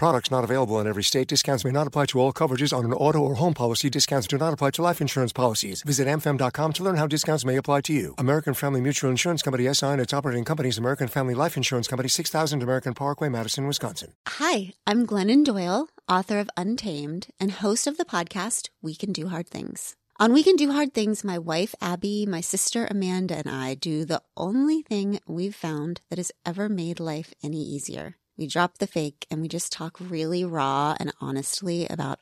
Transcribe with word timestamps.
Products 0.00 0.30
not 0.30 0.44
available 0.44 0.80
in 0.80 0.86
every 0.86 1.02
state. 1.02 1.28
Discounts 1.28 1.62
may 1.62 1.72
not 1.72 1.86
apply 1.86 2.06
to 2.06 2.20
all 2.20 2.32
coverages 2.32 2.74
on 2.74 2.86
an 2.86 2.94
auto 2.94 3.18
or 3.18 3.34
home 3.34 3.52
policy. 3.52 3.90
Discounts 3.90 4.26
do 4.26 4.38
not 4.38 4.54
apply 4.54 4.70
to 4.70 4.80
life 4.80 5.02
insurance 5.02 5.30
policies. 5.30 5.82
Visit 5.82 6.08
amfam.com 6.08 6.72
to 6.72 6.82
learn 6.82 6.96
how 6.96 7.06
discounts 7.06 7.44
may 7.44 7.56
apply 7.56 7.82
to 7.82 7.92
you. 7.92 8.14
American 8.16 8.54
Family 8.54 8.80
Mutual 8.80 9.10
Insurance 9.10 9.42
Company 9.42 9.70
SI 9.74 9.88
and 9.88 10.00
its 10.00 10.14
operating 10.14 10.46
companies 10.46 10.78
American 10.78 11.06
Family 11.06 11.34
Life 11.34 11.54
Insurance 11.54 11.86
Company 11.86 12.08
6000 12.08 12.62
American 12.62 12.94
Parkway, 12.94 13.28
Madison, 13.28 13.66
Wisconsin. 13.66 14.14
Hi, 14.26 14.72
I'm 14.86 15.06
Glennon 15.06 15.44
Doyle, 15.44 15.90
author 16.08 16.38
of 16.38 16.48
Untamed 16.56 17.26
and 17.38 17.52
host 17.52 17.86
of 17.86 17.98
the 17.98 18.06
podcast 18.06 18.70
We 18.80 18.94
Can 18.94 19.12
Do 19.12 19.28
Hard 19.28 19.50
Things. 19.50 19.96
On 20.18 20.32
We 20.32 20.42
Can 20.42 20.56
Do 20.56 20.72
Hard 20.72 20.94
Things, 20.94 21.24
my 21.24 21.36
wife 21.36 21.74
Abby, 21.82 22.24
my 22.24 22.40
sister 22.40 22.88
Amanda, 22.90 23.34
and 23.36 23.50
I 23.50 23.74
do 23.74 24.06
the 24.06 24.22
only 24.34 24.80
thing 24.80 25.20
we've 25.26 25.54
found 25.54 26.00
that 26.08 26.18
has 26.18 26.32
ever 26.46 26.70
made 26.70 27.00
life 27.00 27.34
any 27.42 27.62
easier. 27.62 28.16
We 28.40 28.46
drop 28.46 28.78
the 28.78 28.86
fake 28.86 29.26
and 29.30 29.42
we 29.42 29.48
just 29.48 29.70
talk 29.70 29.98
really 30.00 30.46
raw 30.46 30.96
and 30.98 31.12
honestly 31.20 31.86
about 31.88 32.20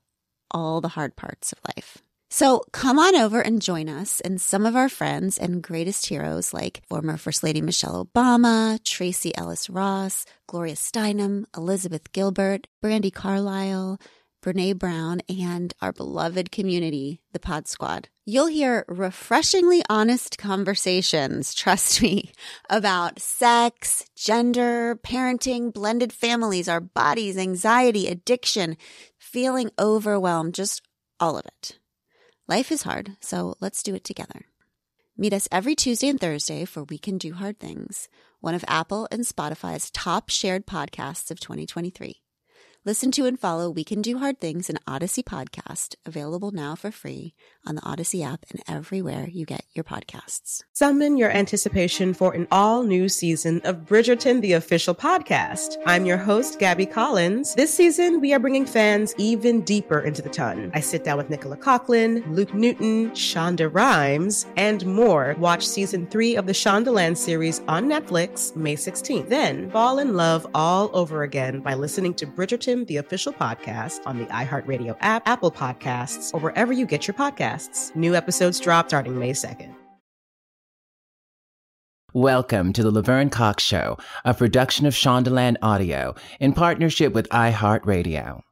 all 0.50 0.80
the 0.80 0.88
hard 0.88 1.14
parts 1.14 1.52
of 1.52 1.60
life. 1.76 1.98
So 2.28 2.64
come 2.72 2.98
on 2.98 3.14
over 3.14 3.40
and 3.40 3.62
join 3.62 3.88
us 3.88 4.20
and 4.20 4.40
some 4.40 4.66
of 4.66 4.74
our 4.74 4.88
friends 4.88 5.38
and 5.38 5.62
greatest 5.62 6.06
heroes 6.06 6.52
like 6.52 6.82
former 6.88 7.16
First 7.16 7.44
Lady 7.44 7.62
Michelle 7.62 8.04
Obama, 8.04 8.82
Tracee 8.82 9.32
Ellis 9.36 9.70
Ross, 9.70 10.26
Gloria 10.48 10.74
Steinem, 10.74 11.44
Elizabeth 11.56 12.12
Gilbert, 12.12 12.66
Brandi 12.82 13.14
Carlile, 13.14 14.00
Brene 14.52 14.78
Brown, 14.78 15.20
and 15.28 15.74
our 15.82 15.92
beloved 15.92 16.50
community, 16.50 17.20
the 17.32 17.38
Pod 17.38 17.68
Squad. 17.68 18.08
You'll 18.24 18.46
hear 18.46 18.86
refreshingly 18.88 19.82
honest 19.90 20.38
conversations, 20.38 21.52
trust 21.52 22.00
me, 22.00 22.32
about 22.70 23.20
sex, 23.20 24.06
gender, 24.16 24.98
parenting, 25.02 25.72
blended 25.72 26.14
families, 26.14 26.66
our 26.66 26.80
bodies, 26.80 27.36
anxiety, 27.36 28.06
addiction, 28.06 28.78
feeling 29.18 29.70
overwhelmed, 29.78 30.54
just 30.54 30.80
all 31.20 31.36
of 31.36 31.44
it. 31.44 31.78
Life 32.46 32.72
is 32.72 32.84
hard, 32.84 33.16
so 33.20 33.54
let's 33.60 33.82
do 33.82 33.94
it 33.94 34.04
together. 34.04 34.46
Meet 35.16 35.34
us 35.34 35.48
every 35.52 35.74
Tuesday 35.74 36.08
and 36.08 36.18
Thursday 36.18 36.64
for 36.64 36.84
We 36.84 36.96
Can 36.96 37.18
Do 37.18 37.34
Hard 37.34 37.60
Things, 37.60 38.08
one 38.40 38.54
of 38.54 38.64
Apple 38.66 39.08
and 39.10 39.24
Spotify's 39.24 39.90
top 39.90 40.30
shared 40.30 40.66
podcasts 40.66 41.30
of 41.30 41.38
2023. 41.38 42.22
Listen 42.84 43.10
to 43.10 43.26
and 43.26 43.38
follow 43.38 43.68
We 43.68 43.82
Can 43.82 44.00
Do 44.02 44.18
Hard 44.18 44.40
Things, 44.40 44.70
an 44.70 44.78
Odyssey 44.86 45.22
podcast, 45.22 45.96
available 46.06 46.52
now 46.52 46.76
for 46.76 46.92
free 46.92 47.34
on 47.66 47.74
the 47.74 47.84
Odyssey 47.84 48.22
app 48.22 48.46
and 48.50 48.62
everywhere 48.68 49.28
you 49.30 49.44
get 49.44 49.64
your 49.74 49.82
podcasts. 49.82 50.62
Summon 50.74 51.16
your 51.16 51.30
anticipation 51.30 52.14
for 52.14 52.32
an 52.32 52.46
all 52.52 52.84
new 52.84 53.08
season 53.08 53.60
of 53.64 53.78
Bridgerton, 53.84 54.40
the 54.40 54.52
official 54.52 54.94
podcast. 54.94 55.76
I'm 55.86 56.06
your 56.06 56.18
host, 56.18 56.60
Gabby 56.60 56.86
Collins. 56.86 57.56
This 57.56 57.74
season, 57.74 58.20
we 58.20 58.32
are 58.32 58.38
bringing 58.38 58.64
fans 58.64 59.12
even 59.18 59.62
deeper 59.62 59.98
into 59.98 60.22
the 60.22 60.30
ton. 60.30 60.70
I 60.72 60.80
sit 60.80 61.02
down 61.02 61.18
with 61.18 61.28
Nicola 61.28 61.56
Coughlan, 61.56 62.24
Luke 62.32 62.54
Newton, 62.54 63.10
Shonda 63.10 63.68
Rhimes, 63.74 64.46
and 64.56 64.86
more. 64.86 65.34
Watch 65.38 65.66
season 65.66 66.06
three 66.06 66.36
of 66.36 66.46
the 66.46 66.52
Shondaland 66.52 67.16
series 67.16 67.58
on 67.66 67.86
Netflix 67.86 68.54
May 68.54 68.76
16th. 68.76 69.28
Then 69.28 69.68
fall 69.72 69.98
in 69.98 70.14
love 70.14 70.46
all 70.54 70.90
over 70.94 71.24
again 71.24 71.60
by 71.60 71.74
listening 71.74 72.14
to 72.14 72.26
Bridgerton, 72.26 72.67
the 72.68 72.98
official 72.98 73.32
podcast 73.32 74.00
on 74.04 74.18
the 74.18 74.26
iHeartRadio 74.26 74.96
app, 75.00 75.26
Apple 75.26 75.50
Podcasts, 75.50 76.34
or 76.34 76.40
wherever 76.40 76.72
you 76.72 76.84
get 76.84 77.06
your 77.08 77.14
podcasts. 77.14 77.94
New 77.96 78.14
episodes 78.14 78.60
drop 78.60 78.88
starting 78.88 79.18
May 79.18 79.32
2nd. 79.32 79.74
Welcome 82.12 82.72
to 82.72 82.82
the 82.82 82.90
Laverne 82.90 83.30
Cox 83.30 83.62
Show, 83.62 83.96
a 84.24 84.34
production 84.34 84.86
of 84.86 84.94
Shondaland 84.94 85.56
Audio 85.62 86.14
in 86.40 86.52
partnership 86.52 87.12
with 87.12 87.28
iHeartRadio. 87.30 88.42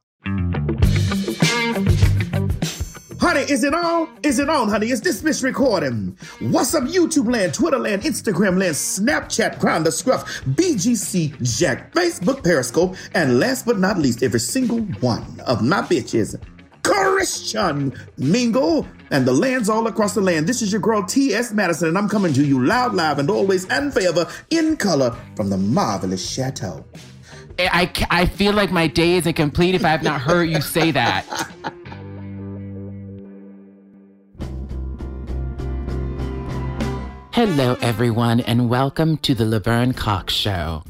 Is 3.47 3.63
it 3.63 3.73
on? 3.73 4.09
Is 4.23 4.39
it 4.39 4.49
on, 4.49 4.67
honey? 4.67 4.89
Is 4.91 4.99
this 4.99 5.21
bitch 5.21 5.41
recording? 5.41 6.17
What's 6.41 6.75
up, 6.75 6.83
YouTube 6.83 7.31
land, 7.31 7.53
Twitter 7.53 7.79
land, 7.79 8.01
Instagram 8.01 8.59
land, 8.59 8.75
Snapchat, 8.75 9.57
Grindr, 9.57 9.93
Scruff, 9.93 10.43
BGC, 10.43 11.57
Jack, 11.57 11.93
Facebook, 11.93 12.43
Periscope, 12.43 12.97
and 13.13 13.39
last 13.39 13.65
but 13.65 13.79
not 13.79 13.99
least, 13.99 14.21
every 14.21 14.41
single 14.41 14.79
one 14.99 15.39
of 15.45 15.63
my 15.63 15.81
bitches 15.81 16.37
Christian 16.83 17.93
Mingle 18.17 18.85
and 19.11 19.25
the 19.25 19.33
lands 19.33 19.69
all 19.69 19.87
across 19.87 20.13
the 20.13 20.21
land. 20.21 20.45
This 20.45 20.61
is 20.61 20.73
your 20.73 20.81
girl 20.81 21.03
T.S. 21.03 21.53
Madison, 21.53 21.87
and 21.87 21.97
I'm 21.97 22.09
coming 22.09 22.33
to 22.33 22.45
you 22.45 22.65
loud, 22.65 22.95
live, 22.95 23.17
and 23.17 23.29
always 23.29 23.65
and 23.69 23.93
forever 23.93 24.27
in 24.49 24.75
color 24.75 25.15
from 25.37 25.49
the 25.49 25.57
marvelous 25.57 26.29
chateau. 26.29 26.83
I, 27.59 27.91
I 28.11 28.25
feel 28.25 28.53
like 28.53 28.71
my 28.71 28.87
day 28.87 29.13
isn't 29.13 29.33
complete 29.33 29.73
if 29.73 29.85
I 29.85 29.89
have 29.89 30.03
not 30.03 30.19
heard 30.19 30.49
you 30.49 30.59
say 30.59 30.91
that. 30.91 31.25
Hello, 37.37 37.77
everyone, 37.81 38.39
and 38.39 38.67
welcome 38.67 39.15
to 39.17 39.35
the 39.35 39.45
Laverne 39.45 39.93
Cox 39.93 40.33
Show. 40.33 40.83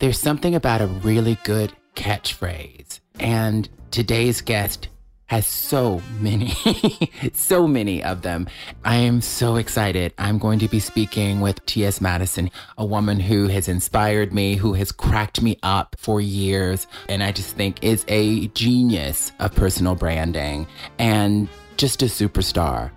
There's 0.00 0.18
something 0.18 0.56
about 0.56 0.80
a 0.80 0.88
really 0.88 1.38
good 1.44 1.72
catchphrase, 1.94 2.98
and 3.20 3.68
today's 3.92 4.40
guest 4.40 4.88
has 5.26 5.46
so 5.46 6.02
many, 6.18 6.52
so 7.32 7.68
many 7.68 8.02
of 8.02 8.22
them. 8.22 8.48
I 8.84 8.96
am 8.96 9.20
so 9.20 9.54
excited. 9.54 10.12
I'm 10.18 10.38
going 10.38 10.58
to 10.58 10.68
be 10.68 10.80
speaking 10.80 11.40
with 11.40 11.64
T.S. 11.64 12.00
Madison, 12.00 12.50
a 12.76 12.84
woman 12.84 13.20
who 13.20 13.46
has 13.46 13.68
inspired 13.68 14.32
me, 14.32 14.56
who 14.56 14.72
has 14.72 14.90
cracked 14.90 15.42
me 15.42 15.60
up 15.62 15.94
for 15.96 16.20
years, 16.20 16.88
and 17.08 17.22
I 17.22 17.30
just 17.30 17.54
think 17.54 17.84
is 17.84 18.04
a 18.08 18.48
genius 18.48 19.30
of 19.38 19.54
personal 19.54 19.94
branding 19.94 20.66
and 20.98 21.48
just 21.76 22.02
a 22.02 22.06
superstar. 22.06 22.90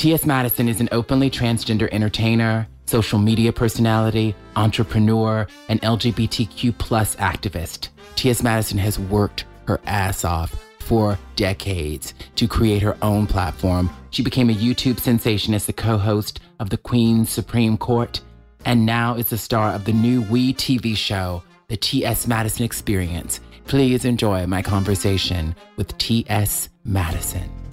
T.S. 0.00 0.24
Madison 0.24 0.66
is 0.66 0.80
an 0.80 0.88
openly 0.92 1.28
transgender 1.28 1.86
entertainer, 1.92 2.66
social 2.86 3.18
media 3.18 3.52
personality, 3.52 4.34
entrepreneur, 4.56 5.46
and 5.68 5.82
LGBTQ 5.82 6.78
plus 6.78 7.16
activist. 7.16 7.90
T.S. 8.16 8.42
Madison 8.42 8.78
has 8.78 8.98
worked 8.98 9.44
her 9.68 9.78
ass 9.84 10.24
off 10.24 10.52
for 10.78 11.18
decades 11.36 12.14
to 12.36 12.48
create 12.48 12.80
her 12.80 12.96
own 13.02 13.26
platform. 13.26 13.90
She 14.08 14.22
became 14.22 14.48
a 14.48 14.54
YouTube 14.54 14.98
sensation 14.98 15.52
as 15.52 15.66
the 15.66 15.74
co 15.74 15.98
host 15.98 16.40
of 16.60 16.70
the 16.70 16.78
Queen's 16.78 17.28
Supreme 17.28 17.76
Court, 17.76 18.22
and 18.64 18.86
now 18.86 19.16
is 19.16 19.28
the 19.28 19.36
star 19.36 19.74
of 19.74 19.84
the 19.84 19.92
new 19.92 20.22
WE 20.22 20.54
TV 20.54 20.96
show, 20.96 21.42
The 21.68 21.76
T.S. 21.76 22.26
Madison 22.26 22.64
Experience. 22.64 23.40
Please 23.66 24.06
enjoy 24.06 24.46
my 24.46 24.62
conversation 24.62 25.54
with 25.76 25.98
T.S. 25.98 26.70
Madison. 26.86 27.69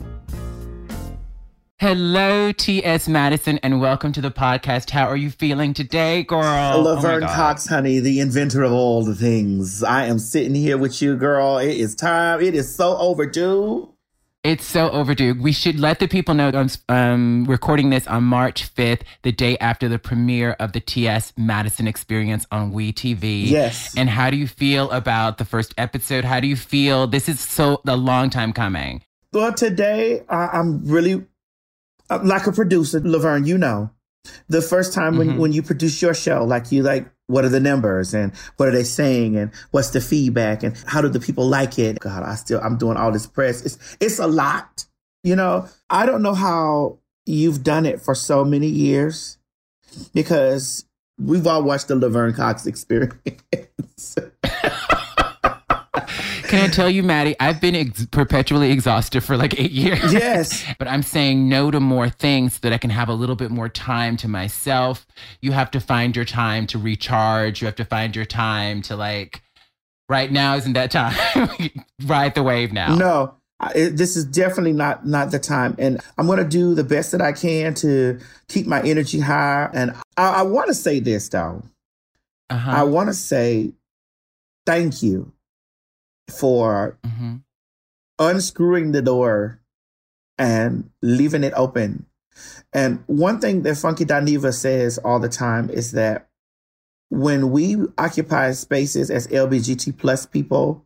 Hello, 1.80 2.52
T.S. 2.52 3.08
Madison, 3.08 3.60
and 3.60 3.80
welcome 3.80 4.12
to 4.12 4.20
the 4.20 4.32
podcast. 4.32 4.90
How 4.90 5.06
are 5.06 5.16
you 5.16 5.30
feeling 5.30 5.76
today, 5.76 6.24
girl? 6.24 6.82
Laverne 6.82 7.26
oh 7.26 7.28
Cox, 7.28 7.68
honey, 7.68 8.00
the 8.00 8.20
inventor 8.20 8.64
of 8.64 8.72
all 8.72 9.04
the 9.04 9.14
things. 9.14 9.84
I 9.84 10.06
am 10.06 10.18
sitting 10.18 10.56
here 10.56 10.80
with 10.80 11.04
you, 11.04 11.16
girl. 11.16 11.60
It 11.60 11.78
is 11.78 11.94
time. 11.94 12.42
It 12.42 12.56
is 12.56 12.74
so 12.74 12.98
overdue. 12.98 13.94
It's 14.44 14.66
so 14.66 14.90
overdue. 14.90 15.36
We 15.40 15.52
should 15.52 15.80
let 15.80 16.00
the 16.00 16.08
people 16.08 16.34
know 16.34 16.50
I'm 16.50 16.70
um, 16.90 17.46
recording 17.48 17.92
this 17.92 18.08
on 18.08 18.24
March 18.24 18.74
5th, 18.74 19.02
the 19.22 19.32
day 19.32 19.56
after 19.60 19.88
the 19.88 20.00
premiere 20.00 20.54
of 20.54 20.72
the 20.72 20.80
T.S. 20.80 21.32
Madison 21.38 21.88
Experience 21.88 22.48
on 22.52 22.72
WE 22.72 22.92
TV. 22.92 23.48
Yes. 23.48 23.96
And 23.96 24.10
how 24.10 24.32
do 24.32 24.38
you 24.38 24.48
feel 24.48 24.90
about 24.90 25.38
the 25.38 25.46
first 25.46 25.76
episode? 25.78 26.26
How 26.26 26.40
do 26.40 26.48
you 26.48 26.56
feel? 26.56 27.06
This 27.06 27.30
is 27.30 27.40
so 27.40 27.84
a 27.86 27.96
long 27.96 28.32
time 28.32 28.52
coming. 28.52 29.04
Well, 29.32 29.54
today 29.54 30.24
I, 30.28 30.48
I'm 30.48 30.88
really 30.88 31.24
uh, 32.10 32.20
like 32.24 32.48
a 32.48 32.52
producer, 32.52 33.00
Laverne, 33.02 33.46
you 33.46 33.58
know, 33.58 33.90
the 34.50 34.62
first 34.62 34.94
time 34.94 35.18
when, 35.18 35.30
Mhm. 35.32 35.38
when 35.38 35.52
you 35.54 35.62
produce 35.64 36.02
your 36.02 36.14
show, 36.14 36.44
like 36.44 36.72
you 36.72 36.84
like 36.84 37.10
what 37.28 37.44
are 37.44 37.50
the 37.50 37.60
numbers 37.60 38.14
and 38.14 38.32
what 38.56 38.70
are 38.70 38.72
they 38.72 38.84
saying 38.84 39.36
and 39.36 39.52
what's 39.72 39.90
the 39.90 40.00
feedback 40.02 40.64
and 40.64 40.76
how 40.86 41.02
do 41.02 41.10
the 41.10 41.20
people 41.20 41.48
like 41.48 41.78
it? 41.80 42.00
God, 42.00 42.24
I 42.24 42.36
still 42.36 42.60
I'm 42.62 42.78
doing 42.78 42.98
all 42.98 43.12
this 43.12 43.28
press. 43.28 43.66
It's 43.66 43.78
it's 44.00 44.20
a 44.20 44.28
lot. 44.28 44.86
You 45.24 45.36
know, 45.36 45.68
I 45.90 46.06
don't 46.06 46.22
know 46.22 46.34
how 46.34 47.00
you've 47.26 47.64
done 47.64 47.86
it 47.86 48.02
for 48.02 48.16
so 48.16 48.46
many 48.46 48.68
years 48.68 49.38
because 50.14 50.86
we've 51.20 51.46
all 51.48 51.64
watched 51.64 51.88
the 51.90 51.96
Laverne 51.96 52.34
Cox 52.34 52.66
experience. 52.72 54.16
Can 56.48 56.64
I 56.64 56.68
tell 56.68 56.90
you, 56.90 57.04
Maddie? 57.04 57.36
I've 57.40 57.60
been 57.60 57.76
ex- 57.76 58.06
perpetually 58.08 58.72
exhausted 58.72 59.22
for 59.22 59.38
like 59.38 59.60
eight 59.60 59.72
years. 59.72 60.14
Yes. 60.14 60.66
but 60.80 60.88
I'm 60.88 61.04
saying 61.04 61.50
no 61.50 61.72
to 61.72 61.80
more 61.80 62.10
things 62.10 62.54
so 62.54 62.60
that 62.64 62.74
I 62.74 62.78
can 62.78 62.90
have 62.90 63.10
a 63.10 63.14
little 63.14 63.36
bit 63.36 63.52
more 63.52 63.70
time 63.70 64.18
to 64.18 64.28
myself. 64.28 65.06
You 65.42 65.52
have 65.52 65.72
to 65.72 65.80
find 65.80 66.16
your 66.16 66.26
time 66.26 66.68
to 66.68 66.78
recharge. 66.78 67.62
You 67.62 67.66
have 67.66 67.76
to 67.76 67.86
find 67.86 68.16
your 68.16 68.26
time 68.26 68.82
to 68.84 68.96
like, 68.96 69.42
right 70.10 70.32
now 70.32 70.56
isn't 70.56 70.74
that 70.74 70.92
time? 70.92 71.16
Ride 72.06 72.36
the 72.36 72.44
wave 72.44 72.72
now. 72.72 72.96
No. 72.96 73.34
It, 73.74 73.98
this 73.98 74.16
is 74.16 74.24
definitely 74.24 74.74
not 74.74 75.08
not 75.08 75.32
the 75.32 75.40
time, 75.40 75.76
and 75.80 76.00
I'm 76.20 76.28
going 76.28 76.38
to 76.38 76.48
do 76.48 76.76
the 76.76 76.84
best 76.84 77.12
that 77.12 77.24
I 77.24 77.32
can 77.32 77.74
to 77.76 78.20
keep 78.48 78.68
my 78.68 78.84
energy 78.84 79.20
high. 79.20 79.68
And 79.74 79.96
I, 80.16 80.30
I 80.30 80.42
want 80.44 80.68
to 80.68 80.76
say 80.76 81.00
this 81.00 81.28
though, 81.30 81.64
uh-huh. 82.52 82.72
I 82.72 82.84
want 82.84 83.10
to 83.10 83.16
say 83.16 83.74
thank 84.68 85.02
you 85.02 85.34
for 86.30 86.98
mm-hmm. 87.04 87.36
unscrewing 88.20 88.92
the 88.92 89.02
door 89.02 89.62
and 90.38 90.90
leaving 91.02 91.44
it 91.44 91.54
open. 91.56 92.06
And 92.74 93.04
one 93.08 93.40
thing 93.40 93.64
that 93.64 93.78
Funky 93.78 94.06
Dineva 94.06 94.54
says 94.54 94.98
all 95.00 95.20
the 95.20 95.30
time 95.30 95.70
is 95.70 95.94
that 95.94 96.30
when 97.10 97.52
we 97.52 97.78
occupy 97.98 98.52
spaces 98.52 99.10
as 99.10 99.28
LBGT 99.28 99.98
plus 99.98 100.26
people, 100.26 100.86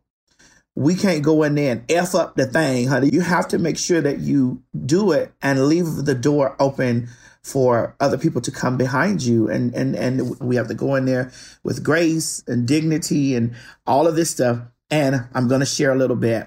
we 0.74 0.94
can't 0.94 1.22
go 1.22 1.42
in 1.42 1.54
there 1.54 1.72
and 1.72 1.90
F 1.90 2.14
up 2.14 2.36
the 2.36 2.46
thing, 2.46 2.88
honey. 2.88 3.10
You 3.12 3.20
have 3.20 3.48
to 3.48 3.58
make 3.58 3.76
sure 3.76 4.00
that 4.00 4.20
you 4.20 4.62
do 4.86 5.12
it 5.12 5.32
and 5.42 5.66
leave 5.66 5.86
the 6.04 6.14
door 6.14 6.56
open 6.58 7.08
for 7.42 7.94
other 8.00 8.16
people 8.16 8.40
to 8.40 8.50
come 8.50 8.76
behind 8.76 9.22
you. 9.22 9.50
And, 9.50 9.74
and, 9.74 9.94
and 9.94 10.38
we 10.40 10.56
have 10.56 10.68
to 10.68 10.74
go 10.74 10.94
in 10.94 11.04
there 11.04 11.30
with 11.62 11.84
grace 11.84 12.42
and 12.46 12.66
dignity 12.66 13.34
and 13.34 13.54
all 13.86 14.06
of 14.06 14.16
this 14.16 14.30
stuff. 14.30 14.60
And 14.92 15.26
I'm 15.32 15.48
to 15.48 15.64
share 15.64 15.90
a 15.90 15.96
little 15.96 16.16
bit. 16.16 16.46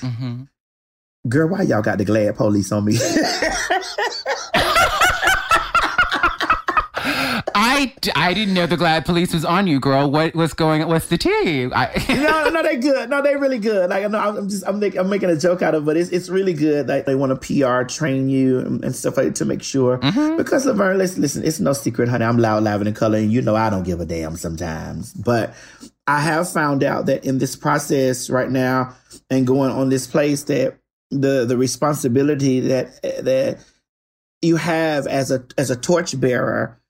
Mm-hmm. 0.00 0.42
Girl, 1.26 1.48
why 1.48 1.62
y'all 1.62 1.80
got 1.80 1.96
the 1.96 2.04
GLAAD 2.04 2.36
police 2.36 2.70
on 2.70 2.84
me? 2.84 2.98
I, 7.60 7.92
I 8.14 8.34
didn't 8.34 8.54
know 8.54 8.66
the 8.66 8.76
GLAAD 8.76 9.04
Police 9.04 9.32
was 9.32 9.44
on 9.44 9.66
you, 9.66 9.80
girl. 9.80 10.10
What 10.10 10.34
what's 10.34 10.52
going? 10.52 10.86
What's 10.86 11.08
the 11.08 11.18
tea? 11.18 11.64
I, 11.72 12.04
no, 12.08 12.50
no, 12.50 12.62
they 12.62 12.76
good. 12.76 13.08
No, 13.08 13.22
they 13.22 13.36
really 13.36 13.58
good. 13.58 13.90
Like, 13.90 14.08
no, 14.10 14.18
I'm 14.18 14.48
just 14.48 14.64
I'm, 14.66 14.82
I'm 14.82 15.08
making 15.08 15.30
a 15.30 15.36
joke 15.36 15.62
out 15.62 15.74
of, 15.74 15.82
it, 15.82 15.86
but 15.86 15.96
it's 15.96 16.10
it's 16.10 16.28
really 16.28 16.52
good. 16.52 16.88
Like 16.88 17.06
they 17.06 17.14
want 17.14 17.30
to 17.30 17.36
PR 17.36 17.84
train 17.84 18.28
you 18.28 18.60
and, 18.60 18.84
and 18.84 18.94
stuff 18.94 19.16
like 19.16 19.34
to 19.36 19.44
make 19.44 19.62
sure. 19.62 19.98
Mm-hmm. 19.98 20.36
Because 20.36 20.66
Laverne, 20.66 20.98
listen, 20.98 21.22
listen, 21.22 21.44
it's 21.44 21.58
no 21.58 21.72
secret, 21.72 22.08
honey. 22.08 22.24
I'm 22.24 22.38
loud, 22.38 22.62
loud, 22.64 22.86
and 22.86 22.94
color, 22.94 23.18
and 23.18 23.32
you 23.32 23.42
know 23.42 23.56
I 23.56 23.70
don't 23.70 23.84
give 23.84 24.00
a 24.00 24.04
damn 24.04 24.36
sometimes. 24.36 25.12
But 25.14 25.54
I 26.08 26.20
have 26.20 26.50
found 26.50 26.82
out 26.82 27.06
that 27.06 27.26
in 27.26 27.36
this 27.36 27.54
process 27.54 28.30
right 28.30 28.50
now 28.50 28.96
and 29.28 29.46
going 29.46 29.70
on 29.70 29.90
this 29.90 30.06
place 30.06 30.44
that 30.44 30.78
the 31.10 31.44
the 31.44 31.56
responsibility 31.56 32.60
that 32.60 33.00
that 33.22 33.62
you 34.40 34.56
have 34.56 35.06
as 35.06 35.30
a 35.30 35.44
as 35.58 35.70
a 35.70 35.76
torchbearer 35.76 36.80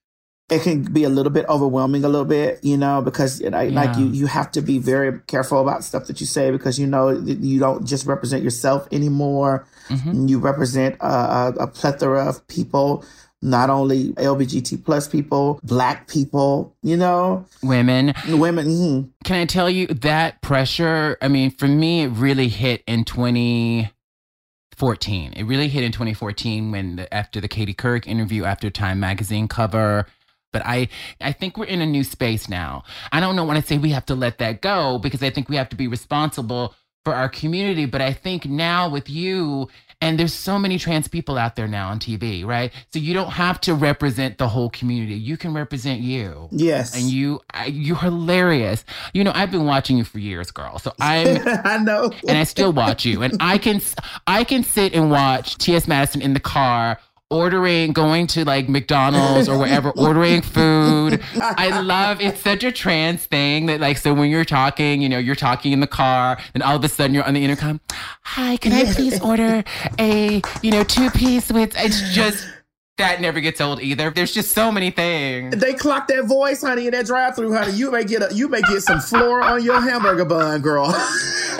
it 0.50 0.62
can 0.62 0.82
be 0.82 1.04
a 1.04 1.08
little 1.08 1.30
bit 1.30 1.46
overwhelming 1.48 2.04
a 2.04 2.08
little 2.08 2.24
bit 2.24 2.62
you 2.62 2.76
know 2.76 3.02
because 3.02 3.40
it, 3.40 3.52
yeah. 3.52 3.62
like 3.62 3.96
you 3.98 4.06
you 4.06 4.26
have 4.26 4.52
to 4.52 4.62
be 4.62 4.78
very 4.78 5.20
careful 5.26 5.60
about 5.60 5.82
stuff 5.82 6.06
that 6.06 6.20
you 6.20 6.26
say 6.26 6.52
because 6.52 6.78
you 6.78 6.86
know 6.86 7.10
you 7.10 7.58
don't 7.58 7.86
just 7.86 8.06
represent 8.06 8.44
yourself 8.44 8.86
anymore 8.92 9.66
mm-hmm. 9.88 10.28
you 10.28 10.38
represent 10.38 10.96
a, 11.00 11.52
a, 11.58 11.66
plethora 11.66 12.24
of 12.24 12.46
people 12.46 13.04
not 13.40 13.70
only 13.70 14.08
lbgt 14.14 14.84
plus 14.84 15.06
people 15.06 15.60
black 15.62 16.08
people 16.08 16.74
you 16.82 16.96
know 16.96 17.46
women 17.62 18.12
women 18.28 18.66
mm-hmm. 18.66 19.08
can 19.24 19.36
i 19.36 19.44
tell 19.44 19.70
you 19.70 19.86
that 19.86 20.42
pressure 20.42 21.16
i 21.22 21.28
mean 21.28 21.50
for 21.50 21.68
me 21.68 22.02
it 22.02 22.08
really 22.08 22.48
hit 22.48 22.82
in 22.86 23.04
2014. 23.04 25.32
It 25.32 25.44
really 25.44 25.68
hit 25.68 25.84
in 25.84 25.92
2014 25.92 26.72
when 26.72 26.96
the, 26.96 27.14
after 27.14 27.40
the 27.40 27.48
Katie 27.48 27.74
Couric 27.74 28.06
interview, 28.06 28.44
after 28.44 28.70
Time 28.70 29.00
magazine 29.00 29.48
cover. 29.48 30.06
But 30.52 30.62
I, 30.64 30.88
I 31.20 31.32
think 31.32 31.56
we're 31.56 31.66
in 31.66 31.80
a 31.80 31.86
new 31.86 32.04
space 32.04 32.48
now. 32.48 32.84
I 33.12 33.20
don't 33.20 33.36
know 33.36 33.44
when 33.44 33.56
I 33.56 33.60
say 33.60 33.78
we 33.78 33.90
have 33.90 34.06
to 34.06 34.14
let 34.14 34.38
that 34.38 34.60
go 34.60 34.98
because 34.98 35.22
I 35.22 35.30
think 35.30 35.48
we 35.48 35.56
have 35.56 35.68
to 35.70 35.76
be 35.76 35.88
responsible 35.88 36.74
for 37.04 37.14
our 37.14 37.28
community. 37.28 37.86
But 37.86 38.00
I 38.00 38.12
think 38.12 38.46
now 38.46 38.88
with 38.88 39.10
you, 39.10 39.68
and 40.00 40.18
there's 40.18 40.32
so 40.32 40.58
many 40.58 40.78
trans 40.78 41.08
people 41.08 41.36
out 41.36 41.56
there 41.56 41.66
now 41.66 41.88
on 41.88 41.98
TV, 41.98 42.44
right? 42.44 42.72
So 42.92 43.00
you 43.00 43.14
don't 43.14 43.30
have 43.30 43.60
to 43.62 43.74
represent 43.74 44.38
the 44.38 44.48
whole 44.48 44.70
community. 44.70 45.14
You 45.14 45.36
can 45.36 45.52
represent 45.52 46.00
you. 46.00 46.48
Yes. 46.52 46.94
And 46.94 47.04
you, 47.04 47.40
you're 47.66 47.96
hilarious. 47.96 48.84
You 49.12 49.24
know, 49.24 49.32
I've 49.34 49.50
been 49.50 49.64
watching 49.64 49.98
you 49.98 50.04
for 50.04 50.20
years, 50.20 50.50
girl. 50.52 50.78
So 50.78 50.92
I'm. 51.00 51.42
I 51.64 51.78
know. 51.78 52.12
and 52.28 52.38
I 52.38 52.44
still 52.44 52.72
watch 52.72 53.04
you, 53.04 53.22
and 53.22 53.36
I 53.40 53.58
can, 53.58 53.80
I 54.26 54.44
can 54.44 54.62
sit 54.62 54.94
and 54.94 55.10
watch 55.10 55.58
T.S. 55.58 55.88
Madison 55.88 56.22
in 56.22 56.32
the 56.32 56.40
car 56.40 56.98
ordering, 57.30 57.92
going 57.92 58.26
to 58.28 58.44
like 58.44 58.68
McDonald's 58.68 59.48
or 59.48 59.58
wherever, 59.58 59.90
ordering 59.90 60.40
food. 60.42 61.22
I 61.34 61.80
love 61.80 62.20
it's 62.20 62.40
such 62.40 62.64
a 62.64 62.72
trans 62.72 63.26
thing 63.26 63.66
that 63.66 63.80
like 63.80 63.98
so 63.98 64.14
when 64.14 64.30
you're 64.30 64.44
talking, 64.44 65.02
you 65.02 65.08
know, 65.08 65.18
you're 65.18 65.34
talking 65.34 65.72
in 65.72 65.80
the 65.80 65.86
car, 65.86 66.38
and 66.54 66.62
all 66.62 66.76
of 66.76 66.84
a 66.84 66.88
sudden 66.88 67.14
you're 67.14 67.24
on 67.24 67.34
the 67.34 67.44
intercom. 67.44 67.80
Hi, 68.22 68.56
can 68.56 68.72
I 68.72 68.84
please 68.92 69.20
order 69.20 69.64
a 69.98 70.42
you 70.62 70.70
know 70.70 70.84
two 70.84 71.10
piece 71.10 71.50
with? 71.52 71.74
It's 71.76 72.12
just. 72.14 72.46
That 72.98 73.20
never 73.20 73.40
gets 73.40 73.60
old 73.60 73.80
either. 73.80 74.10
There's 74.10 74.32
just 74.32 74.50
so 74.50 74.72
many 74.72 74.90
things. 74.90 75.56
They 75.56 75.72
clock 75.72 76.08
that 76.08 76.24
voice, 76.24 76.62
honey, 76.62 76.86
in 76.86 76.92
that 76.92 77.06
drive-through, 77.06 77.52
honey. 77.56 77.72
You 77.72 77.92
may 77.92 78.02
get 78.04 78.22
a, 78.22 78.34
you 78.34 78.48
may 78.48 78.60
get 78.62 78.82
some 78.82 78.98
flour 78.98 79.40
on 79.40 79.62
your 79.62 79.80
hamburger 79.80 80.24
bun, 80.24 80.60
girl. 80.60 80.86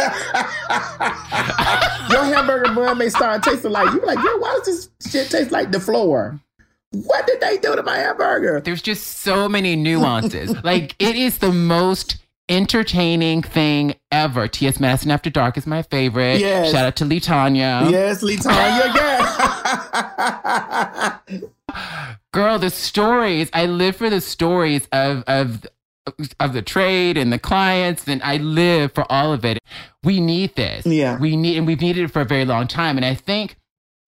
your 2.10 2.24
hamburger 2.24 2.74
bun 2.74 2.98
may 2.98 3.08
start 3.08 3.44
tasting 3.44 3.70
like 3.70 3.92
you. 3.94 4.00
Like, 4.04 4.18
yo, 4.18 4.36
why 4.38 4.58
does 4.64 4.88
this 4.88 5.12
shit 5.12 5.30
taste 5.30 5.52
like 5.52 5.70
the 5.70 5.78
floor? 5.78 6.40
What 6.90 7.28
did 7.28 7.40
they 7.40 7.56
do 7.58 7.76
to 7.76 7.84
my 7.84 7.98
hamburger? 7.98 8.60
There's 8.60 8.82
just 8.82 9.18
so 9.18 9.48
many 9.48 9.76
nuances. 9.76 10.52
like, 10.64 10.96
it 10.98 11.14
is 11.14 11.38
the 11.38 11.52
most 11.52 12.16
entertaining 12.48 13.42
thing 13.42 13.94
ever. 14.10 14.48
T.S. 14.48 14.80
Madison 14.80 15.10
After 15.10 15.30
Dark 15.30 15.56
is 15.56 15.66
my 15.66 15.82
favorite. 15.82 16.40
Yes. 16.40 16.72
Shout 16.72 16.84
out 16.84 16.96
to 16.96 17.04
Lee 17.04 17.20
Tanya. 17.20 17.86
Yes, 17.90 18.22
Lee 18.22 18.36
Tanya. 18.36 18.92
yeah. 18.94 21.18
Girl, 22.32 22.58
the 22.58 22.70
stories. 22.70 23.50
I 23.52 23.66
live 23.66 23.96
for 23.96 24.10
the 24.10 24.20
stories 24.20 24.88
of 24.92 25.24
of 25.26 25.66
of 26.40 26.52
the 26.52 26.62
trade 26.62 27.16
and 27.16 27.32
the 27.32 27.38
clients, 27.38 28.08
and 28.08 28.22
I 28.22 28.38
live 28.38 28.92
for 28.92 29.10
all 29.10 29.32
of 29.32 29.44
it. 29.44 29.58
We 30.02 30.20
need 30.20 30.56
this. 30.56 30.86
Yeah. 30.86 31.18
We 31.18 31.36
need, 31.36 31.58
and 31.58 31.66
we've 31.66 31.80
needed 31.80 32.04
it 32.04 32.08
for 32.08 32.22
a 32.22 32.24
very 32.24 32.44
long 32.44 32.66
time. 32.66 32.96
And 32.96 33.04
I 33.04 33.14
think 33.14 33.56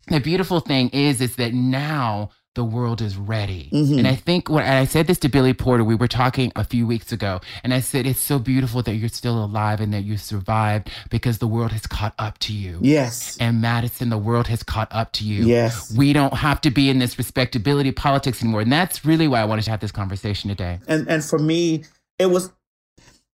the 0.07 0.21
beautiful 0.21 0.61
thing 0.61 0.89
is, 0.91 1.21
is 1.21 1.37
that 1.37 1.53
now 1.53 2.31
the 2.61 2.65
world 2.65 3.01
is 3.01 3.17
ready. 3.17 3.71
Mm-hmm. 3.73 4.01
And 4.01 4.07
I 4.07 4.15
think 4.15 4.51
when 4.51 4.63
I 4.67 4.85
said 4.85 5.07
this 5.07 5.19
to 5.21 5.31
Billy 5.31 5.55
Porter, 5.55 5.83
we 5.83 5.95
were 5.95 6.07
talking 6.07 6.53
a 6.57 6.63
few 6.63 6.87
weeks 6.87 7.11
ago, 7.11 7.41
and 7.65 7.73
I 7.73 7.81
said, 7.81 8.07
It's 8.07 8.21
so 8.21 8.39
beautiful 8.39 8.83
that 8.83 8.97
you're 8.97 9.09
still 9.09 9.43
alive 9.43 9.81
and 9.81 9.95
that 9.95 10.03
you 10.03 10.19
survived 10.19 10.91
because 11.09 11.39
the 11.39 11.47
world 11.47 11.73
has 11.73 11.87
caught 11.87 12.15
up 12.19 12.37
to 12.41 12.53
you. 12.53 12.79
Yes. 12.83 13.39
And 13.41 13.63
Madison, 13.63 14.11
the 14.11 14.19
world 14.19 14.47
has 14.49 14.63
caught 14.63 14.89
up 14.91 15.13
to 15.13 15.25
you. 15.25 15.47
Yes. 15.47 15.91
We 15.97 16.13
don't 16.13 16.35
have 16.35 16.61
to 16.61 16.71
be 16.71 16.91
in 16.91 16.99
this 16.99 17.17
respectability 17.17 17.93
politics 17.93 18.43
anymore. 18.43 18.61
And 18.61 18.71
that's 18.71 19.07
really 19.07 19.27
why 19.27 19.41
I 19.41 19.47
wanted 19.47 19.65
to 19.65 19.71
have 19.71 19.81
this 19.81 19.93
conversation 19.93 20.51
today. 20.51 20.81
And 20.87 21.09
and 21.09 21.25
for 21.25 21.39
me, 21.39 21.85
it 22.19 22.27
was 22.27 22.53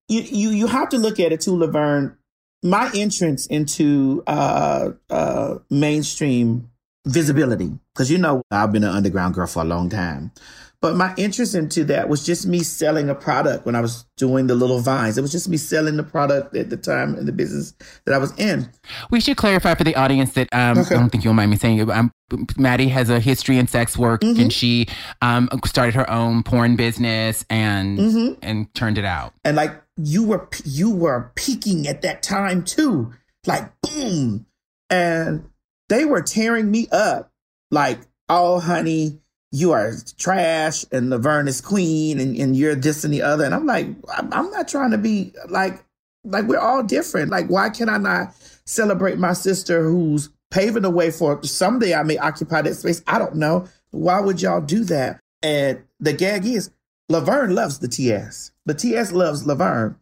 you 0.07 0.21
you 0.21 0.49
you 0.51 0.67
have 0.67 0.87
to 0.91 0.97
look 0.97 1.19
at 1.19 1.33
it 1.33 1.41
too, 1.41 1.57
Laverne. 1.57 2.15
My 2.63 2.89
entrance 2.95 3.45
into 3.47 4.23
uh 4.25 4.91
uh 5.09 5.55
mainstream 5.69 6.69
visibility 7.05 7.71
because 7.97 8.11
you 8.11 8.19
know 8.19 8.43
I've 8.51 8.71
been 8.71 8.83
an 8.83 8.91
underground 8.91 9.33
girl 9.33 9.47
for 9.47 9.63
a 9.63 9.65
long 9.65 9.89
time. 9.89 10.31
But 10.79 10.95
my 10.95 11.15
interest 11.17 11.55
into 11.55 11.83
that 11.85 12.07
was 12.07 12.23
just 12.23 12.45
me 12.45 12.59
selling 12.59 13.09
a 13.09 13.15
product 13.15 13.65
when 13.65 13.73
I 13.73 13.81
was 13.81 14.05
doing 14.15 14.45
the 14.45 14.53
little 14.53 14.79
vines. 14.79 15.17
It 15.17 15.21
was 15.21 15.31
just 15.31 15.49
me 15.49 15.57
selling 15.57 15.97
the 15.97 16.03
product 16.03 16.55
at 16.55 16.69
the 16.69 16.77
time 16.77 17.15
in 17.15 17.25
the 17.25 17.31
business 17.31 17.73
that 18.05 18.13
I 18.13 18.19
was 18.19 18.31
in. 18.37 18.69
We 19.09 19.19
should 19.19 19.37
clarify 19.37 19.73
for 19.73 19.83
the 19.83 19.95
audience 19.95 20.33
that 20.33 20.47
um, 20.53 20.77
okay. 20.77 20.93
I 20.93 20.99
don't 20.99 21.09
think 21.09 21.23
you'll 21.23 21.33
mind 21.33 21.49
me 21.49 21.57
saying 21.57 21.79
it. 21.79 21.89
Um, 21.89 22.11
Maddie 22.57 22.89
has 22.89 23.09
a 23.09 23.19
history 23.19 23.57
in 23.57 23.65
sex 23.65 23.97
work, 23.97 24.21
mm-hmm. 24.21 24.39
and 24.39 24.53
she 24.53 24.85
um, 25.23 25.49
started 25.65 25.95
her 25.95 26.07
own 26.11 26.43
porn 26.43 26.75
business 26.75 27.43
and 27.49 27.97
mm-hmm. 27.97 28.33
and 28.43 28.71
turned 28.75 28.99
it 28.99 29.05
out. 29.05 29.33
And 29.43 29.55
like 29.55 29.71
you 29.95 30.23
were, 30.23 30.47
you 30.63 30.91
were 30.91 31.31
peaking 31.33 31.87
at 31.87 32.03
that 32.03 32.21
time 32.21 32.63
too, 32.63 33.13
like 33.47 33.71
boom, 33.81 34.45
and 34.91 35.49
they 35.89 36.05
were 36.05 36.21
tearing 36.21 36.69
me 36.69 36.87
up 36.91 37.31
like, 37.71 37.99
oh, 38.29 38.59
honey, 38.59 39.19
you 39.51 39.71
are 39.71 39.93
trash 40.17 40.85
and 40.91 41.09
Laverne 41.09 41.47
is 41.47 41.61
queen 41.61 42.19
and, 42.19 42.35
and 42.35 42.55
you're 42.55 42.75
this 42.75 43.03
and 43.03 43.13
the 43.13 43.21
other. 43.21 43.45
And 43.45 43.53
I'm 43.53 43.65
like, 43.65 43.87
I'm, 44.09 44.51
not 44.51 44.67
trying 44.67 44.91
to 44.91 44.97
be 44.97 45.33
like, 45.49 45.83
like 46.23 46.45
we're 46.45 46.59
all 46.59 46.83
different. 46.83 47.31
Like, 47.31 47.47
why 47.47 47.69
can 47.69 47.89
I 47.89 47.97
not 47.97 48.33
celebrate 48.65 49.17
my 49.17 49.33
sister 49.33 49.83
who's 49.83 50.29
paving 50.51 50.83
the 50.83 50.89
way 50.89 51.11
for 51.11 51.41
someday 51.43 51.93
I 51.93 52.03
may 52.03 52.17
occupy 52.17 52.61
that 52.61 52.75
space? 52.75 53.01
I 53.07 53.19
don't 53.19 53.35
know. 53.35 53.67
Why 53.91 54.19
would 54.19 54.41
y'all 54.41 54.61
do 54.61 54.83
that? 54.85 55.19
And 55.41 55.83
the 55.99 56.13
gag 56.13 56.45
is 56.45 56.71
Laverne 57.09 57.55
loves 57.55 57.79
the 57.79 57.87
TS. 57.87 58.51
The 58.65 58.73
TS 58.73 59.13
loves 59.13 59.45
Laverne. 59.45 59.95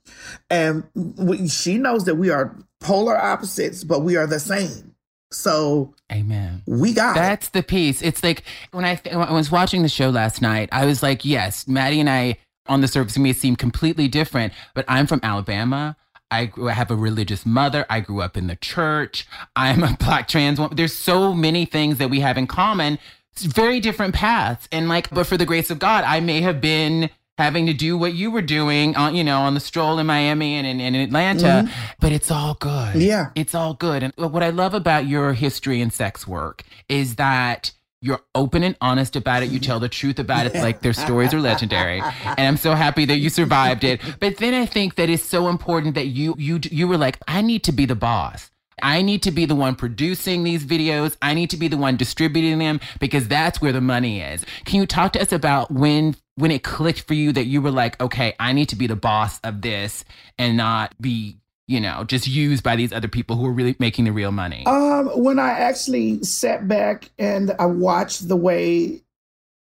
And 0.50 0.86
we, 0.96 1.48
she 1.48 1.78
knows 1.78 2.06
that 2.06 2.16
we 2.16 2.32
are 2.32 2.56
polar 2.80 3.16
opposites, 3.16 3.84
but 3.84 4.02
we 4.02 4.16
are 4.16 4.26
the 4.26 4.40
same. 4.40 4.95
So, 5.36 5.94
amen. 6.12 6.64
We 6.66 6.94
got 6.94 7.16
that's 7.16 7.48
it. 7.48 7.54
the 7.54 7.64
piece. 7.64 8.02
It's 8.02 8.24
like 8.24 8.44
when 8.72 8.86
I, 8.86 8.96
when 9.12 9.22
I 9.22 9.34
was 9.34 9.52
watching 9.52 9.84
the 9.84 9.90
show 9.90 10.10
last 10.10 10.42
night, 10.42 10.70
I 10.72 10.86
was 10.86 11.04
like, 11.04 11.26
yes, 11.26 11.68
Maddie 11.68 12.00
and 12.00 12.10
I 12.10 12.38
on 12.68 12.82
the 12.82 12.88
surface 12.88 13.18
may 13.18 13.34
seem 13.34 13.56
completely 13.56 14.08
different, 14.08 14.54
but 14.74 14.86
I'm 14.88 15.08
from 15.08 15.20
Alabama. 15.24 15.96
I, 16.32 16.52
I 16.62 16.72
have 16.72 16.90
a 16.90 16.96
religious 16.96 17.46
mother. 17.46 17.86
I 17.90 18.00
grew 18.00 18.22
up 18.22 18.36
in 18.36 18.48
the 18.48 18.56
church. 18.56 19.28
I'm 19.56 19.84
a 19.84 19.96
black 20.00 20.28
trans 20.28 20.60
woman. 20.60 20.76
There's 20.76 20.96
so 20.96 21.34
many 21.34 21.66
things 21.66 21.98
that 22.00 22.10
we 22.10 22.22
have 22.22 22.38
in 22.38 22.48
common. 22.48 22.98
It's 23.34 23.44
very 23.44 23.80
different 23.80 24.16
paths. 24.16 24.68
And 24.72 24.90
like, 24.90 25.10
but 25.12 25.28
for 25.28 25.38
the 25.38 25.46
grace 25.46 25.70
of 25.70 25.78
God, 25.80 26.04
I 26.06 26.22
may 26.22 26.42
have 26.42 26.62
been 26.62 27.10
having 27.38 27.66
to 27.66 27.74
do 27.74 27.98
what 27.98 28.14
you 28.14 28.32
were 28.32 28.42
doing 28.42 28.96
on, 28.96 29.16
you 29.16 29.24
know, 29.24 29.42
on 29.42 29.54
the 29.54 29.60
stroll 29.60 30.00
in 30.00 30.08
Miami 30.08 30.56
and 30.56 30.66
in, 30.66 30.80
in 30.80 30.96
Atlanta, 30.96 31.66
mm-hmm. 31.66 31.92
but 32.00 32.12
it's 32.12 32.32
all 32.32 32.54
good. 32.56 32.96
Yeah. 32.96 33.32
It's 33.36 33.54
all 33.54 33.74
good. 33.74 34.04
And 34.04 34.14
what 34.16 34.44
I 34.44 34.50
love 34.50 34.74
about 34.74 35.08
your 35.08 35.34
history 35.34 35.82
and 35.82 35.92
sex 35.92 36.28
work 36.28 36.64
is 36.88 37.16
that 37.16 37.72
you're 38.02 38.22
open 38.36 38.64
and 38.64 38.78
honest 38.82 39.16
about 39.16 39.42
it. 39.42 39.50
You 39.50 39.60
tell 39.60 39.80
the 39.80 39.90
truth 39.90 40.20
about 40.20 40.46
it. 40.46 40.54
Like 40.54 40.82
their 40.82 40.94
stories 40.94 41.34
are 41.34 41.40
legendary, 41.40 42.02
and 42.02 42.40
I'm 42.40 42.58
so 42.58 42.76
happy 42.76 43.04
that 43.06 43.18
you 43.18 43.30
survived 43.30 43.84
it. 43.84 44.00
But 44.20 44.38
then 44.38 44.54
I 44.54 44.68
think 44.68 44.96
that 44.96 45.10
it's 45.10 45.24
so 45.24 45.48
important 45.48 45.96
that 45.96 46.08
you 46.08 46.36
you 46.38 46.60
you 46.70 46.88
were 46.88 46.98
like, 46.98 47.18
I 47.28 47.42
need 47.42 47.64
to 47.64 47.72
be 47.72 47.86
the 47.86 47.96
boss. 47.96 48.52
I 48.84 49.02
need 49.02 49.24
to 49.24 49.32
be 49.32 49.46
the 49.46 49.56
one 49.56 49.76
producing 49.76 50.44
these 50.44 50.66
videos. 50.66 51.16
I 51.22 51.34
need 51.34 51.50
to 51.52 51.58
be 51.58 51.68
the 51.68 51.78
one 51.78 51.98
distributing 51.98 52.60
them 52.60 52.80
because 53.00 53.28
that's 53.28 53.60
where 53.62 53.72
the 53.72 53.82
money 53.82 54.22
is. 54.22 54.46
Can 54.66 54.82
you 54.82 54.86
talk 54.86 55.14
to 55.14 55.22
us 55.22 55.32
about 55.32 55.72
when 55.72 56.16
when 56.36 56.52
it 56.52 56.64
clicked 56.64 57.02
for 57.02 57.14
you 57.14 57.32
that 57.32 57.46
you 57.46 57.62
were 57.62 57.72
like, 57.72 58.00
okay, 58.02 58.34
I 58.40 58.54
need 58.54 58.70
to 58.70 58.76
be 58.76 58.88
the 58.88 58.96
boss 58.96 59.40
of 59.40 59.62
this 59.62 60.04
and 60.38 60.58
not 60.58 60.94
be, 61.02 61.38
you 61.68 61.80
know, 61.80 62.04
just 62.04 62.28
used 62.28 62.64
by 62.64 62.76
these 62.76 62.92
other 62.92 63.08
people 63.08 63.36
who 63.38 63.46
are 63.46 63.54
really 63.54 63.76
making 63.80 64.06
the 64.06 64.12
real 64.12 64.32
money? 64.32 64.66
Um, 64.66 65.08
when 65.08 65.40
I 65.40 65.52
actually 65.52 66.24
sat 66.24 66.68
back 66.68 67.10
and 67.18 67.52
I 67.58 67.66
watched 67.66 68.28
the 68.28 68.36
way 68.36 69.02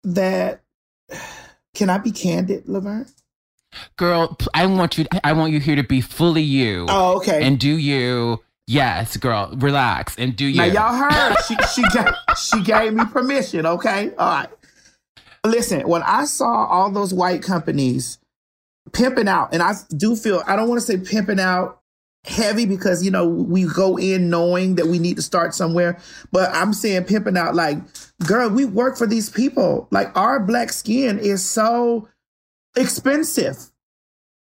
that 0.03 0.61
can 1.73 1.89
I 1.89 1.97
be 1.97 2.11
candid, 2.11 2.67
Laverne? 2.67 3.07
Girl, 3.95 4.37
I 4.53 4.65
want 4.65 4.97
you 4.97 5.05
I 5.23 5.31
want 5.31 5.53
you 5.53 5.59
here 5.61 5.77
to 5.77 5.83
be 5.83 6.01
fully 6.01 6.41
you. 6.41 6.85
Oh, 6.89 7.17
okay. 7.17 7.41
And 7.41 7.57
do 7.57 7.69
you 7.69 8.41
Yes, 8.67 9.17
girl, 9.17 9.53
relax 9.57 10.15
and 10.17 10.35
do 10.35 10.45
you. 10.45 10.57
Now 10.57 10.65
y'all 10.65 10.95
heard 10.95 11.35
she 11.47 11.55
she 11.73 11.81
gave, 11.89 12.13
she 12.37 12.61
gave 12.61 12.93
me 12.93 13.03
permission. 13.05 13.65
Okay, 13.65 14.11
all 14.17 14.29
right. 14.29 14.49
Listen, 15.45 15.87
when 15.87 16.03
I 16.03 16.25
saw 16.25 16.65
all 16.65 16.91
those 16.91 17.13
white 17.13 17.41
companies 17.41 18.19
pimping 18.93 19.27
out, 19.27 19.53
and 19.53 19.61
I 19.61 19.73
do 19.95 20.15
feel 20.15 20.43
I 20.45 20.55
don't 20.55 20.69
want 20.69 20.81
to 20.81 20.85
say 20.85 20.97
pimping 20.97 21.39
out 21.39 21.81
heavy 22.25 22.65
because 22.65 23.03
you 23.03 23.09
know 23.09 23.27
we 23.27 23.65
go 23.65 23.97
in 23.97 24.29
knowing 24.29 24.75
that 24.75 24.85
we 24.85 24.99
need 24.99 25.15
to 25.15 25.21
start 25.21 25.55
somewhere, 25.55 25.99
but 26.31 26.49
I'm 26.53 26.73
saying 26.73 27.05
pimping 27.05 27.37
out 27.37 27.55
like, 27.55 27.77
girl, 28.25 28.49
we 28.49 28.65
work 28.65 28.97
for 28.97 29.07
these 29.07 29.29
people. 29.29 29.87
Like 29.91 30.15
our 30.15 30.39
black 30.39 30.71
skin 30.71 31.17
is 31.17 31.43
so 31.43 32.07
expensive. 32.75 33.71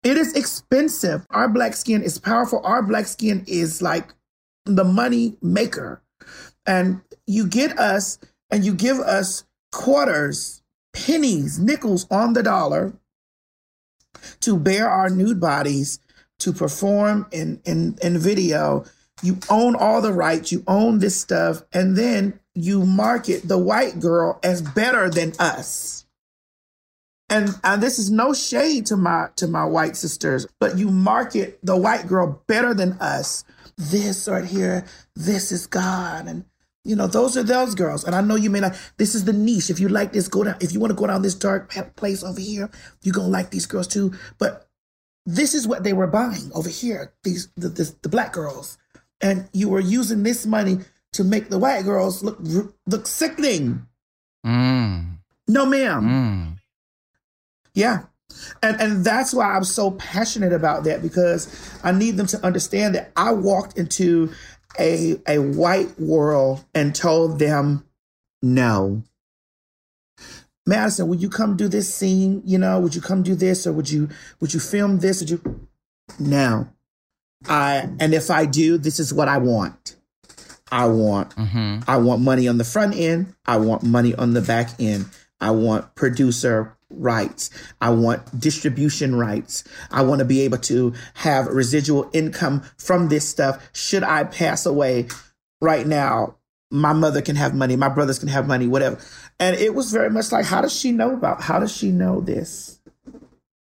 It 0.03 0.18
is 0.18 0.34
expensive. 0.34 1.25
Our 1.29 1.50
black 1.50 1.74
skin 1.74 2.03
is 2.03 2.18
powerful. 2.18 2.62
Our 2.63 2.82
black 2.82 3.06
skin 3.08 3.44
is 3.48 3.82
like 3.82 4.13
the 4.65 4.84
money 4.84 5.38
maker. 5.41 6.01
And 6.65 7.01
you 7.25 7.48
get 7.48 7.77
us 7.77 8.20
and 8.50 8.63
you 8.63 8.74
give 8.74 9.00
us 9.00 9.44
quarters, 9.72 10.62
pennies, 10.93 11.60
nickels 11.60 12.08
on 12.10 12.34
the 12.34 12.43
dollar 12.43 12.93
to 14.41 14.58
bear 14.58 14.89
our 14.89 15.10
nude 15.10 15.39
bodies, 15.39 16.00
to 16.39 16.53
perform 16.53 17.27
in, 17.31 17.62
in, 17.65 17.98
in 18.01 18.17
video. 18.17 18.86
You 19.22 19.38
own 19.50 19.75
all 19.75 20.01
the 20.01 20.13
rights, 20.13 20.51
you 20.51 20.63
own 20.67 21.00
this 21.00 21.19
stuff, 21.19 21.63
and 21.74 21.96
then 21.96 22.39
you 22.55 22.86
market 22.86 23.48
the 23.48 23.58
white 23.58 24.00
girl 24.00 24.39
as 24.43 24.62
better 24.62 25.10
than 25.10 25.34
us. 25.39 26.05
And, 27.29 27.50
and 27.63 27.84
this 27.84 28.00
is 28.00 28.10
no 28.10 28.34
shade 28.34 28.88
to 28.88 28.98
my 28.98 29.27
to 29.36 29.48
my 29.48 29.63
white 29.63 29.96
sisters, 29.96 30.48
but 30.60 30.77
you 30.77 30.89
market 30.89 31.60
the 31.62 31.77
white 31.77 32.08
girl 32.08 32.41
better 32.48 32.74
than 32.74 32.93
us 32.93 33.43
this 33.79 34.27
right 34.27 34.46
here, 34.46 34.86
this 35.15 35.51
is 35.51 35.65
God. 35.65 36.27
And 36.27 36.46
you 36.86 36.95
know, 36.95 37.07
those 37.07 37.36
are 37.38 37.43
those 37.43 37.75
girls. 37.75 38.03
And 38.03 38.15
I 38.15 38.21
know 38.21 38.36
you 38.36 38.50
may 38.50 38.62
not, 38.62 38.79
this 38.98 39.15
is 39.15 39.25
the 39.25 39.33
niche. 39.33 39.69
If 39.69 39.79
you 39.79 39.89
like 39.89 40.13
this, 40.13 40.27
go 40.27 40.43
down. 40.43 40.55
If 40.59 40.71
you 40.71 40.79
want 40.79 40.91
to 40.91 40.95
go 40.95 41.07
down 41.07 41.21
this 41.21 41.36
dark 41.36 41.69
place 41.95 42.24
over 42.24 42.39
here, 42.39 42.69
you're 43.01 43.13
going 43.13 43.27
to 43.27 43.31
like 43.31 43.51
these 43.51 43.65
girls 43.65 43.88
too. 43.88 44.13
But 44.38 44.67
this 45.25 45.53
is 45.53 45.67
what 45.67 45.83
they 45.83 45.93
were 45.93 46.07
buying 46.07 46.51
over 46.55 46.69
here, 46.69 47.13
these, 47.24 47.50
the, 47.55 47.69
the, 47.69 47.95
the 48.01 48.09
black 48.09 48.33
girls. 48.33 48.77
And 49.21 49.50
you 49.53 49.69
were 49.69 49.81
using 49.81 50.24
this 50.24 50.45
money 50.45 50.79
to 51.13 51.24
make 51.24 51.50
the 51.50 51.59
white 51.59 51.83
girls 51.83 52.24
look, 52.24 52.39
look 52.88 53.07
sickening. 53.07 53.86
Mm. 54.45 55.17
No, 55.48 55.65
ma'am. 55.65 56.03
Mm. 56.03 56.59
Yeah. 57.74 58.03
And 58.62 58.79
and 58.79 59.03
that's 59.03 59.33
why 59.33 59.55
I'm 59.55 59.63
so 59.63 59.91
passionate 59.91 60.53
about 60.53 60.83
that 60.83 61.01
because 61.01 61.48
I 61.83 61.91
need 61.91 62.17
them 62.17 62.27
to 62.27 62.45
understand 62.45 62.95
that 62.95 63.12
I 63.15 63.31
walked 63.31 63.77
into 63.77 64.31
a 64.78 65.20
a 65.28 65.40
white 65.40 66.00
world 66.00 66.66
and 66.74 66.94
told 66.94 67.40
them 67.40 67.86
no. 68.42 69.04
Madison, 70.66 71.08
would 71.08 71.22
you 71.22 71.30
come 71.30 71.58
do 71.58 71.68
this 71.68 71.94
scene? 71.94 72.44
You 72.46 72.60
know, 72.60 72.80
would 72.80 72.94
you 72.94 73.02
come 73.02 73.24
do 73.24 73.36
this 73.36 73.66
or 73.66 73.74
would 73.74 73.90
you 73.90 74.10
would 74.40 74.54
you 74.54 74.60
film 74.60 75.00
this? 75.00 75.20
Would 75.20 75.30
you 75.30 75.68
no. 76.20 76.70
I 77.48 77.90
and 78.00 78.14
if 78.14 78.30
I 78.30 78.46
do, 78.46 78.78
this 78.78 79.00
is 79.00 79.14
what 79.14 79.28
I 79.28 79.38
want. 79.38 79.96
I 80.72 80.86
want 80.86 81.36
mm-hmm. 81.36 81.80
I 81.90 81.98
want 81.98 82.22
money 82.22 82.48
on 82.48 82.58
the 82.58 82.64
front 82.64 82.96
end. 82.96 83.34
I 83.46 83.58
want 83.58 83.84
money 83.84 84.14
on 84.14 84.34
the 84.34 84.42
back 84.42 84.70
end. 84.80 85.06
I 85.42 85.52
want 85.52 85.96
producer 85.96 86.78
rights. 86.89 87.50
I 87.81 87.91
want 87.91 88.39
distribution 88.39 89.15
rights. 89.15 89.63
I 89.91 90.01
want 90.01 90.19
to 90.19 90.25
be 90.25 90.41
able 90.41 90.58
to 90.60 90.93
have 91.15 91.48
residual 91.48 92.10
income 92.13 92.62
from 92.77 93.10
this 93.10 93.27
stuff. 93.27 93.69
Should 93.74 94.03
I 94.03 94.24
pass 94.24 94.65
away 94.65 95.08
right 95.62 95.86
now, 95.86 96.36
my 96.72 96.93
mother 96.93 97.22
can 97.22 97.36
have 97.36 97.55
money, 97.55 97.75
my 97.75 97.89
brothers 97.89 98.19
can 98.19 98.27
have 98.27 98.48
money, 98.48 98.67
whatever. 98.67 99.00
And 99.39 99.55
it 99.55 99.74
was 99.74 99.91
very 99.91 100.10
much 100.10 100.31
like, 100.31 100.46
how 100.46 100.62
does 100.62 100.75
she 100.75 100.91
know 100.91 101.13
about, 101.13 101.41
how 101.41 101.60
does 101.60 101.75
she 101.75 101.91
know 101.91 102.22
this? 102.22 102.79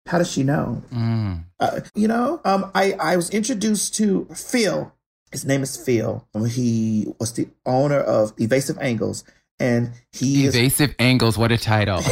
How 0.05 0.19
does 0.19 0.31
she 0.31 0.43
know? 0.43 0.83
Mm. 0.93 1.45
Uh, 1.59 1.79
you 1.95 2.07
know, 2.07 2.39
um, 2.45 2.71
I, 2.75 2.93
I 2.93 3.15
was 3.17 3.29
introduced 3.31 3.95
to 3.95 4.25
Phil. 4.33 4.93
His 5.31 5.43
name 5.45 5.63
is 5.63 5.75
Phil. 5.75 6.25
He 6.47 7.07
was 7.19 7.33
the 7.33 7.49
owner 7.65 7.99
of 7.99 8.33
Evasive 8.39 8.77
Angles 8.79 9.23
and 9.59 9.91
he 10.11 10.45
evasive 10.45 10.91
is, 10.91 10.95
angles. 10.99 11.37
What 11.37 11.51
a 11.51 11.57
title! 11.57 12.01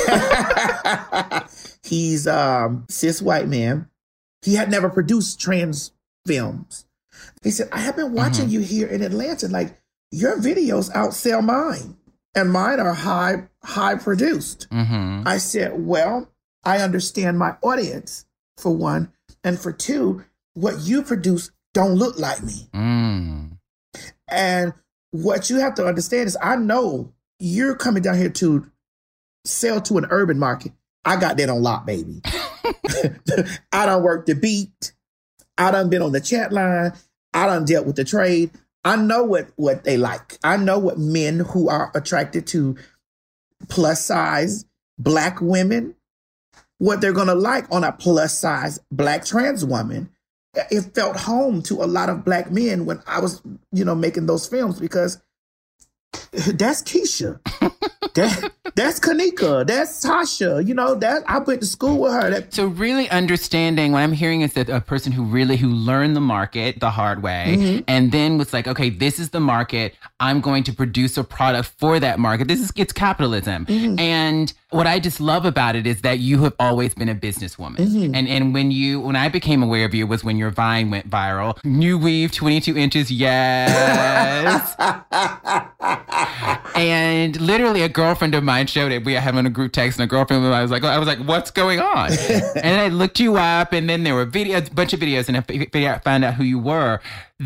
he's 1.84 2.28
um 2.28 2.86
cis 2.90 3.22
white 3.22 3.48
man. 3.48 3.90
He 4.42 4.56
had 4.56 4.70
never 4.70 4.90
produced 4.90 5.40
trans 5.40 5.92
films. 6.26 6.86
He 7.44 7.52
said, 7.52 7.70
"I 7.72 7.80
have 7.80 7.96
been 7.96 8.14
watching 8.14 8.46
mm-hmm. 8.46 8.54
you 8.54 8.60
here 8.62 8.88
in 8.88 9.02
Atlanta. 9.02 9.48
Like 9.48 9.80
your 10.12 10.38
videos 10.38 10.92
outsell 10.94 11.44
mine, 11.44 11.98
and 12.36 12.52
mine 12.52 12.80
are 12.80 12.94
high 12.94 13.48
high 13.64 13.96
produced." 13.96 14.70
Mm-hmm. 14.70 15.28
I 15.28 15.38
said, 15.38 15.74
"Well, 15.76 16.30
I 16.64 16.80
understand 16.80 17.40
my 17.40 17.58
audience 17.62 18.26
for 18.58 18.76
one, 18.76 19.12
and 19.44 19.60
for 19.60 19.72
two, 19.72 20.24
what 20.54 20.80
you 20.82 21.04
produce 21.04 21.52
don't 21.74 21.96
look 21.96 22.18
like 22.18 22.44
me." 22.44 22.70
Mm. 22.74 23.58
And 24.28 24.74
what 25.12 25.50
you 25.50 25.58
have 25.58 25.76
to 25.76 25.86
understand 25.86 26.28
is, 26.28 26.38
I 26.42 26.56
know 26.56 27.14
you're 27.40 27.76
coming 27.76 28.04
down 28.04 28.18
here 28.18 28.30
to 28.30 28.70
sell 29.46 29.82
to 29.82 29.98
an 29.98 30.08
urban 30.10 30.40
market. 30.40 30.72
I 31.06 31.18
got 31.18 31.38
that 31.38 31.50
on 31.50 31.62
lock, 31.62 31.86
baby. 31.86 32.22
I 33.72 33.86
don't 33.86 34.04
work 34.04 34.26
the 34.26 34.36
beat. 34.36 34.94
I 35.58 35.72
done 35.72 35.90
been 35.90 36.02
on 36.02 36.12
the 36.12 36.22
chat 36.22 36.52
line. 36.52 36.94
I 37.34 37.46
done 37.46 37.66
dealt 37.66 37.86
with 37.86 37.96
the 37.96 38.06
trade. 38.06 38.52
I 38.86 38.96
know 38.96 39.24
what 39.24 39.50
what 39.56 39.84
they 39.84 39.98
like. 39.98 40.38
I 40.44 40.58
know 40.58 40.80
what 40.80 40.98
men 40.98 41.40
who 41.40 41.70
are 41.70 41.92
attracted 41.96 42.48
to 42.48 42.76
plus 43.70 44.06
size 44.06 44.66
black 44.98 45.42
women, 45.42 45.96
what 46.78 47.02
they're 47.02 47.14
gonna 47.14 47.36
like 47.36 47.66
on 47.72 47.84
a 47.84 47.92
plus 47.92 48.38
size 48.38 48.80
black 48.92 49.26
trans 49.26 49.64
woman. 49.64 50.10
It 50.70 50.94
felt 50.94 51.18
home 51.18 51.64
to 51.64 51.84
a 51.84 51.86
lot 51.86 52.10
of 52.10 52.24
black 52.24 52.52
men 52.52 52.86
when 52.86 53.02
I 53.08 53.20
was, 53.20 53.42
you 53.72 53.84
know, 53.84 53.96
making 53.96 54.28
those 54.28 54.48
films 54.48 54.80
because 54.80 55.20
that's 56.32 56.82
Keisha. 56.84 57.40
that, 58.14 58.52
that's 58.76 59.00
Kanika. 59.00 59.66
That's 59.66 60.06
Tasha. 60.06 60.66
You 60.66 60.74
know, 60.74 60.96
that 60.96 61.24
I 61.28 61.40
went 61.40 61.62
to 61.62 61.68
school 61.68 62.00
with 62.00 62.14
her. 62.14 62.30
That, 62.30 62.54
so 62.54 62.66
really 62.66 63.10
understanding 63.10 63.92
what 63.92 64.00
I'm 64.00 64.14
hearing 64.14 64.42
is 64.42 64.54
that 64.54 64.70
a 64.70 64.82
person 64.82 65.12
who 65.12 65.24
really 65.24 65.58
who 65.58 65.70
learned 65.70 66.16
the 66.16 66.22
market 66.22 66.80
the 66.80 66.92
hard 66.92 67.24
way 67.24 67.56
mm-hmm. 67.58 67.84
and 67.88 68.12
then 68.12 68.38
was 68.38 68.54
like, 68.54 68.68
okay, 68.68 68.90
this 68.90 69.20
is 69.20 69.30
the 69.30 69.40
market. 69.40 69.96
I'm 70.20 70.42
going 70.42 70.64
to 70.64 70.74
produce 70.74 71.18
a 71.18 71.24
product 71.24 71.72
for 71.78 72.00
that 72.00 72.20
market. 72.20 72.48
This 72.48 72.60
is 72.60 72.72
it's 72.76 72.94
capitalism. 72.94 73.66
Mm-hmm. 73.66 74.00
And 74.00 74.54
what 74.74 74.88
I 74.88 75.00
just 75.00 75.20
love 75.20 75.46
about 75.46 75.76
it 75.76 75.86
is 75.86 76.02
that 76.02 76.20
you 76.20 76.44
have 76.44 76.54
always 76.60 76.94
been 76.94 77.10
a 77.10 77.16
businesswoman. 77.16 77.78
Mm-hmm. 77.78 78.16
And 78.16 78.28
and 78.28 78.54
when 78.54 78.72
you 78.72 79.00
when 79.00 79.16
I 79.16 79.30
became 79.30 79.62
aware 79.64 79.86
of 79.86 79.94
you 79.94 80.08
was 80.08 80.24
when 80.24 80.38
your 80.38 80.52
Vine 80.52 80.90
went 80.90 81.10
viral. 81.10 81.64
New 81.66 81.98
weave, 81.98 82.32
22 82.32 82.78
inches, 82.78 83.12
yes. 83.12 84.76
and 86.76 87.40
literally 87.42 87.82
a 87.82 87.90
girlfriend 87.90 88.36
of 88.36 88.44
mine 88.44 88.68
showed 88.68 88.92
it. 88.92 89.04
We 89.04 89.14
had 89.14 89.24
having 89.24 89.46
a 89.46 89.50
group 89.50 89.72
text 89.72 90.00
and 90.00 90.06
a 90.06 90.08
girlfriend 90.08 90.44
of 90.44 90.52
mine 90.52 90.62
was 90.62 90.72
like, 90.72 90.84
I 90.84 90.98
was 90.98 91.08
like, 91.08 91.20
what's 91.20 91.52
going 91.52 91.80
on? 91.80 92.12
and 92.56 92.82
I 92.82 92.90
looked 92.90 93.20
you 93.20 93.38
up 93.38 93.74
and 93.74 93.90
then 93.90 94.04
there 94.04 94.16
were 94.16 94.26
videos, 94.26 94.70
a 94.70 94.74
bunch 94.74 94.94
of 94.94 95.00
videos 95.00 95.28
and 95.28 95.38
I 95.38 96.00
found 96.00 96.24
out 96.24 96.36
who 96.36 96.44
you 96.44 96.60
were 96.60 97.00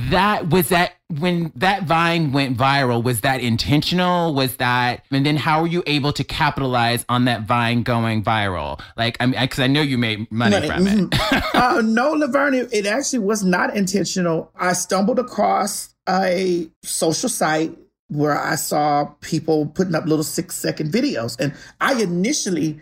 that 0.09 0.49
was 0.49 0.69
that 0.69 0.93
when 1.19 1.51
that 1.55 1.83
vine 1.83 2.31
went 2.31 2.57
viral 2.57 3.01
was 3.03 3.21
that 3.21 3.41
intentional? 3.41 4.33
Was 4.33 4.57
that 4.57 5.03
and 5.11 5.25
then 5.25 5.37
how 5.37 5.61
were 5.61 5.67
you 5.67 5.83
able 5.87 6.13
to 6.13 6.23
capitalize 6.23 7.05
on 7.09 7.25
that 7.25 7.43
vine 7.43 7.83
going 7.83 8.23
viral? 8.23 8.79
Like 8.95 9.17
i 9.19 9.25
mean 9.25 9.39
because 9.39 9.59
I, 9.59 9.67
know 9.67 9.81
you 9.81 9.97
made 9.97 10.31
money, 10.31 10.55
money. 10.55 10.67
from 10.67 10.87
it. 10.87 11.09
Mm-hmm. 11.09 11.57
uh, 11.57 11.81
no 11.81 12.11
laverne 12.11 12.53
it, 12.53 12.73
it 12.73 12.85
actually 12.85 13.19
was 13.19 13.43
not 13.43 13.75
intentional. 13.75 14.51
I 14.55 14.73
stumbled 14.73 15.19
across 15.19 15.95
a 16.07 16.69
social 16.83 17.29
site 17.29 17.75
where 18.09 18.39
i 18.39 18.55
saw 18.55 19.03
people 19.19 19.65
putting 19.65 19.93
up 19.93 20.05
little 20.05 20.23
six 20.23 20.55
second 20.55 20.93
videos 20.93 21.37
and 21.39 21.53
i 21.81 22.01
initially 22.01 22.81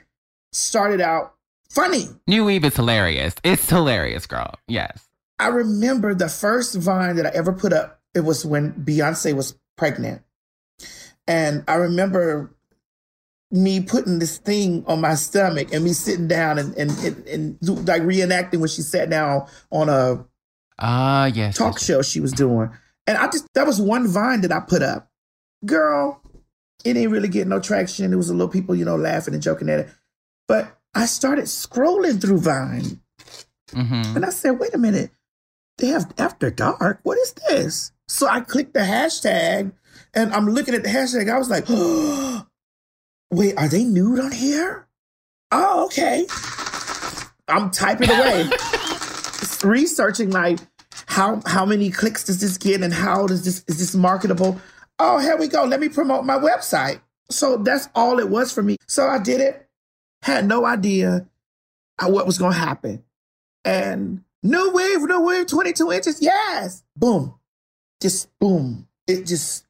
started 0.51 1.01
out 1.01 1.34
funny. 1.69 2.07
New 2.27 2.50
eve 2.50 2.65
is 2.65 2.75
hilarious. 2.75 3.34
It's 3.43 3.69
hilarious 3.69 4.27
girl. 4.27 4.53
Yes 4.67 5.05
I 5.39 5.48
remember 5.48 6.13
the 6.13 6.30
first 6.30 6.75
Vine 6.75 7.18
that 7.18 7.25
I 7.25 7.30
ever 7.30 7.51
put 7.51 7.74
up, 7.74 8.01
it 8.13 8.22
was 8.22 8.46
when 8.46 8.74
Beyonce 8.74 9.36
was 9.36 9.58
pregnant. 9.75 10.22
And 11.27 11.63
I 11.68 11.75
remember 11.75 12.56
me 13.51 13.82
putting 13.82 14.20
this 14.20 14.38
thing 14.38 14.84
on 14.88 15.01
my 15.01 15.15
stomach 15.15 15.74
and 15.74 15.84
me 15.84 15.94
sitting 15.94 16.27
down 16.27 16.58
and, 16.58 16.75
and, 16.75 16.92
and, 17.00 17.27
and 17.27 17.88
like 17.88 18.01
reenacting 18.01 18.60
when 18.60 18.70
she 18.70 18.82
sat 18.82 19.10
down 19.10 19.48
on 19.72 19.89
a 19.89 20.25
ah 20.77 21.24
uh, 21.24 21.25
yes, 21.27 21.58
talk 21.58 21.75
yes, 21.75 21.86
show 21.86 22.01
she 22.01 22.20
was 22.20 22.34
doing. 22.34 22.70
And 23.08 23.18
I 23.18 23.27
just, 23.27 23.48
that 23.54 23.68
was 23.68 23.80
one 23.80 24.08
Vine 24.08 24.42
that 24.42 24.51
I 24.51 24.60
put 24.60 24.82
up. 24.82 25.10
Girl, 25.65 26.22
it 26.84 26.98
ain't 26.98 27.12
really 27.12 27.27
getting 27.27 27.50
no 27.50 27.60
traction. 27.60 28.12
It 28.12 28.18
was 28.18 28.30
a 28.30 28.34
little 28.34 28.50
people, 28.50 28.75
you 28.75 28.86
know, 28.86 28.96
laughing 28.96 29.34
and 29.34 29.44
joking 29.44 29.70
at 29.70 29.82
it. 29.82 29.89
But 30.48 30.77
I 30.94 31.06
started 31.06 31.46
scrolling 31.46 32.22
through 32.22 32.39
Vine. 32.39 33.01
Mm-hmm. 33.72 34.15
And 34.15 34.25
I 34.25 34.30
said, 34.30 34.60
wait 34.60 34.74
a 34.74 34.77
minute 34.77 35.12
they 35.77 35.88
have 35.88 36.13
after 36.17 36.50
dark. 36.50 37.00
What 37.03 37.17
is 37.17 37.34
this? 37.50 37.91
So 38.08 38.27
I 38.27 38.41
clicked 38.41 38.74
the 38.74 38.82
hashtag 38.82 39.72
and 40.13 40.34
I'm 40.34 40.50
looking 40.50 40.74
at 40.74 40.84
the 40.84 40.89
hashtag. 40.89 41.32
I 41.32 41.38
was 41.38 41.50
like, 41.50 41.65
oh, 41.70 42.46
wait, 43.32 43.58
are 43.58 43.67
they 43.67 43.84
nude 43.84 44.20
on 44.20 44.32
here? 44.32 44.88
Oh, 45.51 45.86
okay. 45.86 46.25
I'm 47.48 47.70
typing 47.72 48.10
away, 48.10 48.50
researching 49.63 50.32
like 50.32 50.60
how 51.05 51.41
how 51.46 51.65
many 51.65 51.91
clicks 51.91 52.24
does 52.24 52.41
this 52.41 52.58
get 52.58 52.82
and 52.82 52.94
how 52.94 53.27
does 53.27 53.46
this 53.46 53.63
is 53.67 53.79
this 53.79 53.96
marketable? 53.96 54.60
Oh, 55.00 55.20
here 55.20 55.38
we 55.38 55.48
go. 55.48 55.63
Let 55.63 55.79
me 55.79 55.89
promote 55.89 56.25
my 56.25 56.38
website. 56.38 57.01
So 57.29 57.58
that's 57.58 57.88
all 57.96 58.20
it 58.20 58.29
was 58.29 58.51
for 58.51 58.62
me. 58.62 58.77
So 58.88 59.08
I 59.08 59.20
did 59.20 59.41
it. 59.41 59.67
Had 60.24 60.46
no 60.46 60.65
idea 60.65 61.27
uh, 62.00 62.10
what 62.10 62.25
was 62.25 62.38
going 62.38 62.53
to 62.53 62.60
happen. 62.60 63.03
And 63.63 64.25
New 64.46 64.72
wave, 64.74 65.02
new 65.02 65.22
wave, 65.22 65.48
22 65.48 65.92
inches. 65.92 66.22
Yes. 66.22 66.84
Boom. 66.96 67.34
Just 68.00 68.30
boom. 68.39 68.88
It 69.08 69.26
just, 69.26 69.65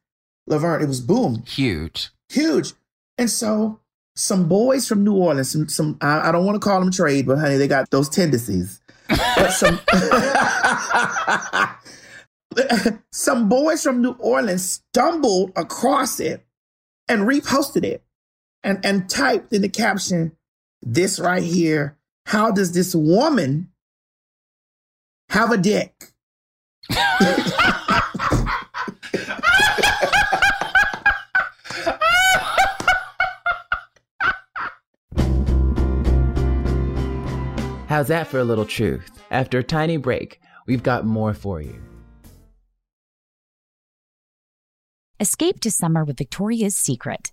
Laverne, 0.46 0.82
it 0.82 0.86
was 0.86 1.00
boom. 1.00 1.44
Huge. 1.46 2.10
Huge. 2.28 2.74
And 3.16 3.30
so 3.30 3.80
some 4.16 4.48
boys 4.48 4.86
from 4.86 5.02
New 5.02 5.14
Orleans, 5.14 5.50
some, 5.50 5.70
some 5.70 5.96
I, 6.02 6.28
I 6.28 6.32
don't 6.32 6.44
want 6.44 6.56
to 6.56 6.60
call 6.60 6.78
them 6.80 6.90
trade, 6.90 7.26
but 7.26 7.38
honey, 7.38 7.56
they 7.56 7.68
got 7.68 7.88
those 7.90 8.10
tendencies. 8.10 8.82
but 9.08 9.50
some, 9.52 9.80
some 13.12 13.48
boys 13.48 13.82
from 13.82 14.02
New 14.02 14.12
Orleans 14.18 14.82
stumbled 14.92 15.52
across 15.56 16.20
it 16.20 16.44
and 17.08 17.22
reposted 17.22 17.82
it 17.82 18.04
and, 18.62 18.84
and 18.84 19.08
typed 19.08 19.54
in 19.54 19.62
the 19.62 19.70
caption, 19.70 20.36
this 20.82 21.18
right 21.18 21.42
here. 21.42 21.96
How 22.26 22.50
does 22.50 22.72
this 22.72 22.94
woman 22.94 23.70
have 25.28 25.52
a 25.52 25.58
dick. 25.58 26.12
How's 37.88 38.08
that 38.08 38.26
for 38.26 38.38
a 38.38 38.44
little 38.44 38.66
truth? 38.66 39.10
After 39.30 39.58
a 39.60 39.62
tiny 39.62 39.96
break, 39.96 40.40
we've 40.66 40.82
got 40.82 41.06
more 41.06 41.32
for 41.32 41.62
you. 41.62 41.80
Escape 45.18 45.60
to 45.60 45.70
summer 45.70 46.04
with 46.04 46.18
Victoria's 46.18 46.76
Secret. 46.76 47.32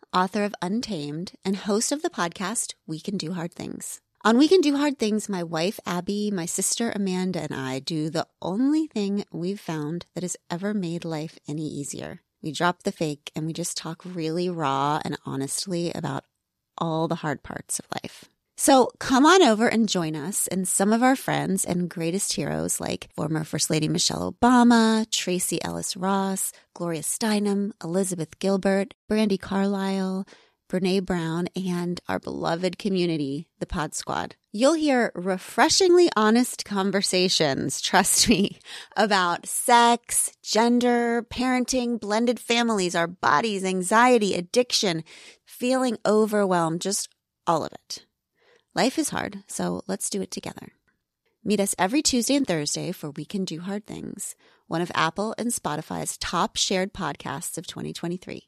author 0.13 0.43
of 0.43 0.53
Untamed 0.61 1.33
and 1.45 1.55
host 1.55 1.91
of 1.91 2.01
the 2.01 2.09
podcast 2.09 2.73
We 2.85 2.99
Can 2.99 3.17
Do 3.17 3.33
Hard 3.33 3.53
Things. 3.53 4.01
On 4.23 4.37
We 4.37 4.47
Can 4.47 4.61
Do 4.61 4.75
Hard 4.75 4.99
Things, 4.99 5.29
my 5.29 5.41
wife 5.41 5.79
Abby, 5.85 6.29
my 6.31 6.45
sister 6.45 6.91
Amanda, 6.93 7.39
and 7.39 7.53
I 7.53 7.79
do 7.79 8.09
the 8.09 8.27
only 8.41 8.87
thing 8.87 9.23
we've 9.31 9.59
found 9.59 10.05
that 10.13 10.23
has 10.23 10.35
ever 10.49 10.73
made 10.73 11.05
life 11.05 11.39
any 11.47 11.65
easier. 11.65 12.21
We 12.41 12.51
drop 12.51 12.83
the 12.83 12.91
fake 12.91 13.31
and 13.35 13.45
we 13.45 13.53
just 13.53 13.77
talk 13.77 14.01
really 14.03 14.49
raw 14.49 14.99
and 15.05 15.17
honestly 15.25 15.91
about 15.93 16.25
all 16.77 17.07
the 17.07 17.15
hard 17.15 17.41
parts 17.41 17.79
of 17.79 17.85
life. 18.03 18.25
So 18.63 18.91
come 18.99 19.25
on 19.25 19.41
over 19.41 19.67
and 19.67 19.89
join 19.89 20.15
us 20.15 20.45
and 20.45 20.67
some 20.67 20.93
of 20.93 21.01
our 21.01 21.15
friends 21.15 21.65
and 21.65 21.89
greatest 21.89 22.33
heroes 22.33 22.79
like 22.79 23.09
former 23.15 23.43
First 23.43 23.71
Lady 23.71 23.87
Michelle 23.87 24.31
Obama, 24.31 25.09
Tracee 25.09 25.57
Ellis 25.63 25.97
Ross, 25.97 26.51
Gloria 26.75 27.01
Steinem, 27.01 27.71
Elizabeth 27.83 28.37
Gilbert, 28.37 28.93
Brandi 29.09 29.41
Carlile, 29.41 30.27
Brene 30.71 31.03
Brown, 31.03 31.47
and 31.55 31.99
our 32.07 32.19
beloved 32.19 32.77
community, 32.77 33.47
the 33.57 33.65
Pod 33.65 33.95
Squad. 33.95 34.35
You'll 34.51 34.75
hear 34.75 35.11
refreshingly 35.15 36.11
honest 36.15 36.63
conversations, 36.63 37.81
trust 37.81 38.29
me, 38.29 38.59
about 38.95 39.47
sex, 39.47 40.33
gender, 40.43 41.23
parenting, 41.23 41.99
blended 41.99 42.39
families, 42.39 42.93
our 42.93 43.07
bodies, 43.07 43.65
anxiety, 43.65 44.35
addiction, 44.35 45.03
feeling 45.43 45.97
overwhelmed, 46.05 46.81
just 46.81 47.09
all 47.47 47.65
of 47.65 47.71
it. 47.73 48.05
Life 48.73 48.97
is 48.97 49.09
hard, 49.09 49.43
so 49.47 49.81
let's 49.87 50.09
do 50.09 50.21
it 50.21 50.31
together. 50.31 50.69
Meet 51.43 51.59
us 51.59 51.75
every 51.77 52.01
Tuesday 52.01 52.35
and 52.35 52.47
Thursday 52.47 52.93
for 52.93 53.11
We 53.11 53.25
Can 53.25 53.43
Do 53.43 53.59
Hard 53.59 53.85
Things, 53.85 54.33
one 54.67 54.79
of 54.79 54.89
Apple 54.95 55.35
and 55.37 55.49
Spotify's 55.49 56.17
top 56.17 56.55
shared 56.55 56.93
podcasts 56.93 57.57
of 57.57 57.67
2023. 57.67 58.47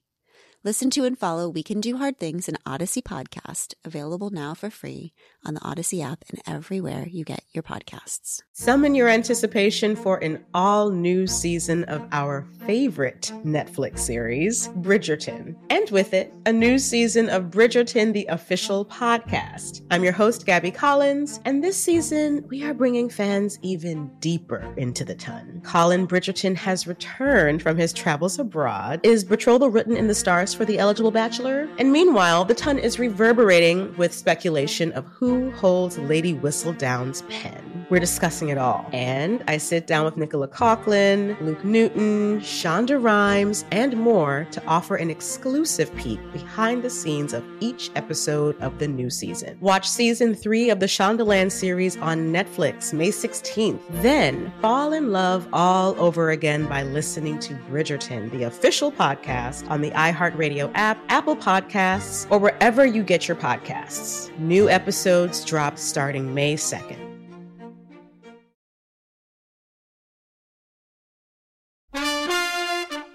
Listen 0.66 0.90
to 0.92 1.04
and 1.04 1.20
follow 1.20 1.50
We 1.50 1.62
Can 1.62 1.82
Do 1.82 1.98
Hard 1.98 2.18
Things, 2.18 2.48
an 2.48 2.56
Odyssey 2.66 3.02
podcast, 3.02 3.74
available 3.84 4.30
now 4.30 4.54
for 4.54 4.70
free 4.70 5.12
on 5.44 5.56
the 5.56 5.62
Odyssey 5.62 6.02
app 6.02 6.24
and 6.30 6.40
everywhere 6.48 7.06
you 7.06 7.26
get 7.26 7.44
your 7.52 7.64
podcasts. 7.64 8.44
Summon 8.54 8.96
your 8.96 9.10
anticipation 9.10 9.94
for 9.94 10.24
an 10.24 10.42
all 10.54 10.90
new 10.90 11.28
season 11.28 11.84
of 11.86 12.08
our 12.14 12.48
favorite 12.66 13.30
Netflix 13.46 14.00
series, 14.00 14.70
Bridgerton. 14.70 15.58
And 15.70 15.90
with 15.90 16.14
it, 16.14 16.34
a 16.46 16.54
new 16.54 16.80
season 16.80 17.30
of 17.30 17.52
Bridgerton, 17.52 18.14
the 18.14 18.28
official 18.28 18.86
podcast. 18.86 19.82
I'm 19.92 20.06
your 20.06 20.14
host, 20.14 20.46
Gabby 20.46 20.72
Collins, 20.72 21.42
and 21.44 21.62
this 21.62 21.76
season 21.76 22.46
we 22.48 22.64
are 22.64 22.74
bringing 22.74 23.10
fans 23.10 23.60
even 23.64 24.10
deeper 24.20 24.74
into 24.78 25.04
the 25.04 25.16
ton. 25.16 25.60
Colin 25.66 26.08
Bridgerton 26.08 26.56
has 26.56 26.88
returned 26.88 27.62
from 27.62 27.76
his 27.76 27.92
travels 27.92 28.40
abroad. 28.40 29.02
Is 29.04 29.26
betrothal 29.26 29.70
written 29.70 29.98
in 29.98 30.08
the 30.08 30.16
stars 30.16 30.53
for 30.54 30.66
the 30.66 30.80
eligible 30.80 31.12
bachelor? 31.12 31.68
And 31.78 31.92
meanwhile, 31.92 32.46
the 32.46 32.54
ton 32.54 32.78
is 32.78 33.00
reverberating 33.00 33.96
with 33.98 34.14
speculation 34.14 34.92
of 34.94 35.06
who 35.08 35.52
holds 35.52 35.98
Lady 35.98 36.34
Whistledown's 36.34 37.24
pen. 37.24 37.86
We're 37.90 38.00
discussing 38.00 38.50
it 38.50 38.58
all. 38.58 38.90
And 38.94 39.44
I 39.48 39.58
sit 39.58 39.88
down 39.88 40.06
with 40.06 40.18
Nicola 40.18 40.48
Coughlan, 40.48 41.40
Luke 41.42 41.64
Newton, 41.64 42.40
Shonda 42.40 43.02
Rhimes, 43.02 43.66
and 43.72 43.96
more 43.98 44.48
to 44.52 44.66
offer 44.66 44.96
an 44.96 45.10
exclusive 45.10 45.94
peek 45.96 46.20
behind 46.32 46.84
the 46.84 46.90
scenes 46.90 47.34
of 47.34 47.44
each 47.60 47.92
episode 47.96 48.60
of 48.62 48.80
the 48.80 48.88
new 48.88 49.10
season. 49.10 49.58
Watch 49.60 49.88
season 49.88 50.34
three 50.34 50.70
of 50.70 50.80
the 50.80 50.86
Shondaland 50.86 51.52
series 51.52 51.98
on 51.98 52.32
Netflix 52.32 52.94
May 52.94 53.10
16th. 53.10 53.80
Then 54.02 54.52
fall 54.62 54.94
in 54.94 55.12
love 55.12 55.48
all 55.54 56.00
over 56.00 56.32
again 56.32 56.68
by 56.68 56.84
listening 56.84 57.40
to 57.40 57.54
Bridgerton, 57.70 58.32
the 58.32 58.44
official 58.44 58.92
podcast 58.92 59.70
on 59.70 59.82
the 59.82 59.92
iHeartRadio 59.92 60.43
app, 60.76 60.98
Apple 61.10 61.36
Podcasts, 61.36 62.28
or 62.30 62.40
wherever 62.40 62.86
you 62.86 63.04
get 63.04 63.28
your 63.28 63.38
podcasts. 63.38 64.36
New 64.40 64.70
episodes 64.70 65.44
drop 65.46 65.78
starting 65.78 66.34
May 66.34 66.56
2nd. 66.56 67.00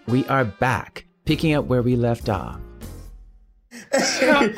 We 0.06 0.24
are 0.28 0.44
back, 0.44 1.04
picking 1.26 1.52
up 1.52 1.66
where 1.66 1.82
we 1.82 1.94
left 1.94 2.30
off. 2.30 2.58
That's 3.90 4.20
the 4.20 4.54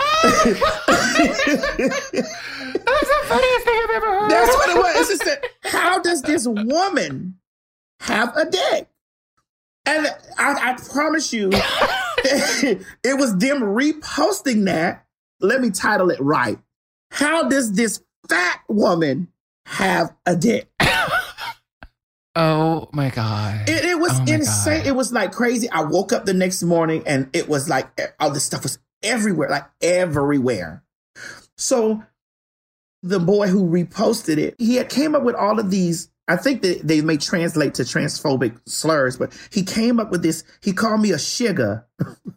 funniest 3.25 3.65
thing 3.65 3.81
I've 3.83 3.91
ever 3.95 4.07
heard. 4.07 4.31
That's 4.31 4.55
what 4.55 4.71
it 4.71 4.77
was. 4.77 4.97
It's 4.97 5.09
just 5.09 5.25
that, 5.25 5.45
how 5.65 6.01
does 6.01 6.23
this 6.23 6.47
woman 6.47 7.35
have 8.01 8.37
a 8.37 8.49
dick? 8.49 8.89
And 9.87 10.07
I, 10.39 10.71
I 10.71 10.79
promise 10.93 11.33
you, 11.33 11.51
it 13.05 13.19
was 13.19 13.37
them 13.39 13.61
reposting 13.61 14.67
that. 14.67 15.07
Let 15.41 15.61
me 15.61 15.71
title 15.71 16.11
it 16.11 16.21
right. 16.21 16.59
How 17.11 17.49
does 17.49 17.73
this 17.73 18.03
fat 18.29 18.61
woman 18.69 19.29
have 19.67 20.15
a 20.27 20.37
dick? 20.37 20.69
Oh 22.37 22.89
my 22.93 23.11
god! 23.11 23.69
It, 23.69 23.85
it 23.85 23.99
was 23.99 24.13
Oh 24.15 24.25
insane. 24.33 24.79
God. 24.79 24.87
It 24.87 24.95
was 24.95 25.13
like 25.13 25.33
crazy. 25.33 25.69
I 25.69 25.83
woke 25.83 26.13
up 26.13 26.27
the 26.27 26.33
next 26.33 26.63
morning 26.63 27.03
and 27.05 27.29
it 27.33 27.49
was 27.49 27.69
like 27.69 28.01
all 28.21 28.31
this 28.31 28.45
stuff 28.45 28.63
was 28.63 28.79
everywhere, 29.03 29.51
like 29.51 29.67
everywhere. 29.83 30.85
So 31.57 32.05
the 33.03 33.19
boy 33.19 33.49
who 33.49 33.69
reposted 33.69 34.39
it, 34.39 34.55
he 34.59 34.77
had 34.77 34.89
came 34.89 35.17
up 35.17 35.25
with 35.25 35.35
all 35.35 35.59
of 35.59 35.73
these. 35.73 36.09
I 36.33 36.37
think 36.37 36.63
that 36.63 36.81
they 36.87 37.01
may 37.01 37.17
translate 37.17 37.75
to 37.75 37.83
transphobic 37.83 38.57
slurs, 38.67 39.17
but 39.17 39.33
he 39.53 39.63
came 39.63 39.99
up 39.99 40.11
with 40.11 40.23
this. 40.23 40.45
He 40.63 40.73
called 40.73 41.01
me 41.01 41.11
a 41.11 41.19
sugar. 41.19 41.87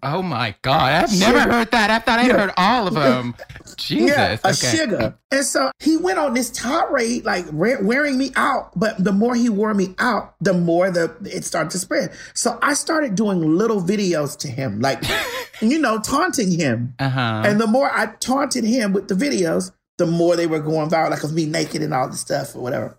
Oh 0.01 0.21
my 0.21 0.55
god! 0.61 1.03
I've 1.05 1.19
never 1.19 1.39
heard 1.39 1.71
that. 1.71 1.89
I 1.89 1.99
thought 1.99 2.19
I'd 2.19 2.27
Yeah. 2.27 2.37
heard 2.39 2.51
all 2.57 2.87
of 2.87 2.95
them. 2.95 3.33
Jesus. 3.77 4.09
Yeah, 4.17 4.37
a 4.43 4.49
okay. 4.49 4.77
sugar. 4.77 5.15
And 5.31 5.45
so 5.45 5.71
he 5.79 5.95
went 5.97 6.19
on 6.19 6.33
this 6.33 6.49
tirade, 6.49 7.23
like 7.23 7.45
we- 7.51 7.77
wearing 7.81 8.17
me 8.17 8.31
out. 8.35 8.77
But 8.77 9.01
the 9.03 9.13
more 9.13 9.35
he 9.35 9.47
wore 9.49 9.73
me 9.73 9.95
out, 9.99 10.35
the 10.41 10.53
more 10.53 10.91
the 10.91 11.15
it 11.23 11.45
started 11.45 11.69
to 11.71 11.79
spread. 11.79 12.11
So 12.33 12.59
I 12.61 12.73
started 12.73 13.15
doing 13.15 13.55
little 13.57 13.81
videos 13.81 14.37
to 14.39 14.47
him, 14.49 14.79
like 14.81 15.01
you 15.61 15.79
know, 15.79 15.99
taunting 15.99 16.51
him. 16.51 16.95
Uh 16.99 17.09
huh. 17.09 17.43
And 17.45 17.61
the 17.61 17.67
more 17.67 17.89
I 17.91 18.07
taunted 18.19 18.63
him 18.65 18.91
with 18.91 19.07
the 19.07 19.15
videos, 19.15 19.71
the 19.97 20.07
more 20.07 20.35
they 20.35 20.47
were 20.47 20.59
going 20.59 20.89
viral, 20.89 21.11
like 21.11 21.23
of 21.23 21.33
me 21.33 21.45
naked 21.45 21.81
and 21.81 21.93
all 21.93 22.09
this 22.09 22.19
stuff 22.19 22.55
or 22.55 22.59
whatever. 22.61 22.97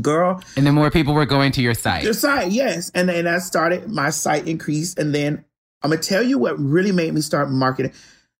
Girl, 0.00 0.42
And 0.56 0.66
then 0.66 0.74
more 0.74 0.90
people 0.90 1.14
were 1.14 1.26
going 1.26 1.52
to 1.52 1.62
your 1.62 1.74
site. 1.74 2.04
your 2.04 2.12
site, 2.12 2.50
yes. 2.50 2.90
And 2.94 3.08
then 3.08 3.26
I 3.26 3.38
started, 3.38 3.90
my 3.90 4.10
site 4.10 4.48
increased. 4.48 4.98
And 4.98 5.14
then 5.14 5.44
I'm 5.82 5.90
going 5.90 6.00
to 6.00 6.08
tell 6.08 6.22
you 6.22 6.38
what 6.38 6.58
really 6.58 6.92
made 6.92 7.12
me 7.14 7.20
start 7.20 7.50
marketing. 7.50 7.92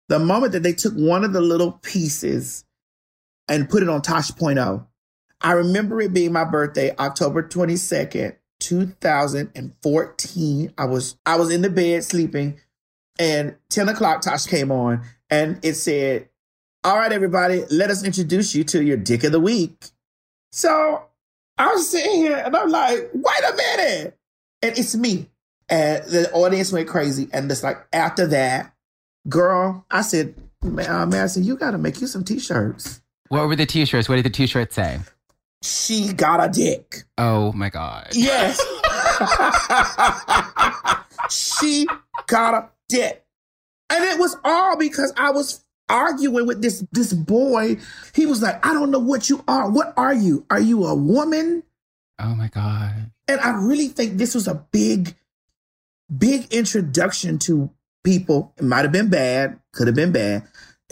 The 0.08 0.18
moment 0.18 0.52
that 0.52 0.62
they 0.62 0.72
took 0.72 0.94
one 0.94 1.24
of 1.24 1.32
the 1.32 1.40
little 1.40 1.72
pieces 1.72 2.64
and 3.48 3.68
put 3.68 3.82
it 3.82 3.88
on 3.88 4.02
Tosh.0, 4.02 4.86
I 5.40 5.52
remember 5.52 6.00
it 6.00 6.12
being 6.12 6.32
my 6.32 6.44
birthday, 6.44 6.94
October 6.98 7.42
22nd, 7.42 8.36
2014. 8.60 10.72
I 10.76 10.84
was, 10.86 11.16
I 11.26 11.36
was 11.36 11.50
in 11.50 11.62
the 11.62 11.70
bed 11.70 12.04
sleeping 12.04 12.58
and 13.18 13.56
10 13.68 13.88
o'clock 13.88 14.22
Tosh 14.22 14.46
came 14.46 14.72
on 14.72 15.02
and 15.30 15.60
it 15.62 15.74
said, 15.74 16.28
all 16.82 16.98
right, 16.98 17.12
everybody, 17.12 17.64
let 17.70 17.90
us 17.90 18.04
introduce 18.04 18.54
you 18.54 18.64
to 18.64 18.82
your 18.82 18.96
dick 18.96 19.24
of 19.24 19.32
the 19.32 19.40
week. 19.40 19.86
So 20.52 21.04
I 21.56 21.72
was 21.72 21.88
sitting 21.88 22.16
here 22.16 22.36
and 22.36 22.56
I'm 22.56 22.68
like, 22.68 23.10
wait 23.12 23.52
a 23.52 23.56
minute. 23.56 24.18
And 24.62 24.78
it's 24.78 24.96
me. 24.96 25.28
And 25.68 26.04
the 26.04 26.30
audience 26.32 26.72
went 26.72 26.88
crazy. 26.88 27.28
And 27.32 27.50
it's 27.50 27.62
like, 27.62 27.86
after 27.92 28.26
that, 28.28 28.74
girl, 29.28 29.84
I 29.90 30.02
said, 30.02 30.34
man, 30.62 30.90
uh, 30.90 31.06
Madison, 31.06 31.44
you 31.44 31.56
got 31.56 31.72
to 31.72 31.78
make 31.78 32.00
you 32.00 32.06
some 32.06 32.24
t 32.24 32.38
shirts. 32.38 33.00
What 33.28 33.48
were 33.48 33.56
the 33.56 33.66
t-shirts? 33.66 34.08
What 34.08 34.16
did 34.16 34.26
the 34.26 34.30
t-shirts 34.30 34.74
say? 34.74 35.00
She 35.62 36.12
got 36.12 36.44
a 36.44 36.52
dick. 36.52 37.04
Oh 37.16 37.52
my 37.52 37.70
god. 37.70 38.08
Yes. 38.12 38.60
she 41.30 41.86
got 42.26 42.54
a 42.54 42.68
dick. 42.88 43.24
And 43.88 44.04
it 44.04 44.18
was 44.18 44.36
all 44.44 44.76
because 44.76 45.12
I 45.16 45.30
was 45.30 45.63
arguing 45.88 46.46
with 46.46 46.62
this 46.62 46.84
this 46.92 47.12
boy. 47.12 47.78
He 48.14 48.26
was 48.26 48.42
like, 48.42 48.64
I 48.64 48.72
don't 48.72 48.90
know 48.90 48.98
what 48.98 49.28
you 49.28 49.44
are. 49.46 49.70
What 49.70 49.94
are 49.96 50.14
you? 50.14 50.46
Are 50.50 50.60
you 50.60 50.84
a 50.84 50.94
woman? 50.94 51.62
Oh 52.18 52.34
my 52.34 52.48
god. 52.48 53.10
And 53.26 53.40
I 53.40 53.50
really 53.50 53.88
think 53.88 54.16
this 54.16 54.34
was 54.34 54.46
a 54.46 54.54
big, 54.54 55.14
big 56.16 56.52
introduction 56.52 57.38
to 57.40 57.70
people. 58.02 58.52
It 58.58 58.64
might 58.64 58.82
have 58.82 58.92
been 58.92 59.08
bad, 59.08 59.58
could 59.72 59.86
have 59.86 59.96
been 59.96 60.12
bad, 60.12 60.44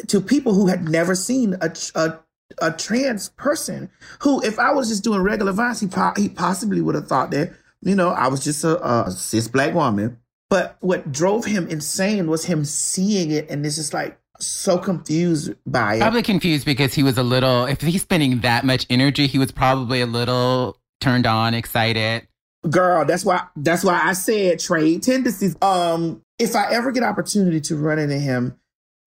to 0.08 0.20
people 0.20 0.54
who 0.54 0.66
had 0.66 0.88
never 0.88 1.14
seen 1.14 1.56
a 1.60 1.74
a, 1.94 2.18
a 2.60 2.72
trans 2.72 3.28
person. 3.30 3.90
Who, 4.20 4.42
if 4.42 4.58
I 4.58 4.72
was 4.72 4.88
just 4.88 5.04
doing 5.04 5.20
regular 5.20 5.52
violence, 5.52 5.80
he 5.80 5.86
po- 5.86 6.14
he 6.16 6.28
possibly 6.28 6.80
would 6.80 6.94
have 6.94 7.08
thought 7.08 7.30
that 7.32 7.52
you 7.82 7.94
know 7.94 8.10
I 8.10 8.28
was 8.28 8.42
just 8.42 8.64
a, 8.64 8.84
a 8.86 9.10
cis 9.10 9.48
black 9.48 9.74
woman. 9.74 10.18
But 10.50 10.76
what 10.80 11.10
drove 11.12 11.46
him 11.46 11.66
insane 11.68 12.28
was 12.28 12.44
him 12.44 12.64
seeing 12.64 13.30
it, 13.30 13.48
and 13.48 13.64
it's 13.64 13.76
just 13.76 13.94
like 13.94 14.18
so 14.46 14.78
confused 14.78 15.54
by 15.66 15.96
it. 15.96 16.00
Probably 16.00 16.22
confused 16.22 16.64
because 16.66 16.94
he 16.94 17.02
was 17.02 17.18
a 17.18 17.22
little. 17.22 17.64
If 17.64 17.80
he's 17.80 18.02
spending 18.02 18.40
that 18.40 18.64
much 18.64 18.86
energy, 18.90 19.26
he 19.26 19.38
was 19.38 19.52
probably 19.52 20.00
a 20.00 20.06
little 20.06 20.78
turned 21.00 21.26
on, 21.26 21.54
excited. 21.54 22.28
Girl, 22.68 23.04
that's 23.04 23.24
why 23.24 23.46
that's 23.56 23.82
why 23.82 24.00
I 24.02 24.12
said 24.12 24.60
trade 24.60 25.02
tendencies. 25.02 25.56
Um, 25.60 26.22
if 26.38 26.54
I 26.54 26.72
ever 26.72 26.92
get 26.92 27.02
opportunity 27.02 27.60
to 27.62 27.76
run 27.76 27.98
into 27.98 28.18
him 28.18 28.58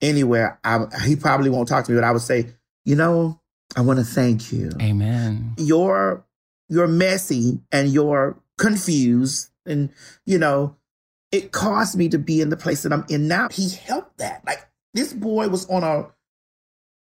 anywhere, 0.01 0.59
I, 0.63 0.85
he 1.05 1.15
probably 1.15 1.49
won't 1.49 1.67
talk 1.67 1.85
to 1.85 1.91
me, 1.91 1.97
but 1.97 2.03
I 2.03 2.11
would 2.11 2.21
say, 2.21 2.47
you 2.83 2.95
know, 2.95 3.39
I 3.75 3.81
want 3.81 3.99
to 3.99 4.05
thank 4.05 4.51
you. 4.51 4.71
Amen. 4.81 5.53
You're 5.57 6.25
you're 6.69 6.87
messy 6.87 7.61
and 7.71 7.89
you're 7.89 8.37
confused, 8.57 9.51
and 9.65 9.89
you 10.25 10.37
know, 10.37 10.75
it 11.31 11.51
caused 11.51 11.97
me 11.97 12.09
to 12.09 12.17
be 12.17 12.41
in 12.41 12.49
the 12.49 12.57
place 12.57 12.83
that 12.83 12.93
I'm 12.93 13.05
in 13.09 13.27
now. 13.27 13.49
He 13.49 13.69
helped 13.69 14.17
that. 14.17 14.43
Like 14.45 14.64
this 14.95 15.13
boy 15.13 15.49
was 15.49 15.69
on 15.69 15.84
a 15.84 16.08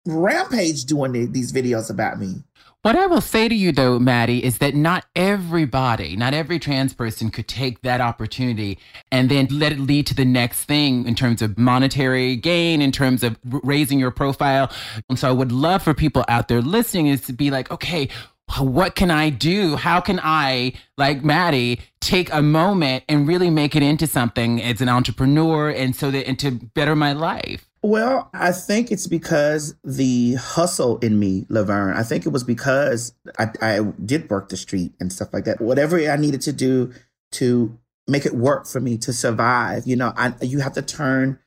rampage 0.07 0.85
doing 0.87 1.12
the- 1.12 1.26
these 1.26 1.52
videos 1.52 1.88
about 1.88 2.18
me. 2.18 2.42
What 2.81 2.96
I 2.96 3.07
will 3.07 3.20
say 3.20 3.48
to 3.48 3.55
you 3.55 3.70
though, 3.70 4.00
Maddie, 4.00 4.42
is 4.42 4.59
that 4.59 4.74
not 4.74 5.07
everybody, 5.14 6.16
not 6.16 6.35
every 6.35 6.59
trans 6.59 6.92
person 6.92 7.31
could 7.31 7.46
take 7.46 7.83
that 7.83 8.00
opportunity 8.00 8.76
and 9.12 9.31
then 9.31 9.46
let 9.52 9.70
it 9.70 9.78
lead 9.78 10.09
to 10.09 10.16
the 10.16 10.24
next 10.24 10.64
thing 10.64 11.07
in 11.07 11.14
terms 11.14 11.42
of 11.42 11.57
monetary 11.57 12.35
gain, 12.35 12.83
in 12.83 12.90
terms 12.90 13.22
of 13.22 13.38
raising 13.44 14.00
your 14.00 14.11
profile. 14.11 14.68
And 15.09 15.16
so 15.16 15.28
I 15.28 15.33
would 15.33 15.52
love 15.52 15.85
for 15.85 15.94
people 15.94 16.24
out 16.26 16.48
there 16.48 16.61
listening 16.61 17.07
is 17.07 17.20
to 17.22 17.33
be 17.33 17.52
like, 17.52 17.70
okay, 17.70 18.09
what 18.58 18.94
can 18.94 19.10
I 19.10 19.30
do? 19.30 19.76
How 19.76 20.00
can 20.00 20.20
I, 20.22 20.74
like 20.96 21.24
Maddie, 21.24 21.80
take 22.00 22.32
a 22.32 22.42
moment 22.42 23.04
and 23.08 23.26
really 23.26 23.50
make 23.50 23.74
it 23.76 23.82
into 23.82 24.06
something 24.06 24.62
as 24.62 24.80
an 24.80 24.88
entrepreneur 24.88 25.70
and 25.70 25.94
so 25.94 26.10
that 26.10 26.26
and 26.26 26.38
to 26.40 26.50
better 26.50 26.96
my 26.96 27.12
life? 27.12 27.68
Well, 27.84 28.30
I 28.32 28.52
think 28.52 28.92
it's 28.92 29.08
because 29.08 29.74
the 29.82 30.34
hustle 30.34 30.98
in 30.98 31.18
me, 31.18 31.46
Laverne. 31.48 31.96
I 31.96 32.04
think 32.04 32.26
it 32.26 32.28
was 32.28 32.44
because 32.44 33.12
I, 33.38 33.48
I 33.60 33.80
did 34.04 34.30
work 34.30 34.50
the 34.50 34.56
street 34.56 34.92
and 35.00 35.12
stuff 35.12 35.32
like 35.32 35.44
that. 35.44 35.60
Whatever 35.60 35.98
I 35.98 36.16
needed 36.16 36.42
to 36.42 36.52
do 36.52 36.92
to 37.32 37.76
make 38.06 38.24
it 38.24 38.34
work 38.34 38.66
for 38.66 38.80
me 38.80 38.98
to 38.98 39.12
survive. 39.12 39.86
You 39.86 39.96
know, 39.96 40.12
I, 40.16 40.34
you 40.40 40.60
have 40.60 40.74
to 40.74 40.82
turn 40.82 41.38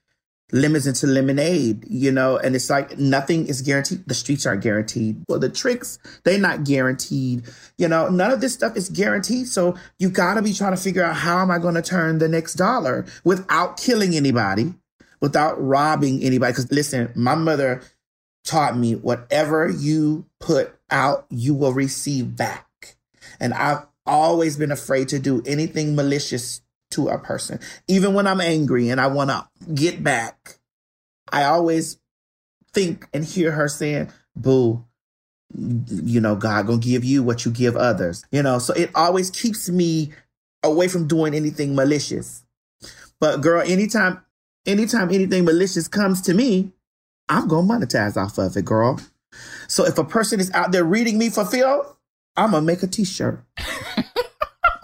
lemons 0.51 0.86
into 0.86 1.08
lemonade, 1.08 1.86
you 1.89 2.12
know, 2.12 2.38
and 2.38 2.55
it's 2.55 2.69
like 2.69 2.97
nothing 2.97 3.47
is 3.47 3.62
guaranteed. 3.62 4.08
The 4.08 4.13
streets 4.13 4.45
aren't 4.45 4.62
guaranteed. 4.62 5.23
Well, 5.27 5.39
the 5.39 5.49
tricks, 5.49 5.97
they're 6.23 6.39
not 6.39 6.63
guaranteed. 6.63 7.43
You 7.77 7.88
know, 7.88 8.10
none 8.10 8.31
of 8.31 8.41
this 8.41 8.53
stuff 8.53 8.77
is 8.77 8.89
guaranteed. 8.89 9.47
So 9.47 9.75
you 9.97 10.10
gotta 10.10 10.41
be 10.41 10.53
trying 10.53 10.75
to 10.75 10.81
figure 10.81 11.03
out 11.03 11.15
how 11.15 11.39
am 11.39 11.51
I 11.51 11.58
gonna 11.58 11.81
turn 11.81 12.19
the 12.19 12.27
next 12.27 12.55
dollar 12.55 13.05
without 13.23 13.77
killing 13.77 14.15
anybody, 14.15 14.73
without 15.19 15.62
robbing 15.62 16.21
anybody. 16.23 16.53
Cause 16.53 16.71
listen, 16.71 17.12
my 17.15 17.36
mother 17.36 17.81
taught 18.43 18.77
me 18.77 18.93
whatever 18.93 19.67
you 19.67 20.25
put 20.39 20.77
out, 20.91 21.25
you 21.29 21.55
will 21.55 21.73
receive 21.73 22.36
back. 22.36 22.95
And 23.39 23.53
I've 23.53 23.86
always 24.05 24.55
been 24.55 24.71
afraid 24.71 25.10
to 25.10 25.19
do 25.19 25.41
anything 25.45 25.95
malicious 25.95 26.62
to 26.95 27.10
a 27.10 27.17
person. 27.17 27.60
Even 27.88 28.13
when 28.13 28.27
I'm 28.27 28.41
angry 28.41 28.89
and 28.89 28.99
I 28.99 29.08
want 29.08 29.29
to 29.29 29.47
get 29.73 30.03
back, 30.03 30.58
I 31.31 31.43
always 31.43 31.97
think 32.73 33.08
and 33.13 33.23
hear 33.23 33.51
her 33.51 33.67
saying, 33.67 34.12
boo, 34.36 34.86
you 35.53 36.19
know, 36.19 36.36
God 36.36 36.67
gonna 36.67 36.79
give 36.79 37.05
you 37.05 37.23
what 37.23 37.45
you 37.45 37.51
give 37.51 37.75
others. 37.75 38.23
You 38.31 38.43
know, 38.43 38.60
so 38.60 38.73
it 38.73 38.91
always 38.95 39.29
keeps 39.29 39.69
me 39.69 40.12
away 40.63 40.88
from 40.88 41.08
doing 41.08 41.34
anything 41.34 41.75
malicious. 41.75 42.43
But 43.19 43.41
girl, 43.41 43.62
anytime 43.62 44.21
anytime 44.65 45.10
anything 45.13 45.45
malicious 45.45 45.88
comes 45.88 46.21
to 46.23 46.34
me, 46.34 46.73
I'm 47.29 47.47
gonna 47.47 47.67
monetize 47.67 48.17
off 48.17 48.38
of 48.38 48.58
it, 48.58 48.65
girl. 48.65 48.99
So 49.67 49.86
if 49.86 49.97
a 49.97 50.03
person 50.03 50.39
is 50.39 50.51
out 50.51 50.71
there 50.71 50.84
reading 50.84 51.17
me 51.17 51.29
for 51.29 51.45
Phil, 51.45 51.97
I'm 52.36 52.51
gonna 52.51 52.65
make 52.65 52.84
a 52.84 52.88
t-shirt. 52.88 53.44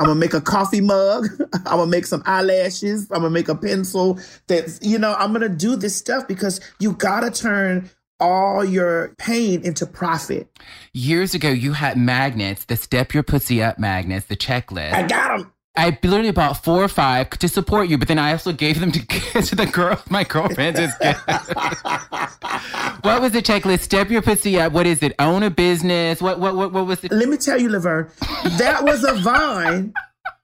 I'm 0.01 0.07
gonna 0.07 0.19
make 0.19 0.33
a 0.33 0.41
coffee 0.41 0.81
mug. 0.81 1.27
I'm 1.53 1.77
gonna 1.77 1.85
make 1.85 2.07
some 2.07 2.23
eyelashes. 2.25 3.03
I'm 3.11 3.21
gonna 3.21 3.29
make 3.29 3.49
a 3.49 3.55
pencil. 3.55 4.19
That 4.47 4.79
you 4.81 4.97
know, 4.97 5.13
I'm 5.13 5.31
gonna 5.31 5.47
do 5.47 5.75
this 5.75 5.95
stuff 5.95 6.27
because 6.27 6.59
you 6.79 6.93
gotta 6.93 7.29
turn 7.29 7.87
all 8.19 8.65
your 8.65 9.13
pain 9.19 9.61
into 9.61 9.85
profit. 9.85 10.49
Years 10.93 11.35
ago, 11.35 11.49
you 11.49 11.73
had 11.73 11.97
magnets, 11.97 12.65
the 12.65 12.77
step 12.77 13.13
your 13.13 13.21
pussy 13.21 13.61
up 13.61 13.77
magnets, 13.77 14.25
the 14.25 14.35
checklist. 14.35 14.93
I 14.93 15.07
got 15.07 15.37
them. 15.37 15.53
I 15.75 15.97
literally 16.03 16.31
bought 16.31 16.63
four 16.63 16.83
or 16.83 16.89
five 16.89 17.29
to 17.29 17.47
support 17.47 17.87
you, 17.87 17.97
but 17.97 18.09
then 18.09 18.19
I 18.19 18.33
also 18.33 18.51
gave 18.51 18.79
them 18.79 18.91
to, 18.91 18.99
to 19.41 19.55
the 19.55 19.65
girl, 19.65 20.01
my 20.09 20.25
girlfriend. 20.25 20.77
what 23.01 23.21
was 23.21 23.31
the 23.31 23.41
checklist? 23.41 23.81
Step 23.81 24.09
your 24.09 24.21
pussy 24.21 24.59
up. 24.59 24.73
What 24.73 24.85
is 24.85 25.01
it? 25.01 25.13
Own 25.17 25.43
a 25.43 25.49
business. 25.49 26.21
What 26.21 26.39
what 26.39 26.55
what, 26.55 26.73
what 26.73 26.87
was 26.87 27.03
it? 27.03 27.11
Let 27.11 27.29
me 27.29 27.37
tell 27.37 27.59
you, 27.59 27.69
Laverne, 27.69 28.09
that 28.57 28.83
was 28.83 29.03
a 29.05 29.13
vine. 29.13 29.93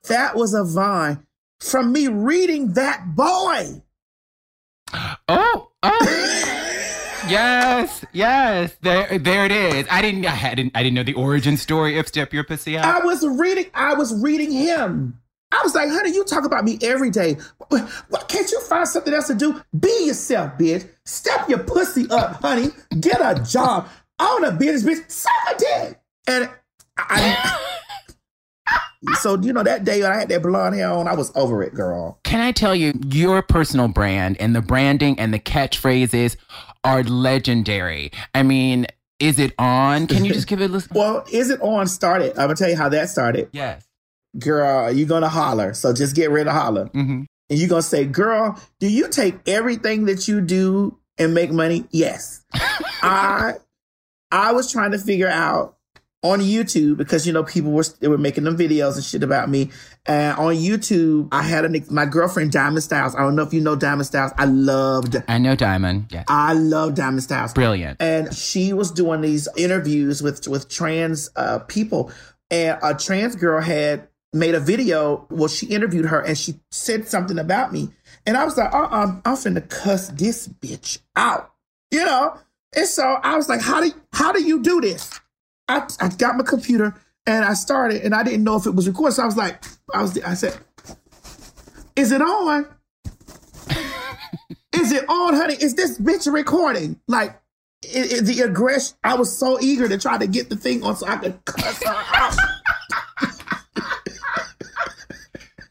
that 0.08 0.34
was 0.34 0.54
a 0.54 0.64
vine 0.64 1.26
from 1.60 1.92
me 1.92 2.08
reading 2.08 2.72
that 2.72 3.14
boy. 3.14 3.82
Oh, 5.28 5.70
oh. 5.82 6.64
yes, 7.30 8.04
yes. 8.12 8.76
There, 8.80 9.18
there 9.18 9.44
it 9.44 9.52
is. 9.52 9.86
I 9.90 10.02
didn't, 10.02 10.24
I 10.26 10.30
hadn't, 10.30 10.72
I 10.74 10.82
didn't 10.82 10.94
know 10.94 11.02
the 11.02 11.14
origin 11.14 11.56
story 11.56 11.98
of 11.98 12.08
Step 12.08 12.32
Your 12.32 12.44
Pussy 12.44 12.76
Out. 12.76 12.84
I 12.84 13.04
was 13.04 13.26
reading, 13.26 13.66
I 13.74 13.94
was 13.94 14.20
reading 14.22 14.50
him. 14.50 15.20
I 15.50 15.60
was 15.64 15.74
like, 15.74 15.88
honey, 15.88 16.12
you 16.12 16.24
talk 16.24 16.44
about 16.44 16.64
me 16.64 16.78
every 16.82 17.10
day. 17.10 17.36
What, 17.68 18.28
can't 18.28 18.50
you 18.50 18.60
find 18.62 18.86
something 18.86 19.14
else 19.14 19.28
to 19.28 19.34
do? 19.34 19.62
Be 19.78 20.06
yourself, 20.06 20.58
bitch. 20.58 20.88
Step 21.06 21.48
your 21.48 21.60
pussy 21.60 22.06
up, 22.10 22.42
honey. 22.42 22.68
Get 23.00 23.20
a 23.20 23.42
job. 23.42 23.88
Own 24.20 24.44
a 24.44 24.52
business, 24.52 24.98
bitch. 24.98 25.10
Suck 25.10 25.32
a 25.50 25.58
dick. 25.58 26.00
And 26.26 26.50
I, 26.98 27.58
so 29.20 29.38
you 29.40 29.52
know 29.52 29.62
that 29.62 29.84
day 29.84 30.02
when 30.02 30.10
I 30.10 30.16
had 30.16 30.28
that 30.28 30.42
blonde 30.42 30.74
hair 30.74 30.90
on, 30.90 31.08
I 31.08 31.14
was 31.14 31.32
over 31.34 31.62
it, 31.62 31.74
girl. 31.74 32.18
Can 32.24 32.40
I 32.40 32.52
tell 32.52 32.74
you, 32.74 32.92
your 33.06 33.42
personal 33.42 33.88
brand 33.88 34.36
and 34.40 34.54
the 34.54 34.60
branding 34.60 35.18
and 35.18 35.32
the 35.32 35.38
catchphrases 35.38 36.36
are 36.88 37.02
legendary. 37.02 38.10
I 38.34 38.42
mean, 38.42 38.86
is 39.20 39.38
it 39.38 39.52
on? 39.58 40.06
Can 40.06 40.24
you 40.24 40.32
just 40.32 40.46
give 40.46 40.60
it 40.60 40.70
a 40.70 40.72
listen? 40.72 40.92
well, 40.94 41.24
is 41.30 41.50
it 41.50 41.60
on? 41.60 41.86
Started. 41.86 42.30
I'm 42.30 42.46
gonna 42.46 42.54
tell 42.54 42.70
you 42.70 42.76
how 42.76 42.88
that 42.88 43.10
started. 43.10 43.48
Yes. 43.52 43.86
Girl, 44.38 44.90
you're 44.90 45.08
gonna 45.08 45.28
holler. 45.28 45.74
So 45.74 45.92
just 45.92 46.16
get 46.16 46.30
ready 46.30 46.44
to 46.44 46.52
holler. 46.52 46.86
Mm-hmm. 46.86 47.24
And 47.50 47.58
you're 47.58 47.68
gonna 47.68 47.82
say, 47.82 48.04
Girl, 48.04 48.58
do 48.80 48.88
you 48.88 49.08
take 49.08 49.36
everything 49.46 50.06
that 50.06 50.28
you 50.28 50.40
do 50.40 50.98
and 51.18 51.34
make 51.34 51.50
money? 51.50 51.84
Yes. 51.90 52.44
I 52.54 53.54
I 54.30 54.52
was 54.52 54.70
trying 54.70 54.92
to 54.92 54.98
figure 54.98 55.28
out 55.28 55.77
on 56.22 56.40
YouTube 56.40 56.96
because 56.96 57.26
you 57.26 57.32
know 57.32 57.44
people 57.44 57.70
were 57.70 57.84
they 58.00 58.08
were 58.08 58.18
making 58.18 58.44
them 58.44 58.56
videos 58.56 58.96
and 58.96 59.04
shit 59.04 59.22
about 59.22 59.48
me. 59.48 59.70
And 60.06 60.36
on 60.38 60.54
YouTube, 60.54 61.28
I 61.30 61.42
had 61.42 61.64
a 61.64 61.92
my 61.92 62.06
girlfriend 62.06 62.50
Diamond 62.52 62.82
Styles. 62.82 63.14
I 63.14 63.20
don't 63.20 63.36
know 63.36 63.42
if 63.42 63.52
you 63.52 63.60
know 63.60 63.76
Diamond 63.76 64.06
Styles. 64.06 64.32
I 64.36 64.46
loved. 64.46 65.16
I 65.28 65.38
know 65.38 65.54
Diamond. 65.54 66.08
Yes. 66.10 66.24
I 66.28 66.54
love 66.54 66.94
Diamond 66.94 67.22
Styles. 67.22 67.52
Brilliant. 67.52 68.02
And 68.02 68.34
she 68.34 68.72
was 68.72 68.90
doing 68.90 69.20
these 69.20 69.48
interviews 69.56 70.22
with 70.22 70.46
with 70.48 70.68
trans 70.68 71.30
uh, 71.36 71.60
people, 71.60 72.10
and 72.50 72.78
a 72.82 72.94
trans 72.94 73.36
girl 73.36 73.60
had 73.60 74.08
made 74.32 74.54
a 74.54 74.60
video. 74.60 75.26
Well, 75.30 75.48
she 75.48 75.66
interviewed 75.66 76.06
her 76.06 76.20
and 76.20 76.36
she 76.36 76.58
said 76.70 77.06
something 77.06 77.38
about 77.38 77.72
me, 77.72 77.90
and 78.26 78.36
I 78.36 78.44
was 78.44 78.56
like, 78.56 78.72
uh, 78.74 78.88
uh 78.90 79.20
I'm 79.24 79.34
finna 79.34 79.68
cuss 79.68 80.08
this 80.08 80.48
bitch 80.48 80.98
out, 81.14 81.52
you 81.92 82.04
know. 82.04 82.36
And 82.74 82.86
so 82.86 83.02
I 83.02 83.36
was 83.36 83.48
like, 83.48 83.60
how 83.60 83.80
do 83.80 83.92
how 84.12 84.32
do 84.32 84.42
you 84.42 84.60
do 84.62 84.80
this? 84.80 85.20
I, 85.68 85.86
I 86.00 86.08
got 86.08 86.36
my 86.36 86.44
computer 86.44 86.94
and 87.26 87.44
I 87.44 87.54
started 87.54 88.02
and 88.02 88.14
I 88.14 88.22
didn't 88.22 88.44
know 88.44 88.56
if 88.56 88.66
it 88.66 88.74
was 88.74 88.88
recorded. 88.88 89.14
So 89.14 89.22
I 89.22 89.26
was 89.26 89.36
like, 89.36 89.62
I 89.94 90.02
was 90.02 90.18
I 90.20 90.34
said, 90.34 90.56
Is 91.94 92.10
it 92.10 92.22
on? 92.22 92.66
Is 94.72 94.92
it 94.92 95.08
on, 95.08 95.34
honey? 95.34 95.54
Is 95.54 95.74
this 95.74 95.98
bitch 95.98 96.32
recording? 96.32 97.00
Like 97.06 97.38
it, 97.82 98.12
it, 98.12 98.24
the 98.24 98.42
aggression. 98.42 98.96
I 99.04 99.14
was 99.14 99.36
so 99.36 99.60
eager 99.60 99.88
to 99.88 99.98
try 99.98 100.18
to 100.18 100.26
get 100.26 100.48
the 100.48 100.56
thing 100.56 100.82
on 100.82 100.96
so 100.96 101.06
I 101.06 101.16
could 101.16 101.44
cuss 101.44 101.82
her 101.82 101.94
out. 101.94 102.36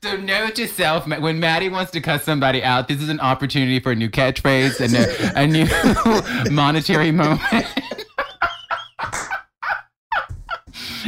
So 0.03 0.15
note 0.15 0.55
to 0.55 0.67
self, 0.67 1.05
when 1.05 1.39
Maddie 1.39 1.67
wants 1.67 1.91
to 1.91 1.99
cuss 1.99 2.23
somebody 2.23 2.63
out, 2.63 2.87
this 2.87 3.01
is 3.01 3.09
an 3.09 3.19
opportunity 3.19 3.81
for 3.81 3.91
a 3.91 3.95
new 3.95 4.09
catchphrase 4.09 4.79
and 4.79 4.95
a, 4.95 5.41
a 5.41 5.47
new 5.47 6.51
monetary 6.55 7.11
moment. 7.11 7.41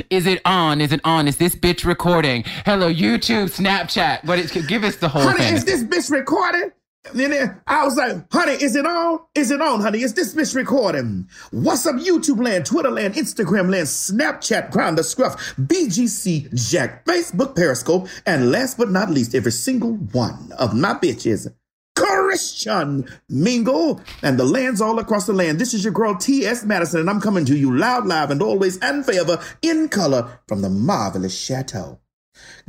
Is 0.09 0.25
it 0.25 0.41
on? 0.45 0.81
Is 0.81 0.91
it 0.91 1.01
on? 1.03 1.27
Is 1.27 1.38
this 1.38 1.55
bitch 1.55 1.85
recording? 1.85 2.43
Hello, 2.65 2.91
YouTube, 2.91 3.49
Snapchat. 3.49 4.25
What 4.25 4.39
is? 4.39 4.51
Give 4.51 4.83
us 4.83 4.97
the 4.97 5.09
whole 5.09 5.21
honey, 5.21 5.39
thing. 5.39 5.55
is 5.55 5.65
this 5.65 5.83
bitch 5.83 6.12
recording? 6.12 6.71
And 7.12 7.19
then 7.19 7.62
I 7.65 7.85
was 7.85 7.95
like, 7.95 8.31
honey, 8.31 8.53
is 8.53 8.75
it 8.75 8.85
on? 8.85 9.19
Is 9.33 9.51
it 9.51 9.62
on, 9.62 9.81
honey? 9.81 10.01
Is 10.01 10.13
this 10.13 10.35
bitch 10.35 10.53
recording? 10.53 11.27
What's 11.51 11.85
up, 11.85 11.95
YouTube 11.95 12.43
land, 12.43 12.65
Twitter 12.65 12.91
land, 12.91 13.15
Instagram 13.15 13.71
land, 13.71 13.88
Snapchat, 13.88 14.71
Grindr, 14.71 15.03
Scruff, 15.03 15.55
BGC, 15.55 16.53
Jack, 16.69 17.05
Facebook, 17.05 17.55
Periscope, 17.55 18.07
and 18.25 18.51
last 18.51 18.77
but 18.77 18.91
not 18.91 19.09
least, 19.09 19.33
every 19.33 19.51
single 19.51 19.93
one 19.93 20.51
of 20.59 20.75
my 20.75 20.93
bitches. 20.93 21.47
Christian 21.99 23.09
Mingle 23.27 24.01
and 24.23 24.39
the 24.39 24.45
lands 24.45 24.81
all 24.81 24.99
across 24.99 25.25
the 25.25 25.33
land. 25.33 25.59
This 25.59 25.73
is 25.73 25.83
your 25.83 25.93
girl 25.93 26.15
T.S. 26.15 26.63
Madison, 26.63 27.01
and 27.01 27.09
I'm 27.09 27.19
coming 27.19 27.45
to 27.45 27.57
you 27.57 27.75
loud, 27.75 28.07
live, 28.07 28.31
and 28.31 28.41
always 28.41 28.77
and 28.79 29.05
forever 29.05 29.41
in 29.62 29.89
color 29.89 30.39
from 30.47 30.62
the 30.62 30.69
marvelous 30.69 31.38
chateau. 31.38 31.99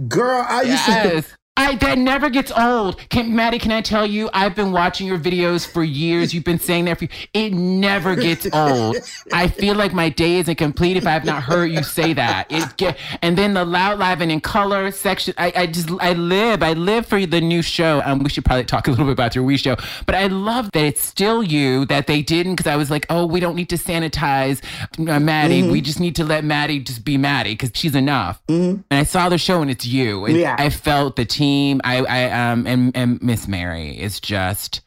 Girl, 0.09 0.45
I 0.49 0.63
used 0.63 0.89
yes. 0.89 1.27
to. 1.27 1.40
I, 1.61 1.75
that 1.77 1.99
never 1.99 2.31
gets 2.31 2.51
old. 2.53 2.99
Can, 3.11 3.37
Maddie, 3.37 3.59
can 3.59 3.71
I 3.71 3.83
tell 3.83 4.07
you? 4.07 4.31
I've 4.33 4.55
been 4.55 4.73
watching 4.73 5.07
your 5.07 5.19
videos 5.19 5.71
for 5.71 5.85
years. 5.85 6.33
You've 6.33 6.45
been 6.45 6.59
saying 6.59 6.87
that 6.87 6.99
for 6.99 7.07
It 7.35 7.53
never 7.53 8.17
gets 8.17 8.47
old. 8.53 8.97
I 9.33 9.49
feel 9.49 9.75
like 9.75 9.93
my 9.93 10.09
day 10.09 10.37
isn't 10.37 10.55
complete 10.57 10.97
if 10.97 11.07
I 11.07 11.11
have 11.11 11.25
not 11.27 11.43
heard 11.43 11.67
you 11.71 11.83
say 11.83 12.15
that. 12.15 12.51
It 12.51 12.77
get, 12.79 12.97
and 13.21 13.37
then 13.37 13.53
the 13.55 13.65
loud, 13.67 13.99
live, 13.99 14.23
and 14.23 14.33
in 14.33 14.41
color 14.41 14.91
section. 14.91 15.35
I, 15.37 15.53
I 15.55 15.67
just, 15.67 15.91
I 16.01 16.15
live, 16.15 16.63
I 16.63 16.73
live 16.73 17.07
for 17.07 17.25
the 17.27 17.41
new 17.43 17.61
show. 17.61 18.01
Um, 18.07 18.21
we 18.21 18.31
should 18.31 18.45
probably 18.45 18.65
talk 18.65 18.89
a 18.89 18.91
little 18.91 19.05
bit 19.05 19.13
about 19.13 19.35
your 19.35 19.45
WE 19.45 19.59
show. 19.59 19.77
But 20.07 20.15
I 20.15 20.29
love 20.29 20.73
that 20.73 20.85
it's 20.85 21.03
still 21.03 21.43
you, 21.43 21.85
that 21.87 22.07
they 22.07 22.23
didn't, 22.23 22.55
because 22.57 22.71
I 22.71 22.77
was 22.77 22.91
like, 22.91 23.05
oh, 23.11 23.27
we 23.27 23.39
don't 23.39 23.55
need 23.55 23.69
to 23.69 23.77
sanitize 23.77 24.63
uh, 24.99 25.21
Maddie. 25.21 25.61
Mm-hmm. 25.61 25.73
We 25.73 25.83
just 25.83 26.01
need 26.01 26.17
to 26.17 26.25
let 26.25 26.43
Maddie 26.43 26.79
just 26.81 27.05
be 27.05 27.19
Maddie, 27.19 27.53
because 27.53 27.71
she's 27.75 27.95
enough. 27.95 28.41
And 28.49 28.85
I 28.91 29.03
saw 29.03 29.29
the 29.29 29.37
show 29.37 29.61
and 29.61 29.71
it's 29.71 29.85
you. 29.87 30.25
And 30.25 30.39
Yeah. 30.39 30.57
I 30.59 30.71
felt 30.71 31.17
the 31.17 31.27
team. 31.27 31.50
I, 31.85 32.05
I 32.05 32.51
um, 32.51 32.67
and, 32.67 32.97
and 32.97 33.23
Miss 33.23 33.49
Mary 33.49 33.99
is 33.99 34.21
just. 34.21 34.83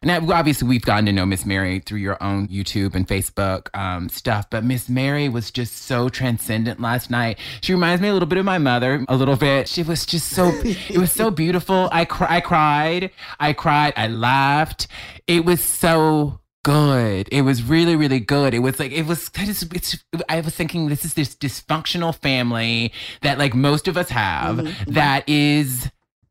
And 0.00 0.30
obviously, 0.30 0.68
we've 0.68 0.84
gotten 0.84 1.06
to 1.06 1.12
know 1.12 1.26
Miss 1.26 1.44
Mary 1.44 1.80
through 1.80 1.98
your 1.98 2.22
own 2.22 2.46
YouTube 2.46 2.94
and 2.94 3.04
Facebook 3.04 3.76
um, 3.76 4.08
stuff. 4.08 4.48
But 4.48 4.62
Miss 4.62 4.88
Mary 4.88 5.28
was 5.28 5.50
just 5.50 5.76
so 5.76 6.08
transcendent 6.08 6.78
last 6.78 7.10
night. 7.10 7.36
She 7.62 7.72
reminds 7.72 8.00
me 8.00 8.06
a 8.06 8.12
little 8.12 8.28
bit 8.28 8.38
of 8.38 8.44
my 8.44 8.58
mother, 8.58 9.04
a 9.08 9.16
little 9.16 9.34
bit. 9.34 9.66
She 9.66 9.82
was 9.82 10.06
just 10.06 10.28
so, 10.28 10.52
it 10.62 10.98
was 10.98 11.10
so 11.10 11.30
beautiful. 11.32 11.88
I, 11.90 12.04
cr- 12.04 12.26
I 12.28 12.40
cried. 12.40 13.10
I 13.40 13.52
cried. 13.52 13.92
I 13.96 14.06
laughed. 14.06 14.86
It 15.26 15.44
was 15.44 15.60
so 15.60 16.38
good. 16.68 17.28
It 17.32 17.42
was 17.42 17.62
really, 17.62 17.96
really 17.96 18.20
good. 18.20 18.52
It 18.52 18.58
was 18.58 18.78
like 18.78 18.92
it 18.92 19.06
was 19.06 19.28
of. 19.30 19.64
It's. 19.74 20.04
I 20.28 20.40
was 20.40 20.54
thinking 20.54 20.88
this 20.88 21.04
is 21.04 21.14
this 21.14 21.34
dysfunctional 21.34 22.14
family 22.14 22.92
that 23.22 23.38
like 23.38 23.54
most 23.54 23.88
of 23.88 23.96
us 23.96 24.10
have 24.10 24.68
that 24.86 25.26
is 25.28 25.90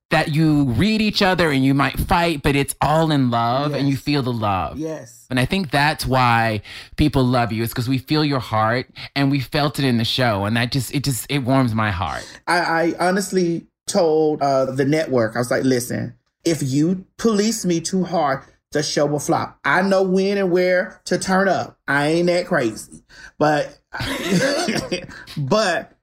that 0.09 0.33
you 0.33 0.63
read 0.65 1.01
each 1.01 1.21
other 1.21 1.51
and 1.51 1.65
you 1.65 1.73
might 1.73 1.99
fight, 1.99 2.41
but 2.41 2.55
it's 2.55 2.73
all 2.79 3.11
in 3.11 3.29
love 3.29 3.73
and 3.73 3.89
you 3.89 3.97
feel 3.97 4.21
the 4.21 4.31
love. 4.31 4.77
Yes. 4.77 5.25
And 5.29 5.39
I 5.39 5.45
think 5.45 5.69
that's 5.69 6.05
why 6.05 6.61
people 6.95 7.23
love 7.23 7.51
you 7.51 7.63
is 7.63 7.69
because 7.69 7.89
we 7.89 7.97
feel 7.97 8.23
your 8.23 8.39
heart 8.39 8.89
and 9.15 9.29
we 9.29 9.41
felt 9.41 9.79
it 9.79 9.85
in 9.85 9.97
the 9.97 10.05
show. 10.05 10.45
And 10.45 10.55
that 10.55 10.71
just, 10.71 10.95
it 10.95 11.03
just, 11.03 11.25
it 11.29 11.39
warms 11.39 11.75
my 11.75 11.91
heart. 11.91 12.25
I, 12.47 12.59
I 12.59 12.93
honestly 12.99 13.67
told 13.85 14.41
uh, 14.41 14.65
the 14.65 14.85
network, 14.85 15.35
I 15.35 15.39
was 15.39 15.51
like, 15.51 15.63
listen, 15.63 16.15
if 16.45 16.63
you 16.63 17.05
police 17.17 17.65
me 17.65 17.81
too 17.81 18.05
hard, 18.05 18.43
the 18.71 18.83
show 18.83 19.05
will 19.05 19.19
flop. 19.19 19.59
I 19.65 19.81
know 19.81 20.03
when 20.03 20.37
and 20.37 20.51
where 20.51 21.01
to 21.05 21.17
turn 21.17 21.49
up. 21.49 21.77
I 21.87 22.07
ain't 22.07 22.27
that 22.27 22.45
crazy. 22.45 23.03
But, 23.37 23.77
but 25.37 25.96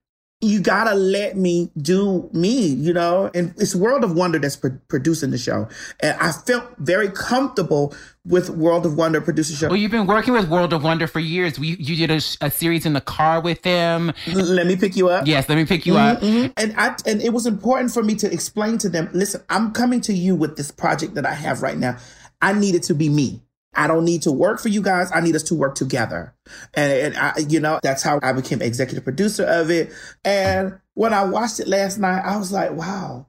you 0.45 0.61
gotta 0.61 0.95
let 0.95 1.37
me 1.37 1.71
do 1.77 2.29
me, 2.33 2.67
you 2.69 2.93
know? 2.93 3.31
And 3.35 3.55
it's 3.59 3.75
World 3.75 4.05
of 4.05 4.15
Wonder 4.15 4.39
that's 4.39 4.57
pro- 4.57 4.79
producing 4.89 5.31
the 5.31 5.39
show. 5.39 5.69
And 6.01 6.19
I 6.21 6.33
felt 6.33 6.65
very 6.79 7.09
comfortable 7.11 7.95
with 8.25 8.51
World 8.51 8.87
of 8.87 8.97
Wonder 8.97 9.21
producing 9.21 9.55
the 9.55 9.59
show. 9.59 9.69
Well, 9.69 9.77
you've 9.77 9.91
been 9.91 10.07
working 10.07 10.33
with 10.33 10.49
World 10.49 10.73
of 10.73 10.83
Wonder 10.83 11.07
for 11.07 11.21
years. 11.21 11.59
We, 11.59 11.77
you 11.77 11.97
did 11.97 12.11
a, 12.11 12.21
a 12.47 12.51
series 12.51 12.87
in 12.87 12.93
the 12.95 13.01
car 13.01 13.41
with 13.41 13.63
them. 13.63 14.13
let 14.33 14.67
me 14.67 14.77
pick 14.77 14.97
you 14.97 15.09
up. 15.09 15.27
Yes, 15.27 15.49
let 15.49 15.57
me 15.57 15.65
pick 15.67 15.87
you 15.87 15.97
up. 15.97 16.21
Mhm. 16.21 16.53
And 16.57 16.75
I 16.77 16.97
and 17.07 17.21
it 17.21 17.33
was 17.33 17.47
important 17.47 17.93
for 17.93 18.03
me 18.03 18.15
to 18.17 18.33
explain 18.33 18.79
to 18.79 18.89
them, 18.89 19.11
listen, 19.13 19.43
I'm 19.51 19.73
coming 19.73 20.01
to 20.03 20.13
you 20.15 20.35
with 20.35 20.57
this 20.57 20.71
project 20.71 21.15
that 21.15 21.27
I 21.27 21.35
have 21.35 21.63
right 21.63 21.77
now. 21.79 21.97
I 22.41 22.53
need 22.53 22.75
it 22.75 22.83
to 22.85 22.95
be 22.95 23.09
me. 23.09 23.41
I 23.77 23.87
don't 23.87 24.05
need 24.05 24.23
to 24.23 24.33
work 24.33 24.61
for 24.61 24.69
you 24.69 24.83
guys. 24.83 25.11
I 25.13 25.21
need 25.21 25.37
us 25.37 25.43
to 25.45 25.55
work 25.55 25.75
together. 25.75 26.35
And, 26.75 26.93
and 26.93 27.17
I, 27.17 27.33
you 27.49 27.61
know, 27.61 27.81
that's 27.83 28.03
how 28.03 28.19
I 28.23 28.33
became 28.33 28.63
executive 28.63 29.05
producer 29.05 29.45
of 29.45 29.71
it. 29.71 29.93
And 30.25 30.79
when 30.95 31.13
I 31.13 31.25
watched 31.25 31.61
it 31.61 31.69
last 31.69 31.99
night, 31.99 32.23
I 32.25 32.37
was 32.37 32.53
like, 32.53 32.73
wow. 32.73 33.27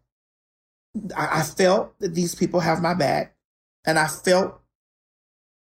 I, 1.16 1.40
I 1.40 1.42
felt 1.44 1.98
that 2.00 2.16
these 2.16 2.36
people 2.36 2.60
have 2.60 2.82
my 2.82 2.94
back. 2.94 3.36
And 3.86 4.00
I 4.00 4.08
felt, 4.08 4.60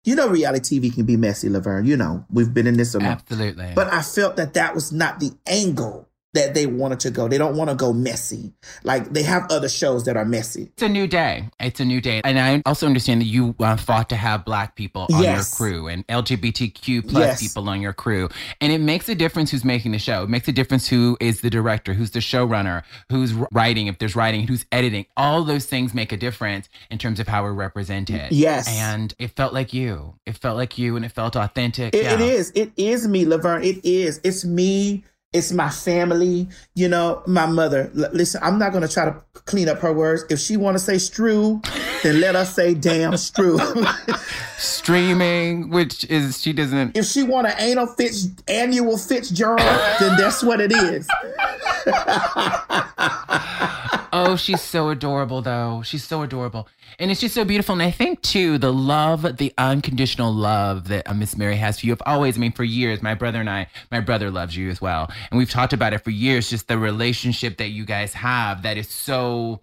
you 0.04 0.16
know, 0.16 0.28
reality 0.28 0.80
TV 0.80 0.94
can 0.94 1.04
be 1.04 1.16
messy, 1.16 1.48
Laverne. 1.48 1.84
You 1.84 1.96
know, 1.96 2.24
we've 2.30 2.52
been 2.52 2.66
in 2.66 2.76
this 2.76 2.94
a 2.94 3.00
month. 3.00 3.22
Absolutely. 3.30 3.72
But 3.74 3.92
I 3.92 4.02
felt 4.02 4.36
that 4.36 4.54
that 4.54 4.74
was 4.74 4.92
not 4.92 5.20
the 5.20 5.32
angle 5.46 6.08
that 6.38 6.54
they 6.54 6.66
wanted 6.66 7.00
to 7.00 7.10
go. 7.10 7.28
They 7.28 7.38
don't 7.38 7.56
want 7.56 7.68
to 7.70 7.76
go 7.76 7.92
messy. 7.92 8.52
Like 8.84 9.12
they 9.12 9.22
have 9.24 9.46
other 9.50 9.68
shows 9.68 10.04
that 10.04 10.16
are 10.16 10.24
messy. 10.24 10.70
It's 10.74 10.82
a 10.82 10.88
new 10.88 11.06
day. 11.06 11.48
It's 11.60 11.80
a 11.80 11.84
new 11.84 12.00
day. 12.00 12.20
And 12.24 12.38
I 12.38 12.62
also 12.64 12.86
understand 12.86 13.20
that 13.20 13.26
you 13.26 13.54
uh, 13.60 13.76
fought 13.76 14.08
to 14.10 14.16
have 14.16 14.44
black 14.44 14.76
people 14.76 15.06
on 15.12 15.22
Yes. 15.22 15.58
your 15.58 15.68
crew 15.68 15.88
and 15.88 16.06
LGBTQ 16.06 17.02
plus 17.08 17.20
Yes. 17.22 17.42
people 17.42 17.68
on 17.68 17.80
your 17.80 17.92
crew. 17.92 18.28
And 18.60 18.72
it 18.72 18.80
makes 18.80 19.08
a 19.08 19.14
difference 19.14 19.50
who's 19.50 19.64
making 19.64 19.92
the 19.92 19.98
show. 19.98 20.22
It 20.22 20.28
makes 20.28 20.48
a 20.48 20.52
difference 20.52 20.88
who 20.88 21.16
is 21.20 21.40
the 21.40 21.50
director, 21.50 21.92
who's 21.94 22.12
the 22.12 22.20
showrunner, 22.20 22.82
who's 23.10 23.34
writing, 23.52 23.88
if 23.88 23.98
there's 23.98 24.14
writing, 24.16 24.46
who's 24.46 24.64
editing. 24.72 25.06
All 25.16 25.42
those 25.44 25.66
things 25.66 25.92
make 25.94 26.12
a 26.12 26.16
difference 26.16 26.68
in 26.90 26.98
terms 26.98 27.20
of 27.20 27.28
how 27.28 27.42
we're 27.42 27.52
represented. 27.52 28.30
Yes. 28.32 28.68
And 28.68 29.14
it 29.18 29.32
felt 29.36 29.52
like 29.52 29.72
you. 29.74 30.14
It 30.26 30.36
felt 30.36 30.56
like 30.56 30.78
you 30.78 30.96
and 30.96 31.04
it 31.04 31.12
felt 31.12 31.36
authentic. 31.36 31.94
It, 31.94 32.04
yeah. 32.04 32.14
it 32.14 32.20
is. 32.20 32.52
It 32.54 32.72
is 32.76 33.08
me, 33.08 33.24
Laverne. 33.26 33.64
It 33.64 33.84
is. 33.84 34.20
It's 34.22 34.44
me. 34.44 35.04
It's 35.34 35.52
my 35.52 35.68
family. 35.68 36.48
You 36.74 36.88
know, 36.88 37.22
my 37.26 37.44
mother. 37.44 37.90
L- 37.94 38.08
listen, 38.14 38.40
I'm 38.42 38.58
not 38.58 38.72
going 38.72 38.86
to 38.86 38.92
try 38.92 39.04
to 39.04 39.22
clean 39.44 39.68
up 39.68 39.78
her 39.80 39.92
words. 39.92 40.24
If 40.30 40.38
she 40.38 40.56
want 40.56 40.76
to 40.76 40.78
say 40.78 40.96
strew, 40.96 41.60
then 42.02 42.20
let 42.20 42.34
us 42.34 42.54
say 42.54 42.72
damn 42.72 43.14
strew. 43.18 43.58
Streaming, 44.56 45.68
which 45.68 46.04
is, 46.06 46.40
she 46.40 46.54
doesn't. 46.54 46.96
if 46.96 47.04
she 47.04 47.22
want 47.22 47.46
an 47.46 47.52
anal 47.58 47.86
Fitz 47.86 48.28
annual 48.48 48.96
Fitzgerald, 48.96 49.60
then 50.00 50.16
that's 50.16 50.42
what 50.42 50.60
it 50.62 50.72
is. 50.72 51.06
Oh, 54.12 54.36
she's 54.36 54.60
so 54.60 54.88
adorable, 54.90 55.42
though. 55.42 55.82
She's 55.84 56.04
so 56.04 56.22
adorable. 56.22 56.68
And 56.98 57.10
it's 57.10 57.20
just 57.20 57.34
so 57.34 57.44
beautiful. 57.44 57.74
And 57.74 57.82
I 57.82 57.90
think, 57.90 58.22
too, 58.22 58.58
the 58.58 58.72
love, 58.72 59.36
the 59.36 59.52
unconditional 59.58 60.32
love 60.32 60.88
that 60.88 61.08
uh, 61.08 61.14
Miss 61.14 61.36
Mary 61.36 61.56
has 61.56 61.80
for 61.80 61.86
you. 61.86 61.92
I've 61.92 62.02
always, 62.06 62.36
I 62.36 62.40
mean, 62.40 62.52
for 62.52 62.64
years, 62.64 63.02
my 63.02 63.14
brother 63.14 63.40
and 63.40 63.50
I, 63.50 63.68
my 63.90 64.00
brother 64.00 64.30
loves 64.30 64.56
you 64.56 64.70
as 64.70 64.80
well. 64.80 65.10
And 65.30 65.38
we've 65.38 65.50
talked 65.50 65.72
about 65.72 65.92
it 65.92 66.04
for 66.04 66.10
years, 66.10 66.50
just 66.50 66.68
the 66.68 66.78
relationship 66.78 67.58
that 67.58 67.68
you 67.68 67.84
guys 67.84 68.14
have 68.14 68.62
that 68.62 68.76
is 68.76 68.88
so. 68.88 69.62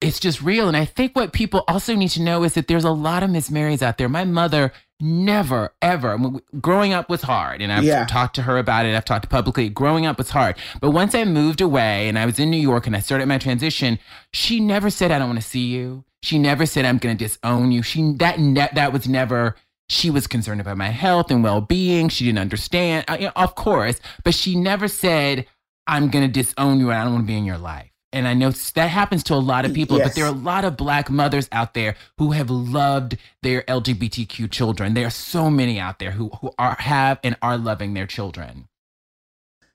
It's 0.00 0.20
just 0.20 0.42
real. 0.42 0.68
And 0.68 0.76
I 0.76 0.84
think 0.84 1.16
what 1.16 1.32
people 1.32 1.64
also 1.66 1.94
need 1.94 2.10
to 2.10 2.22
know 2.22 2.44
is 2.44 2.54
that 2.54 2.68
there's 2.68 2.84
a 2.84 2.90
lot 2.90 3.22
of 3.22 3.30
Miss 3.30 3.50
Marys 3.50 3.82
out 3.82 3.96
there. 3.96 4.08
My 4.08 4.24
mother 4.24 4.72
never, 5.04 5.72
ever, 5.82 6.14
I 6.18 6.30
growing 6.60 6.92
up 6.92 7.08
was 7.08 7.22
hard. 7.22 7.60
And 7.62 7.72
I've 7.72 7.84
Yeah. 7.84 8.06
talked 8.06 8.34
to 8.36 8.42
her 8.42 8.58
about 8.58 8.86
it. 8.86 8.96
I've 8.96 9.04
talked 9.04 9.28
publicly. 9.28 9.68
Growing 9.68 10.06
up 10.06 10.18
was 10.18 10.30
hard. 10.30 10.56
But 10.80 10.90
once 10.92 11.14
I 11.14 11.24
moved 11.24 11.60
away 11.60 12.08
and 12.08 12.18
I 12.18 12.26
was 12.26 12.38
in 12.38 12.50
New 12.50 12.56
York 12.56 12.86
and 12.86 12.96
I 12.96 13.00
started 13.00 13.26
my 13.26 13.38
transition, 13.38 13.98
she 14.32 14.58
never 14.60 14.90
said, 14.90 15.10
I 15.12 15.18
don't 15.18 15.28
want 15.28 15.40
to 15.42 15.46
see 15.46 15.66
you. 15.66 16.04
She 16.22 16.38
never 16.38 16.64
said, 16.66 16.84
I'm 16.86 16.98
going 16.98 17.16
to 17.16 17.24
disown 17.24 17.70
you. 17.70 17.82
She, 17.82 18.14
that, 18.14 18.38
ne- 18.40 18.70
that 18.74 18.92
was 18.92 19.06
never, 19.06 19.56
she 19.90 20.08
was 20.08 20.26
concerned 20.26 20.60
about 20.62 20.78
my 20.78 20.88
health 20.88 21.30
and 21.30 21.44
well 21.44 21.60
being. 21.60 22.08
She 22.08 22.24
didn't 22.24 22.38
understand, 22.38 23.04
uh, 23.08 23.16
you 23.20 23.26
know, 23.26 23.32
of 23.36 23.54
course, 23.54 24.00
but 24.24 24.34
she 24.34 24.56
never 24.56 24.88
said, 24.88 25.46
I'm 25.86 26.08
going 26.08 26.26
to 26.26 26.32
disown 26.32 26.80
you 26.80 26.88
and 26.90 26.98
I 26.98 27.04
don't 27.04 27.12
want 27.12 27.24
to 27.24 27.26
be 27.26 27.36
in 27.36 27.44
your 27.44 27.58
life. 27.58 27.90
And 28.14 28.28
I 28.28 28.34
know 28.34 28.50
that 28.52 28.90
happens 28.90 29.24
to 29.24 29.34
a 29.34 29.42
lot 29.42 29.64
of 29.64 29.74
people, 29.74 29.98
but 29.98 30.14
there 30.14 30.24
are 30.24 30.28
a 30.28 30.30
lot 30.30 30.64
of 30.64 30.76
black 30.76 31.10
mothers 31.10 31.48
out 31.50 31.74
there 31.74 31.96
who 32.16 32.30
have 32.30 32.48
loved 32.48 33.16
their 33.42 33.62
LGBTQ 33.62 34.52
children. 34.52 34.94
There 34.94 35.08
are 35.08 35.10
so 35.10 35.50
many 35.50 35.80
out 35.80 35.98
there 35.98 36.12
who, 36.12 36.28
who 36.40 36.52
are 36.56 36.76
have 36.78 37.18
and 37.24 37.36
are 37.42 37.58
loving 37.58 37.94
their 37.94 38.06
children. 38.06 38.68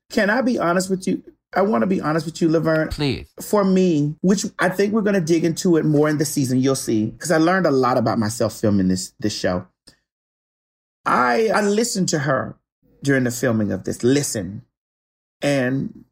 Can 0.10 0.30
I 0.30 0.42
be 0.42 0.58
honest 0.58 0.90
with 0.90 1.06
you? 1.06 1.22
I 1.54 1.64
want 1.64 1.82
to 1.82 1.88
be 1.88 2.00
honest 2.00 2.26
with 2.26 2.42
you, 2.42 2.48
Laverne. 2.48 2.88
Please. 2.88 3.28
for 3.42 3.66
me, 3.66 4.16
which 4.22 4.46
I 4.58 4.70
think 4.70 4.94
we're 4.94 5.02
going 5.02 5.16
to 5.16 5.22
dig 5.22 5.44
into 5.44 5.76
it 5.76 5.84
more 5.84 6.08
in 6.08 6.18
the 6.18 6.26
season. 6.26 6.62
You'll 6.62 6.76
see, 6.76 7.08
because 7.08 7.32
I 7.32 7.38
learned 7.38 7.66
a 7.66 7.72
lot 7.72 7.98
about 7.98 8.20
myself 8.20 8.54
filming 8.54 8.88
this 8.88 9.14
this 9.20 9.38
show. 9.38 9.68
I 11.06 11.50
I 11.54 11.62
listened 11.62 12.08
to 12.10 12.20
her 12.20 12.56
during 13.04 13.26
the 13.26 13.32
filming 13.32 13.74
of 13.74 13.84
this. 13.84 14.02
Listen, 14.02 14.62
and 15.42 16.06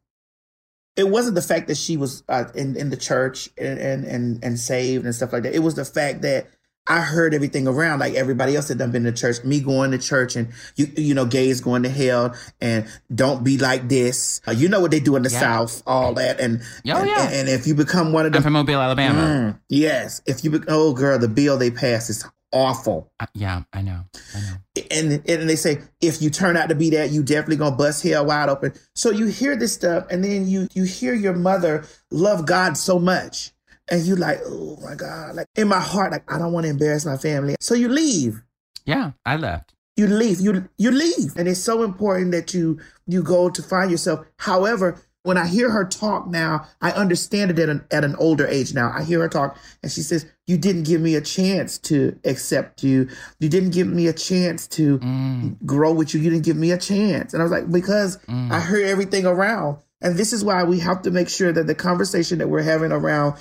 it 0.98 1.08
wasn't 1.08 1.34
the 1.36 1.42
fact 1.42 1.68
that 1.68 1.76
she 1.78 1.96
was 1.96 2.22
uh, 2.28 2.44
in 2.54 2.76
in 2.76 2.90
the 2.90 2.96
church 2.96 3.48
and, 3.56 3.78
and 3.78 4.04
and 4.04 4.44
and 4.44 4.58
saved 4.58 5.04
and 5.04 5.14
stuff 5.14 5.32
like 5.32 5.44
that. 5.44 5.54
It 5.54 5.60
was 5.60 5.74
the 5.76 5.84
fact 5.84 6.22
that 6.22 6.48
I 6.90 7.00
heard 7.02 7.34
everything 7.34 7.68
around, 7.68 7.98
like 7.98 8.14
everybody 8.14 8.56
else 8.56 8.68
had 8.68 8.78
done 8.78 8.90
been 8.92 9.04
to 9.04 9.12
church. 9.12 9.44
Me 9.44 9.60
going 9.60 9.90
to 9.90 9.98
church 9.98 10.36
and 10.36 10.48
you 10.76 10.86
you 10.96 11.14
know 11.14 11.26
gays 11.26 11.60
going 11.60 11.82
to 11.82 11.88
hell 11.90 12.34
and 12.60 12.86
don't 13.14 13.44
be 13.44 13.58
like 13.58 13.88
this. 13.88 14.40
Uh, 14.48 14.52
you 14.52 14.68
know 14.70 14.80
what 14.80 14.90
they 14.90 15.00
do 15.00 15.14
in 15.16 15.22
the 15.22 15.28
Yeah. 15.30 15.40
South, 15.40 15.82
all 15.86 16.14
that 16.14 16.40
and 16.40 16.60
Oh, 16.62 16.98
and, 17.00 17.06
yeah. 17.08 17.24
and, 17.24 17.34
and 17.34 17.48
if 17.50 17.66
you 17.66 17.74
become 17.74 18.12
one 18.12 18.24
of 18.24 18.30
I'm 18.30 18.32
them, 18.32 18.42
from 18.42 18.52
Mobile, 18.54 18.80
Alabama. 18.80 19.20
Mm, 19.20 19.60
yes, 19.68 20.22
if 20.26 20.42
you 20.44 20.50
be, 20.50 20.60
oh 20.68 20.94
girl, 20.94 21.18
the 21.18 21.28
bill 21.28 21.58
they 21.58 21.70
pass 21.70 22.08
is 22.08 22.24
awful. 22.52 23.12
Uh, 23.20 23.26
yeah, 23.34 23.62
I 23.72 23.82
know. 23.82 24.04
I 24.34 24.40
know. 24.40 24.82
and 24.90 25.12
and 25.28 25.48
they 25.48 25.56
say 25.56 25.78
if 26.00 26.22
you 26.22 26.30
turn 26.30 26.56
out 26.56 26.68
to 26.68 26.74
be 26.74 26.90
that, 26.90 27.10
you 27.10 27.22
definitely 27.22 27.56
gonna 27.56 27.76
bust 27.76 28.02
hell 28.02 28.26
wide 28.26 28.48
open. 28.48 28.72
So 28.94 29.10
you 29.10 29.26
hear 29.26 29.56
this 29.56 29.72
stuff, 29.72 30.06
and 30.10 30.24
then 30.24 30.48
you 30.48 30.68
you 30.74 30.84
hear 30.84 31.14
your 31.14 31.34
mother 31.34 31.84
love 32.10 32.46
God 32.46 32.76
so 32.76 32.98
much, 32.98 33.52
and 33.90 34.02
you 34.02 34.16
like, 34.16 34.40
oh 34.46 34.78
my 34.82 34.94
God, 34.94 35.34
like 35.34 35.46
in 35.56 35.68
my 35.68 35.80
heart, 35.80 36.12
like 36.12 36.30
I 36.32 36.38
don't 36.38 36.52
want 36.52 36.64
to 36.64 36.70
embarrass 36.70 37.04
my 37.04 37.16
family. 37.16 37.56
So 37.60 37.74
you 37.74 37.88
leave. 37.88 38.42
Yeah, 38.84 39.12
I 39.26 39.36
left. 39.36 39.74
You 39.96 40.06
leave. 40.06 40.40
You 40.40 40.68
you 40.78 40.90
leave, 40.90 41.36
and 41.36 41.48
it's 41.48 41.60
so 41.60 41.82
important 41.82 42.32
that 42.32 42.54
you 42.54 42.78
you 43.06 43.22
go 43.22 43.50
to 43.50 43.62
find 43.62 43.90
yourself. 43.90 44.24
However, 44.38 45.00
when 45.24 45.36
I 45.36 45.46
hear 45.46 45.70
her 45.70 45.84
talk 45.84 46.26
now, 46.26 46.66
I 46.80 46.90
understand 46.92 47.50
it 47.50 47.58
at 47.58 47.68
an 47.68 47.84
at 47.90 48.04
an 48.04 48.16
older 48.16 48.46
age. 48.46 48.72
Now 48.72 48.92
I 48.94 49.02
hear 49.02 49.20
her 49.20 49.28
talk, 49.28 49.56
and 49.82 49.90
she 49.90 50.00
says, 50.00 50.26
"You 50.46 50.56
didn't 50.56 50.84
give 50.84 51.00
me 51.00 51.16
a 51.16 51.20
chance 51.20 51.78
to 51.78 52.18
accept 52.24 52.82
you. 52.82 53.08
You 53.40 53.48
didn't 53.48 53.70
give 53.70 53.86
me 53.88 54.06
a 54.06 54.12
chance 54.12 54.66
to 54.68 54.98
Mm, 54.98 55.56
grow 55.66 55.92
with 55.92 56.14
you. 56.14 56.20
You 56.20 56.30
didn't 56.30 56.44
give 56.44 56.56
me 56.56 56.70
a 56.70 56.78
chance." 56.78 57.32
And 57.32 57.42
I 57.42 57.44
was 57.44 57.52
like, 57.52 57.70
"Because 57.70 58.16
mm. 58.28 58.50
I 58.50 58.60
heard 58.60 58.84
everything 58.84 59.26
around." 59.26 59.78
And 60.00 60.16
this 60.16 60.32
is 60.32 60.44
why 60.44 60.62
we 60.62 60.78
have 60.78 61.02
to 61.02 61.10
make 61.10 61.28
sure 61.28 61.52
that 61.52 61.66
the 61.66 61.74
conversation 61.74 62.38
that 62.38 62.48
we're 62.48 62.62
having 62.62 62.92
around 62.92 63.34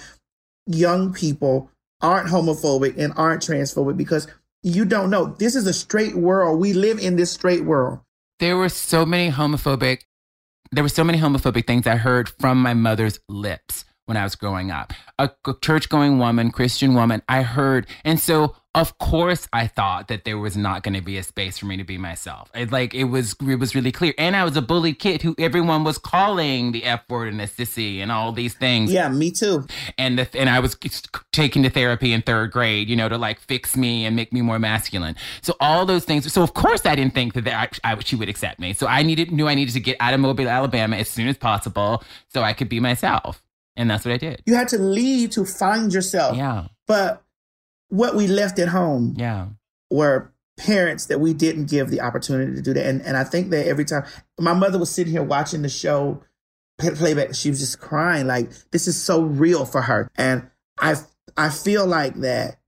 young 0.65 1.13
people 1.13 1.69
aren't 2.01 2.29
homophobic 2.29 2.97
and 2.97 3.13
aren't 3.15 3.41
transphobic 3.41 3.95
because 3.97 4.27
you 4.63 4.83
don't 4.85 5.09
know. 5.09 5.27
This 5.37 5.55
is 5.55 5.67
a 5.67 5.73
straight 5.73 6.15
world. 6.15 6.59
We 6.59 6.73
live 6.73 6.99
in 6.99 7.15
this 7.15 7.31
straight 7.31 7.63
world. 7.63 7.99
there 8.39 8.57
were 8.57 8.69
so 8.69 9.05
many 9.05 9.31
homophobic 9.31 10.01
there 10.71 10.83
were 10.83 10.89
so 10.89 11.03
many 11.03 11.17
homophobic 11.17 11.65
things 11.67 11.87
i 11.87 11.95
heard 11.95 12.29
from 12.29 12.61
my 12.61 12.73
mother's 12.73 13.19
lips 13.29 13.85
when 14.05 14.17
i 14.17 14.23
was 14.23 14.35
growing 14.35 14.71
up. 14.71 14.93
A 15.19 15.29
church 15.61 15.89
going 15.89 16.17
woman 16.17 16.51
christian 16.51 16.93
woman 16.93 17.21
i 17.27 17.41
heard 17.41 17.87
and 18.03 18.19
so 18.19 18.55
of 18.77 18.97
course 18.99 19.47
i 19.53 19.65
thought 19.67 20.07
that 20.07 20.23
there 20.23 20.37
was 20.37 20.55
not 20.55 20.83
going 20.83 20.93
to 20.93 21.01
be 21.01 21.17
a 21.17 21.23
space 21.23 21.57
for 21.57 21.65
me 21.65 21.75
to 21.77 21.83
be 21.83 21.97
myself 21.97 22.49
it, 22.55 22.71
like 22.71 22.93
it 22.93 23.05
was 23.05 23.35
it 23.47 23.55
was 23.55 23.75
really 23.75 23.91
clear 23.91 24.13
and 24.17 24.35
i 24.35 24.43
was 24.43 24.55
a 24.55 24.61
bullied 24.61 24.99
kid 24.99 25.21
who 25.21 25.35
everyone 25.37 25.83
was 25.83 25.97
calling 25.97 26.71
the 26.71 26.83
f 26.83 27.01
word 27.09 27.27
and 27.33 27.41
a 27.41 27.47
sissy 27.47 27.99
and 27.99 28.11
all 28.11 28.31
these 28.31 28.53
things 28.53 28.91
Yeah, 28.91 29.09
me 29.09 29.31
too. 29.31 29.65
and 29.97 30.19
the, 30.19 30.27
and 30.37 30.49
I 30.49 30.59
was 30.59 30.77
taken 31.33 31.63
to 31.63 31.69
therapy 31.69 32.13
in 32.13 32.21
third 32.21 32.51
grade, 32.51 32.89
you 32.89 32.95
know, 32.95 33.09
to 33.09 33.17
like 33.17 33.39
fix 33.39 33.75
me 33.75 34.05
and 34.05 34.15
make 34.15 34.31
me 34.33 34.41
more 34.41 34.59
masculine. 34.59 35.15
So 35.41 35.55
all 35.59 35.85
those 35.85 36.05
things. 36.05 36.31
So 36.31 36.41
of 36.43 36.53
course 36.53 36.85
I 36.85 36.95
didn't 36.95 37.13
think 37.13 37.33
that, 37.33 37.43
that 37.45 37.79
I, 37.83 37.93
I, 37.93 37.99
she 37.99 38.15
would 38.15 38.29
accept 38.29 38.59
me. 38.59 38.73
So 38.73 38.87
I 38.87 39.03
needed 39.03 39.31
knew 39.31 39.47
I 39.47 39.55
needed 39.55 39.73
to 39.73 39.79
get 39.79 39.97
out 39.99 40.13
of 40.13 40.19
Mobile, 40.19 40.47
Alabama 40.49 40.95
as 40.97 41.09
soon 41.09 41.27
as 41.27 41.37
possible 41.37 42.03
so 42.33 42.41
I 42.41 42.53
could 42.53 42.69
be 42.69 42.79
myself. 42.79 43.43
And 43.75 43.89
that's 43.89 44.05
what 44.05 44.13
I 44.13 44.17
did. 44.17 44.41
You 44.45 44.55
had 44.55 44.67
to 44.69 44.77
leave 44.79 45.31
to 45.31 45.45
find 45.45 45.93
yourself. 45.93 46.35
Yeah. 46.35 46.67
But 46.87 47.21
what 47.89 48.15
we 48.15 48.27
left 48.27 48.59
at 48.59 48.69
home 48.69 49.13
Yeah. 49.17 49.47
were 49.89 50.31
parents 50.57 51.05
that 51.05 51.19
we 51.19 51.33
didn't 51.33 51.69
give 51.69 51.89
the 51.89 52.01
opportunity 52.01 52.55
to 52.55 52.61
do 52.61 52.73
that. 52.73 52.85
And 52.85 53.01
and 53.03 53.15
I 53.15 53.23
think 53.23 53.49
that 53.51 53.67
every 53.67 53.85
time 53.85 54.03
my 54.39 54.53
mother 54.53 54.79
was 54.79 54.89
sitting 54.89 55.13
here 55.13 55.23
watching 55.23 55.61
the 55.61 55.69
show 55.69 56.21
play- 56.79 56.95
playback, 56.95 57.35
she 57.35 57.49
was 57.49 57.59
just 57.59 57.79
crying 57.79 58.25
like 58.27 58.49
this 58.71 58.87
is 58.87 59.01
so 59.01 59.21
real 59.21 59.65
for 59.65 59.81
her. 59.83 60.09
And 60.15 60.49
I 60.79 60.95
I 61.37 61.49
feel 61.49 61.85
like 61.85 62.15
that 62.21 62.59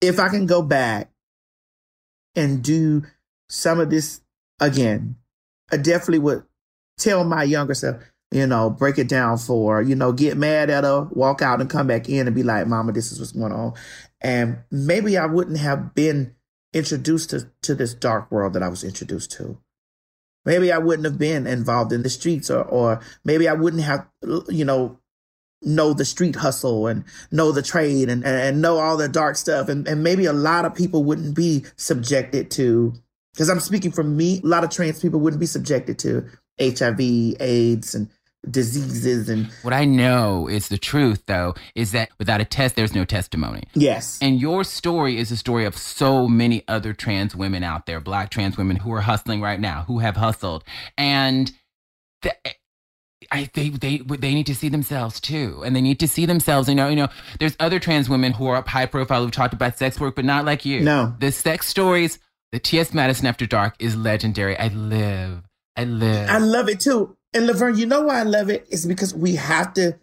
if 0.00 0.18
I 0.18 0.28
can 0.28 0.46
go 0.46 0.62
back 0.62 1.10
and 2.34 2.62
do 2.62 3.04
some 3.48 3.80
of 3.80 3.90
this 3.90 4.20
again, 4.60 5.16
I 5.70 5.76
definitely 5.76 6.18
would 6.20 6.42
tell 6.98 7.24
my 7.24 7.42
younger 7.44 7.74
self, 7.74 7.96
you 8.30 8.46
know, 8.46 8.70
break 8.70 8.98
it 8.98 9.08
down 9.08 9.38
for, 9.38 9.82
you 9.82 9.94
know, 9.94 10.12
get 10.12 10.36
mad 10.36 10.70
at 10.70 10.84
her, 10.84 11.02
walk 11.12 11.42
out 11.42 11.60
and 11.60 11.70
come 11.70 11.86
back 11.86 12.08
in 12.08 12.26
and 12.26 12.34
be 12.34 12.42
like, 12.42 12.66
Mama, 12.66 12.92
this 12.92 13.12
is 13.12 13.18
what's 13.18 13.32
going 13.32 13.52
on. 13.52 13.74
And 14.20 14.58
maybe 14.70 15.16
I 15.16 15.26
wouldn't 15.26 15.58
have 15.58 15.94
been 15.94 16.34
introduced 16.72 17.30
to, 17.30 17.50
to 17.62 17.74
this 17.74 17.94
dark 17.94 18.30
world 18.30 18.52
that 18.52 18.62
I 18.62 18.68
was 18.68 18.84
introduced 18.84 19.32
to. 19.32 19.58
Maybe 20.44 20.72
I 20.72 20.78
wouldn't 20.78 21.04
have 21.04 21.18
been 21.18 21.46
involved 21.46 21.92
in 21.92 22.02
the 22.02 22.10
streets 22.10 22.50
or, 22.50 22.62
or 22.62 23.00
maybe 23.24 23.48
I 23.48 23.52
wouldn't 23.52 23.82
have, 23.82 24.06
you 24.48 24.64
know, 24.64 24.98
know 25.62 25.92
the 25.92 26.04
street 26.04 26.36
hustle 26.36 26.86
and 26.86 27.04
know 27.30 27.52
the 27.52 27.62
trade 27.62 28.08
and, 28.08 28.24
and, 28.24 28.62
know 28.62 28.78
all 28.78 28.96
the 28.96 29.08
dark 29.08 29.36
stuff. 29.36 29.68
And, 29.68 29.86
and 29.86 30.02
maybe 30.02 30.24
a 30.24 30.32
lot 30.32 30.64
of 30.64 30.74
people 30.74 31.04
wouldn't 31.04 31.34
be 31.34 31.64
subjected 31.76 32.50
to, 32.52 32.94
because 33.34 33.50
I'm 33.50 33.60
speaking 33.60 33.92
from 33.92 34.16
me, 34.16 34.40
a 34.42 34.46
lot 34.46 34.64
of 34.64 34.70
trans 34.70 35.00
people 35.00 35.20
wouldn't 35.20 35.40
be 35.40 35.46
subjected 35.46 35.98
to 36.00 36.26
HIV, 36.58 37.00
AIDS, 37.40 37.94
and 37.94 38.08
diseases. 38.48 39.28
And 39.28 39.46
What 39.62 39.74
I 39.74 39.84
know 39.84 40.48
is 40.48 40.68
the 40.68 40.78
truth, 40.78 41.24
though, 41.26 41.54
is 41.74 41.92
that 41.92 42.10
without 42.18 42.40
a 42.40 42.44
test, 42.44 42.76
there's 42.76 42.94
no 42.94 43.04
testimony. 43.04 43.64
yes, 43.74 44.18
And 44.22 44.40
your 44.40 44.64
story 44.64 45.18
is 45.18 45.30
a 45.30 45.36
story 45.36 45.64
of 45.64 45.76
so 45.76 46.26
many 46.28 46.62
other 46.68 46.92
trans 46.92 47.34
women 47.36 47.62
out 47.62 47.86
there, 47.86 48.00
black 48.00 48.30
trans 48.30 48.56
women 48.56 48.76
who 48.76 48.92
are 48.92 49.02
hustling 49.02 49.40
right 49.40 49.60
now, 49.60 49.84
who 49.86 49.98
have 49.98 50.16
hustled. 50.16 50.64
And 50.96 51.52
the, 52.22 52.34
I, 53.30 53.50
they, 53.54 53.68
they, 53.68 53.98
they 53.98 54.34
need 54.34 54.46
to 54.46 54.54
see 54.54 54.68
themselves 54.68 55.20
too. 55.20 55.62
And 55.64 55.76
they 55.76 55.80
need 55.82 56.00
to 56.00 56.08
see 56.08 56.26
themselves. 56.26 56.68
You 56.68 56.74
know, 56.74 56.88
you 56.88 56.96
know, 56.96 57.08
there's 57.38 57.56
other 57.60 57.78
trans 57.78 58.08
women 58.08 58.32
who 58.32 58.46
are 58.46 58.56
up 58.56 58.68
high 58.68 58.86
profile 58.86 59.22
who've 59.22 59.30
talked 59.30 59.54
about 59.54 59.78
sex 59.78 60.00
work, 60.00 60.16
but 60.16 60.24
not 60.24 60.44
like 60.44 60.64
you. 60.64 60.80
No. 60.80 61.14
The 61.18 61.30
sex 61.30 61.66
stories, 61.66 62.18
the 62.52 62.58
T.S. 62.58 62.92
Madison 62.94 63.26
After 63.26 63.46
Dark 63.46 63.74
is 63.78 63.94
legendary. 63.96 64.58
I 64.58 64.68
live. 64.68 65.42
I 65.76 65.84
live. 65.84 66.28
I 66.30 66.38
love 66.38 66.68
it 66.68 66.80
too. 66.80 67.16
And 67.32 67.46
Laverne, 67.46 67.78
you 67.78 67.86
know 67.86 68.02
why 68.02 68.20
I 68.20 68.24
love 68.24 68.50
it? 68.50 68.66
Is 68.70 68.86
because 68.86 69.14
we 69.14 69.36
have 69.36 69.72
to 69.74 69.96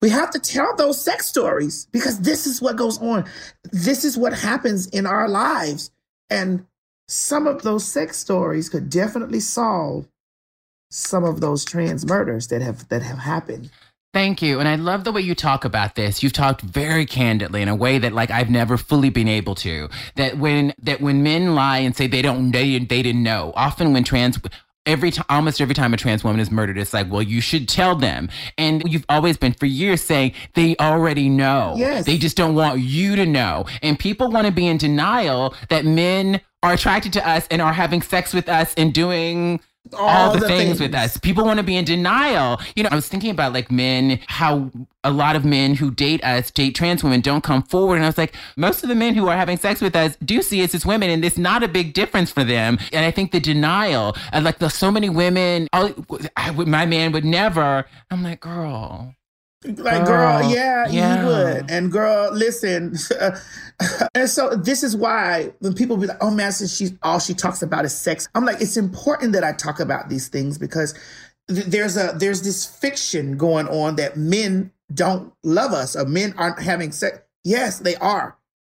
we 0.00 0.10
have 0.10 0.30
to 0.30 0.38
tell 0.38 0.76
those 0.76 1.02
sex 1.02 1.26
stories 1.26 1.86
because 1.90 2.20
this 2.20 2.46
is 2.46 2.62
what 2.62 2.76
goes 2.76 2.98
on. 3.00 3.24
This 3.72 4.04
is 4.04 4.16
what 4.16 4.32
happens 4.32 4.86
in 4.88 5.06
our 5.06 5.28
lives. 5.28 5.90
And 6.30 6.66
some 7.08 7.46
of 7.46 7.62
those 7.62 7.84
sex 7.84 8.16
stories 8.16 8.68
could 8.68 8.90
definitely 8.90 9.40
solve 9.40 10.06
some 10.90 11.24
of 11.24 11.40
those 11.40 11.64
trans 11.64 12.06
murders 12.06 12.48
that 12.48 12.62
have 12.62 12.88
that 12.88 13.02
have 13.02 13.18
happened. 13.18 13.70
Thank 14.14 14.40
you. 14.40 14.58
And 14.58 14.66
I 14.66 14.76
love 14.76 15.04
the 15.04 15.12
way 15.12 15.20
you 15.20 15.34
talk 15.34 15.64
about 15.66 15.94
this. 15.94 16.22
You've 16.22 16.32
talked 16.32 16.62
very 16.62 17.04
candidly 17.04 17.60
in 17.60 17.68
a 17.68 17.74
way 17.74 17.98
that 17.98 18.12
like 18.12 18.30
I've 18.30 18.48
never 18.48 18.76
fully 18.78 19.10
been 19.10 19.28
able 19.28 19.54
to. 19.56 19.88
That 20.16 20.38
when 20.38 20.72
that 20.82 21.00
when 21.00 21.22
men 21.22 21.54
lie 21.54 21.78
and 21.78 21.94
say 21.94 22.06
they 22.06 22.22
don't 22.22 22.50
they, 22.50 22.78
they 22.78 23.02
didn't 23.02 23.22
know. 23.22 23.52
Often 23.54 23.92
when 23.92 24.04
trans 24.04 24.38
every 24.88 25.10
time 25.12 25.26
almost 25.28 25.60
every 25.60 25.74
time 25.74 25.94
a 25.94 25.96
trans 25.96 26.24
woman 26.24 26.40
is 26.40 26.50
murdered 26.50 26.78
it's 26.78 26.92
like 26.92 27.10
well 27.10 27.22
you 27.22 27.40
should 27.40 27.68
tell 27.68 27.94
them. 27.94 28.28
And 28.56 28.90
you've 28.90 29.06
always 29.08 29.36
been 29.36 29.52
for 29.52 29.66
years 29.66 30.02
saying 30.02 30.32
they 30.54 30.74
already 30.78 31.28
know. 31.28 31.74
Yes. 31.76 32.06
they 32.06 32.18
just 32.18 32.36
don't 32.36 32.54
want 32.54 32.80
you 32.80 33.14
to 33.14 33.26
know. 33.26 33.66
And 33.82 33.98
people 33.98 34.30
want 34.30 34.46
to 34.46 34.52
be 34.52 34.66
in 34.66 34.78
denial 34.78 35.54
that 35.68 35.84
men 35.84 36.40
are 36.62 36.72
attracted 36.72 37.12
to 37.12 37.28
us 37.28 37.46
and 37.50 37.62
are 37.62 37.72
having 37.72 38.02
sex 38.02 38.34
with 38.34 38.48
us 38.48 38.74
and 38.74 38.92
doing 38.92 39.60
all, 39.94 40.32
the, 40.32 40.46
things, 40.46 40.80
with 40.80 40.94
us. 40.94 41.16
People 41.16 41.44
want 41.44 41.58
to 41.58 41.62
be 41.62 41.76
in 41.76 41.84
denial. 41.84 42.60
You 42.76 42.82
know, 42.82 42.88
I 42.92 42.94
was 42.94 43.08
thinking 43.08 43.30
about 43.30 43.52
like 43.52 43.70
men, 43.70 44.20
how 44.26 44.70
a 45.04 45.10
lot 45.10 45.36
of 45.36 45.44
men 45.44 45.74
who 45.74 45.90
date 45.90 46.22
us, 46.24 46.50
date 46.50 46.74
trans 46.74 47.02
women, 47.02 47.20
don't 47.20 47.42
come 47.44 47.62
forward. 47.62 47.96
And 47.96 48.04
I 48.04 48.08
was 48.08 48.18
like, 48.18 48.34
most 48.56 48.82
of 48.82 48.88
the 48.88 48.94
men 48.94 49.14
who 49.14 49.28
are 49.28 49.36
having 49.36 49.56
sex 49.56 49.80
with 49.80 49.96
us 49.96 50.16
do 50.24 50.42
see 50.42 50.62
us 50.62 50.74
as 50.74 50.84
women, 50.84 51.10
and 51.10 51.24
it's 51.24 51.38
not 51.38 51.62
a 51.62 51.68
big 51.68 51.92
difference 51.92 52.30
for 52.30 52.44
them. 52.44 52.78
And 52.92 53.04
I 53.04 53.10
think 53.10 53.32
the 53.32 53.40
denial, 53.40 54.16
and 54.32 54.44
like 54.44 54.58
there's 54.58 54.74
so 54.74 54.90
many 54.90 55.08
women, 55.08 55.68
oh, 55.72 55.94
I 56.36 56.50
my 56.50 56.86
man 56.86 57.12
would 57.12 57.24
never. 57.24 57.86
I'm 58.10 58.22
like, 58.22 58.40
girl. 58.40 59.14
Like, 59.64 60.06
girl, 60.06 60.40
Girl, 60.40 60.50
yeah, 60.50 60.86
yeah. 60.88 61.20
you 61.20 61.26
would. 61.26 61.70
And 61.70 61.90
girl, 61.90 62.32
listen. 62.32 62.94
and 64.14 64.30
so 64.30 64.50
this 64.50 64.84
is 64.84 64.96
why 64.96 65.52
when 65.58 65.74
people 65.74 65.96
be 65.96 66.06
like, 66.06 66.18
oh 66.20 66.30
man, 66.30 66.52
since 66.52 66.76
she's 66.76 66.92
all 67.02 67.18
she 67.18 67.34
talks 67.34 67.60
about 67.60 67.84
is 67.84 67.96
sex. 67.96 68.28
I'm 68.36 68.44
like, 68.44 68.60
it's 68.60 68.76
important 68.76 69.32
that 69.32 69.42
I 69.42 69.52
talk 69.52 69.80
about 69.80 70.08
these 70.08 70.28
things 70.28 70.58
because 70.58 70.94
th- 71.48 71.66
there's 71.66 71.96
a 71.96 72.14
there's 72.16 72.42
this 72.42 72.64
fiction 72.64 73.36
going 73.36 73.66
on 73.66 73.96
that 73.96 74.16
men 74.16 74.70
don't 74.94 75.32
love 75.42 75.72
us 75.72 75.96
or 75.96 76.04
men 76.04 76.34
aren't 76.38 76.62
having 76.62 76.92
sex. 76.92 77.18
Yes, 77.42 77.80
they 77.80 77.96
are. 77.96 78.36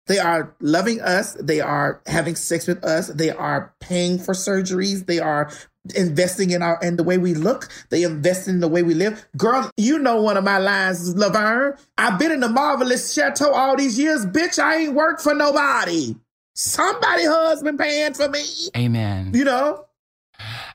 They 0.06 0.18
are 0.18 0.54
loving 0.60 1.00
us. 1.00 1.34
They 1.34 1.60
are 1.60 2.00
having 2.06 2.34
sex 2.34 2.66
with 2.66 2.82
us. 2.84 3.08
They 3.08 3.30
are 3.30 3.74
paying 3.80 4.18
for 4.18 4.32
surgeries. 4.32 5.06
They 5.06 5.18
are 5.18 5.50
investing 5.94 6.50
in 6.50 6.62
our 6.62 6.78
in 6.82 6.96
the 6.96 7.02
way 7.02 7.18
we 7.18 7.34
look. 7.34 7.68
They 7.90 8.02
invest 8.02 8.48
in 8.48 8.60
the 8.60 8.68
way 8.68 8.82
we 8.82 8.94
live. 8.94 9.26
Girl, 9.36 9.70
you 9.76 9.98
know 9.98 10.22
one 10.22 10.36
of 10.36 10.44
my 10.44 10.58
lines, 10.58 11.16
Laverne. 11.16 11.74
I've 11.96 12.18
been 12.18 12.32
in 12.32 12.40
the 12.40 12.48
marvelous 12.48 13.12
chateau 13.12 13.52
all 13.52 13.76
these 13.76 13.98
years. 13.98 14.24
Bitch, 14.26 14.58
I 14.58 14.76
ain't 14.76 14.94
worked 14.94 15.20
for 15.20 15.34
nobody. 15.34 16.14
Somebody 16.54 17.24
husband 17.24 17.78
paying 17.78 18.14
for 18.14 18.28
me. 18.28 18.44
Amen. 18.76 19.32
You 19.34 19.44
know? 19.44 19.87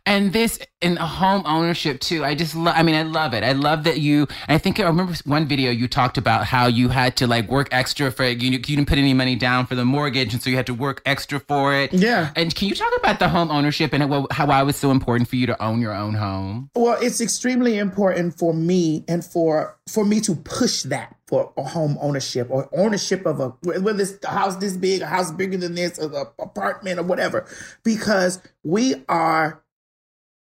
And 0.06 0.34
this 0.34 0.60
in 0.82 0.97
home 0.97 1.43
ownership 1.45 2.01
too. 2.01 2.26
I 2.26 2.36
just 2.36 2.56
love, 2.56 2.76
I 2.78 2.84
mean, 2.84 2.95
I 2.95 3.04
love 3.04 3.34
it. 3.34 3.43
I 3.43 3.54
love 3.54 3.86
that 3.86 3.99
you, 4.01 4.28
I 4.49 4.58
think 4.58 4.80
I 4.80 4.84
remember 4.84 5.14
one 5.24 5.47
video 5.47 5.72
you 5.72 5.88
talked 5.88 6.18
about 6.18 6.45
how 6.45 6.68
you 6.68 6.89
had 6.89 7.16
to 7.18 7.28
like 7.28 7.47
work 7.49 7.70
extra 7.72 8.12
for 8.12 8.24
it. 8.24 8.41
You, 8.41 8.51
you 8.51 8.60
didn't 8.60 8.88
put 8.88 8.97
any 8.97 9.14
money 9.14 9.38
down 9.38 9.66
for 9.66 9.76
the 9.76 9.86
mortgage. 9.86 10.34
And 10.34 10.43
so 10.43 10.49
you 10.49 10.58
had 10.58 10.68
to 10.68 10.74
work 10.74 11.01
extra 11.06 11.39
for 11.39 11.74
it. 11.74 11.93
Yeah. 11.93 12.32
And 12.36 12.54
can 12.54 12.68
you 12.68 12.76
talk 12.76 12.91
about 12.97 13.20
the 13.20 13.30
home 13.30 13.49
ownership 13.49 13.93
and 13.93 14.04
how 14.04 14.28
how 14.30 14.47
why 14.47 14.62
it 14.62 14.66
was 14.66 14.76
so 14.76 14.91
important 14.91 15.30
for 15.30 15.38
you 15.38 15.47
to 15.47 15.64
own 15.64 15.80
your 15.80 15.93
own 15.93 16.16
home? 16.16 16.70
Well, 16.76 16.97
it's 17.01 17.22
extremely 17.22 17.78
important 17.78 18.38
for 18.38 18.54
me 18.54 19.06
and 19.08 19.24
for 19.24 19.78
for 19.88 20.04
me 20.04 20.20
to 20.22 20.36
push 20.36 20.84
that 20.84 21.16
for 21.28 21.54
a 21.58 21.64
home 21.64 21.97
ownership 22.01 22.47
or 22.49 22.70
ownership 22.74 23.26
of 23.26 23.39
a 23.39 23.49
whether 23.80 24.01
it's 24.01 24.24
a 24.24 24.28
house 24.28 24.58
this 24.58 24.76
big, 24.76 25.01
a 25.01 25.08
house 25.08 25.32
bigger 25.32 25.58
than 25.58 25.76
this, 25.76 25.97
or 25.97 26.10
the 26.10 26.30
apartment 26.39 26.99
or 26.99 27.04
whatever, 27.04 27.47
because 27.84 28.41
we 28.64 28.95
are 29.08 29.62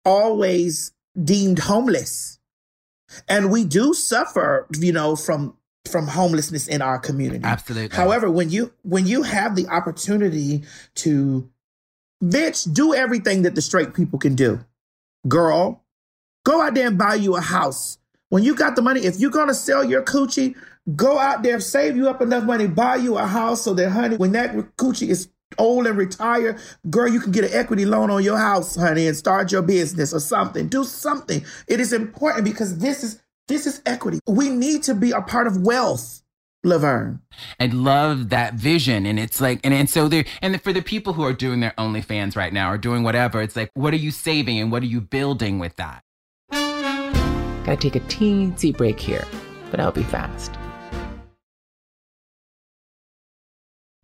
always 0.07 0.92
deemed 1.22 1.59
homeless, 1.59 2.38
and 3.28 3.50
we 3.50 3.64
do 3.64 3.92
suffer, 3.92 4.66
you 4.78 4.92
know, 4.92 5.16
from 5.16 5.57
from 5.86 6.07
homelessness 6.07 6.66
in 6.66 6.82
our 6.82 6.98
community. 6.98 7.44
Absolutely. 7.44 7.94
However, 7.96 8.30
when 8.30 8.50
you 8.50 8.72
when 8.82 9.07
you 9.07 9.22
have 9.22 9.57
the 9.57 9.66
opportunity 9.68 10.64
to 10.96 11.48
bitch 12.22 12.72
do 12.72 12.94
everything 12.94 13.42
that 13.42 13.54
the 13.54 13.62
straight 13.62 13.94
people 13.94 14.18
can 14.18 14.34
do, 14.34 14.64
girl, 15.28 15.82
go 16.44 16.62
out 16.62 16.74
there 16.74 16.86
and 16.86 16.98
buy 16.98 17.14
you 17.14 17.36
a 17.36 17.40
house. 17.40 17.98
When 18.28 18.42
you 18.42 18.57
got 18.57 18.74
the 18.74 18.82
money, 18.82 19.04
if 19.04 19.20
you're 19.20 19.30
gonna 19.30 19.54
sell 19.54 19.84
your 19.84 20.02
coochie, 20.02 20.57
go 20.94 21.18
out 21.18 21.42
there, 21.42 21.61
save 21.61 21.96
you 21.96 22.09
up 22.09 22.20
enough 22.20 22.44
money, 22.44 22.66
buy 22.66 22.96
you 22.96 23.18
a 23.18 23.26
house 23.26 23.62
so 23.62 23.74
that 23.74 23.90
honey, 23.90 24.16
when 24.16 24.32
that 24.32 24.54
coochie 24.76 25.09
is 25.09 25.28
old 25.59 25.86
and 25.86 25.97
retired, 25.97 26.61
girl, 26.90 27.09
you 27.09 27.20
can 27.20 27.32
get 27.32 27.44
an 27.44 27.51
equity 27.53 27.84
loan 27.84 28.11
on 28.11 28.22
your 28.22 28.38
house, 28.38 28.76
honey, 28.76 29.07
and 29.07 29.16
start 29.16 29.53
your 29.53 29.62
business 29.62 30.12
or 30.12 30.20
something. 30.20 30.68
Do 30.68 30.84
something. 30.84 31.44
It 31.68 31.80
is 31.80 31.92
important 31.92 32.44
because 32.44 32.78
this 32.78 33.03
is 33.05 33.20
this 33.49 33.66
is 33.66 33.80
equity. 33.86 34.18
We 34.26 34.49
need 34.49 34.82
to 34.84 34.94
be 34.94 35.12
a 35.12 35.22
part 35.22 35.47
of 35.47 35.62
wealth, 35.62 36.22
Laverne. 36.64 37.20
I 37.61 37.66
love 37.66 38.30
that 38.30 38.55
vision. 38.55 39.07
And 39.07 39.20
it's 39.20 39.40
like, 39.40 39.61
and, 39.62 39.72
and 39.72 39.88
so 39.88 40.09
there, 40.09 40.24
and 40.42 40.61
for 40.61 40.72
the 40.72 40.82
people 40.82 41.12
who 41.12 41.22
are 41.22 41.32
doing 41.32 41.61
their 41.61 41.72
OnlyFans 41.78 42.34
right 42.36 42.53
now 42.53 42.72
or 42.72 42.78
doing 42.78 43.05
whatever, 43.05 43.40
it's 43.40 43.55
like, 43.55 43.70
what 43.74 43.94
are 43.94 43.99
you 43.99 44.11
saving 44.11 44.59
and 44.59 44.72
what 44.72 44.82
are 44.82 44.86
you 44.86 45.01
building 45.01 45.61
with 45.61 45.76
that? 45.76 46.03
Gotta 46.51 47.76
take 47.76 47.94
a 47.97 48.01
teensy 48.01 48.76
break 48.76 48.99
here, 48.99 49.24
but 49.70 49.78
I'll 49.78 49.92
be 49.92 50.03
fast. 50.03 50.53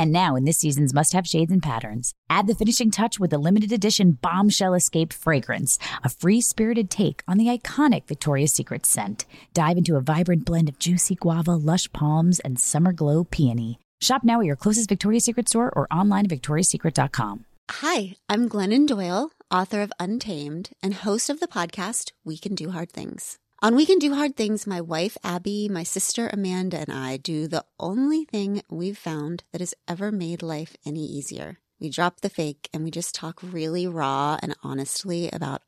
And 0.00 0.12
now, 0.12 0.34
in 0.34 0.46
this 0.46 0.56
season's 0.56 0.94
must 0.94 1.12
have 1.12 1.26
shades 1.26 1.52
and 1.52 1.62
patterns, 1.62 2.14
add 2.30 2.46
the 2.46 2.54
finishing 2.54 2.90
touch 2.90 3.20
with 3.20 3.32
the 3.32 3.36
limited 3.36 3.70
edition 3.70 4.12
Bombshell 4.12 4.72
Escape 4.72 5.12
fragrance, 5.12 5.78
a 6.02 6.08
free 6.08 6.40
spirited 6.40 6.88
take 6.88 7.22
on 7.28 7.36
the 7.36 7.48
iconic 7.48 8.06
Victoria's 8.06 8.50
Secret 8.50 8.86
scent. 8.86 9.26
Dive 9.52 9.76
into 9.76 9.96
a 9.96 10.00
vibrant 10.00 10.46
blend 10.46 10.70
of 10.70 10.78
juicy 10.78 11.16
guava, 11.16 11.54
lush 11.54 11.92
palms, 11.92 12.40
and 12.40 12.58
summer 12.58 12.94
glow 12.94 13.24
peony. 13.24 13.78
Shop 14.00 14.24
now 14.24 14.40
at 14.40 14.46
your 14.46 14.56
closest 14.56 14.88
Victoria's 14.88 15.26
Secret 15.26 15.50
store 15.50 15.70
or 15.76 15.86
online 15.92 16.24
at 16.24 16.30
victoriassecret.com. 16.30 17.44
Hi, 17.70 18.16
I'm 18.26 18.48
Glennon 18.48 18.86
Doyle, 18.86 19.32
author 19.50 19.82
of 19.82 19.92
Untamed 20.00 20.70
and 20.82 20.94
host 20.94 21.28
of 21.28 21.40
the 21.40 21.46
podcast 21.46 22.12
We 22.24 22.38
Can 22.38 22.54
Do 22.54 22.70
Hard 22.70 22.90
Things. 22.90 23.38
On 23.62 23.76
We 23.76 23.84
Can 23.84 23.98
Do 23.98 24.14
Hard 24.14 24.36
Things, 24.36 24.66
my 24.66 24.80
wife 24.80 25.18
Abby, 25.22 25.68
my 25.68 25.82
sister 25.82 26.30
Amanda, 26.32 26.78
and 26.78 26.90
I 26.90 27.18
do 27.18 27.46
the 27.46 27.66
only 27.78 28.24
thing 28.24 28.62
we've 28.70 28.96
found 28.96 29.44
that 29.52 29.60
has 29.60 29.74
ever 29.86 30.10
made 30.10 30.42
life 30.42 30.78
any 30.86 31.04
easier. 31.04 31.58
We 31.78 31.90
drop 31.90 32.22
the 32.22 32.30
fake 32.30 32.70
and 32.72 32.82
we 32.82 32.90
just 32.90 33.14
talk 33.14 33.38
really 33.42 33.86
raw 33.86 34.38
and 34.42 34.56
honestly 34.62 35.28
about 35.30 35.60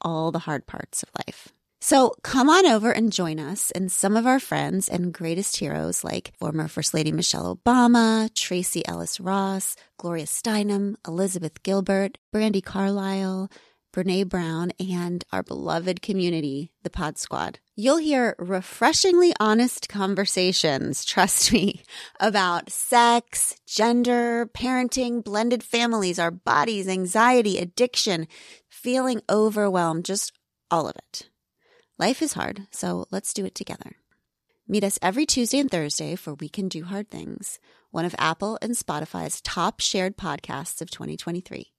all 0.00 0.32
the 0.32 0.40
hard 0.40 0.66
parts 0.66 1.04
of 1.04 1.10
life. 1.24 1.52
So 1.80 2.16
come 2.24 2.50
on 2.50 2.66
over 2.66 2.90
and 2.90 3.12
join 3.12 3.38
us 3.38 3.70
and 3.70 3.92
some 3.92 4.16
of 4.16 4.26
our 4.26 4.40
friends 4.40 4.88
and 4.88 5.14
greatest 5.14 5.58
heroes 5.58 6.02
like 6.02 6.32
former 6.40 6.66
First 6.66 6.94
Lady 6.94 7.12
Michelle 7.12 7.56
Obama, 7.56 8.28
Tracee 8.34 8.84
Ellis 8.88 9.20
Ross, 9.20 9.76
Gloria 9.98 10.24
Steinem, 10.24 10.96
Elizabeth 11.06 11.62
Gilbert, 11.62 12.18
Brandi 12.34 12.60
Carlile, 12.60 13.48
Brene 13.96 14.28
Brown, 14.28 14.72
and 14.78 15.24
our 15.32 15.42
beloved 15.42 16.02
community, 16.02 16.70
the 16.82 16.90
Pod 16.90 17.16
Squad. 17.16 17.60
You'll 17.74 17.96
hear 17.96 18.36
refreshingly 18.38 19.32
honest 19.40 19.88
conversations, 19.88 21.02
trust 21.04 21.50
me, 21.50 21.82
about 22.20 22.68
sex, 22.68 23.56
gender, 23.66 24.50
parenting, 24.52 25.24
blended 25.24 25.62
families, 25.62 26.18
our 26.18 26.30
bodies, 26.30 26.86
anxiety, 26.88 27.56
addiction, 27.56 28.28
feeling 28.68 29.22
overwhelmed, 29.30 30.04
just 30.04 30.32
all 30.70 30.86
of 30.86 30.96
it. 30.96 31.30
Life 31.98 32.20
is 32.20 32.34
hard, 32.34 32.66
so 32.70 33.06
let's 33.10 33.32
do 33.32 33.46
it 33.46 33.54
together. 33.54 33.96
Meet 34.68 34.84
us 34.84 34.98
every 35.00 35.24
Tuesday 35.24 35.58
and 35.58 35.70
Thursday 35.70 36.16
for 36.16 36.34
We 36.34 36.50
Can 36.50 36.68
Do 36.68 36.84
Hard 36.84 37.10
Things, 37.10 37.58
one 37.92 38.04
of 38.04 38.14
Apple 38.18 38.58
and 38.60 38.72
Spotify's 38.72 39.40
top 39.40 39.80
shared 39.80 40.18
podcasts 40.18 40.82
of 40.82 40.90
2023. 40.90 41.72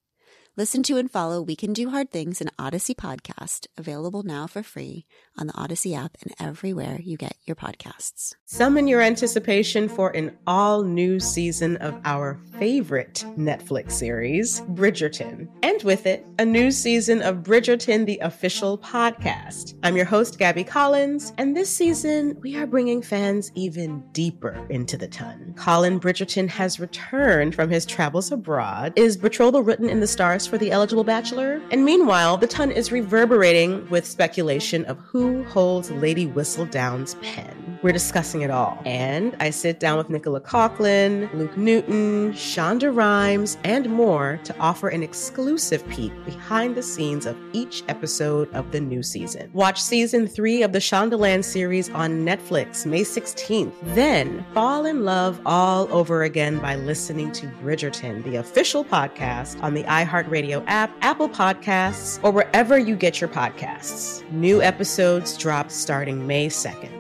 Listen 0.60 0.82
to 0.82 0.98
and 0.98 1.12
follow 1.12 1.40
We 1.40 1.56
Can 1.56 1.72
Do 1.72 1.92
Hard 1.92 2.10
Things, 2.10 2.42
an 2.42 2.50
Odyssey 2.58 2.96
podcast, 2.96 3.68
available 3.78 4.24
now 4.24 4.48
for 4.48 4.64
free 4.64 5.06
on 5.38 5.46
the 5.46 5.56
Odyssey 5.56 5.94
app 5.94 6.18
and 6.24 6.34
everywhere 6.40 6.98
you 7.00 7.16
get 7.16 7.36
your 7.46 7.56
podcasts. 7.56 8.34
Summon 8.46 8.88
your 8.88 9.02
anticipation 9.02 9.88
for 9.88 10.10
an 10.16 10.36
all 10.48 10.82
new 10.82 11.20
season 11.20 11.78
of 11.78 12.02
our 12.06 12.40
favorite 12.58 13.24
Netflix 13.38 13.92
series, 13.92 14.62
Bridgerton. 14.62 15.48
And 15.62 15.84
with 15.84 16.08
it, 16.08 16.26
a 16.40 16.46
new 16.46 16.72
season 16.72 17.22
of 17.22 17.44
Bridgerton, 17.44 18.08
the 18.08 18.18
official 18.24 18.80
podcast. 18.80 19.76
I'm 19.84 19.96
your 19.96 20.06
host, 20.06 20.40
Gabby 20.40 20.64
Collins, 20.64 21.34
and 21.38 21.56
this 21.56 21.70
season 21.70 22.36
we 22.42 22.58
are 22.58 22.66
bringing 22.66 23.04
fans 23.04 23.52
even 23.54 24.04
deeper 24.12 24.66
into 24.72 24.98
the 24.98 25.08
ton. 25.08 25.54
Colin 25.56 26.00
Bridgerton 26.00 26.50
has 26.50 26.80
returned 26.80 27.54
from 27.54 27.70
his 27.70 27.86
travels 27.86 28.32
abroad. 28.32 28.94
Is 28.96 29.18
betrothal 29.18 29.62
written 29.62 29.88
in 29.88 30.00
the 30.00 30.08
stars 30.08 30.47
for 30.48 30.58
the 30.58 30.72
eligible 30.72 31.04
bachelor? 31.04 31.62
And 31.72 31.84
meanwhile, 31.84 32.38
the 32.38 32.48
ton 32.48 32.72
is 32.72 32.92
reverberating 32.92 33.90
with 33.90 34.06
speculation 34.06 34.86
of 34.86 34.98
who 35.00 35.44
holds 35.44 35.92
Lady 35.92 36.28
Whistledown's 36.28 37.16
pen. 37.16 37.80
We're 37.84 37.92
discussing 37.92 38.42
it 38.42 38.50
all. 38.50 38.82
And 38.86 39.36
I 39.40 39.52
sit 39.52 39.80
down 39.80 39.98
with 39.98 40.10
Nicola 40.10 40.42
Coughlan, 40.42 41.32
Luke 41.34 41.56
Newton, 41.58 42.34
Shonda 42.34 42.96
Rhimes, 42.96 43.58
and 43.64 43.90
more 43.90 44.40
to 44.46 44.58
offer 44.58 44.90
an 44.90 45.04
exclusive 45.04 45.88
peek 45.90 46.12
behind 46.26 46.76
the 46.76 46.84
scenes 46.84 47.26
of 47.26 47.38
each 47.54 47.84
episode 47.88 48.52
of 48.54 48.72
the 48.72 48.80
new 48.80 49.04
season. 49.04 49.50
Watch 49.54 49.82
season 49.82 50.28
three 50.28 50.64
of 50.64 50.72
the 50.72 50.80
Shondaland 50.80 51.44
series 51.44 51.90
on 51.92 52.26
Netflix 52.26 52.86
May 52.86 53.02
16th. 53.02 53.74
Then 53.96 54.46
fall 54.54 54.86
in 54.86 55.06
love 55.06 55.40
all 55.46 55.92
over 55.92 56.24
again 56.24 56.60
by 56.60 56.76
listening 56.76 57.32
to 57.34 57.48
Bridgerton, 57.64 58.24
the 58.24 58.38
official 58.38 58.84
podcast 58.84 59.62
on 59.62 59.74
the 59.74 59.84
iHeartRadio 59.84 60.37
app, 60.68 60.92
Apple 61.02 61.30
Podcasts, 61.30 62.20
or 62.24 62.32
wherever 62.32 62.78
you 62.78 62.96
get 62.96 63.22
your 63.22 63.30
podcasts. 63.30 64.30
New 64.32 64.62
episodes 64.62 65.38
drop 65.38 65.72
starting 65.72 66.28
May 66.28 66.48
2nd. 66.48 66.92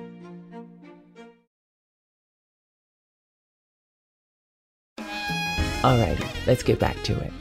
Alrighty, 5.81 6.47
let's 6.47 6.63
get 6.63 6.79
back 6.79 7.01
to 7.03 7.17
it. 7.17 7.31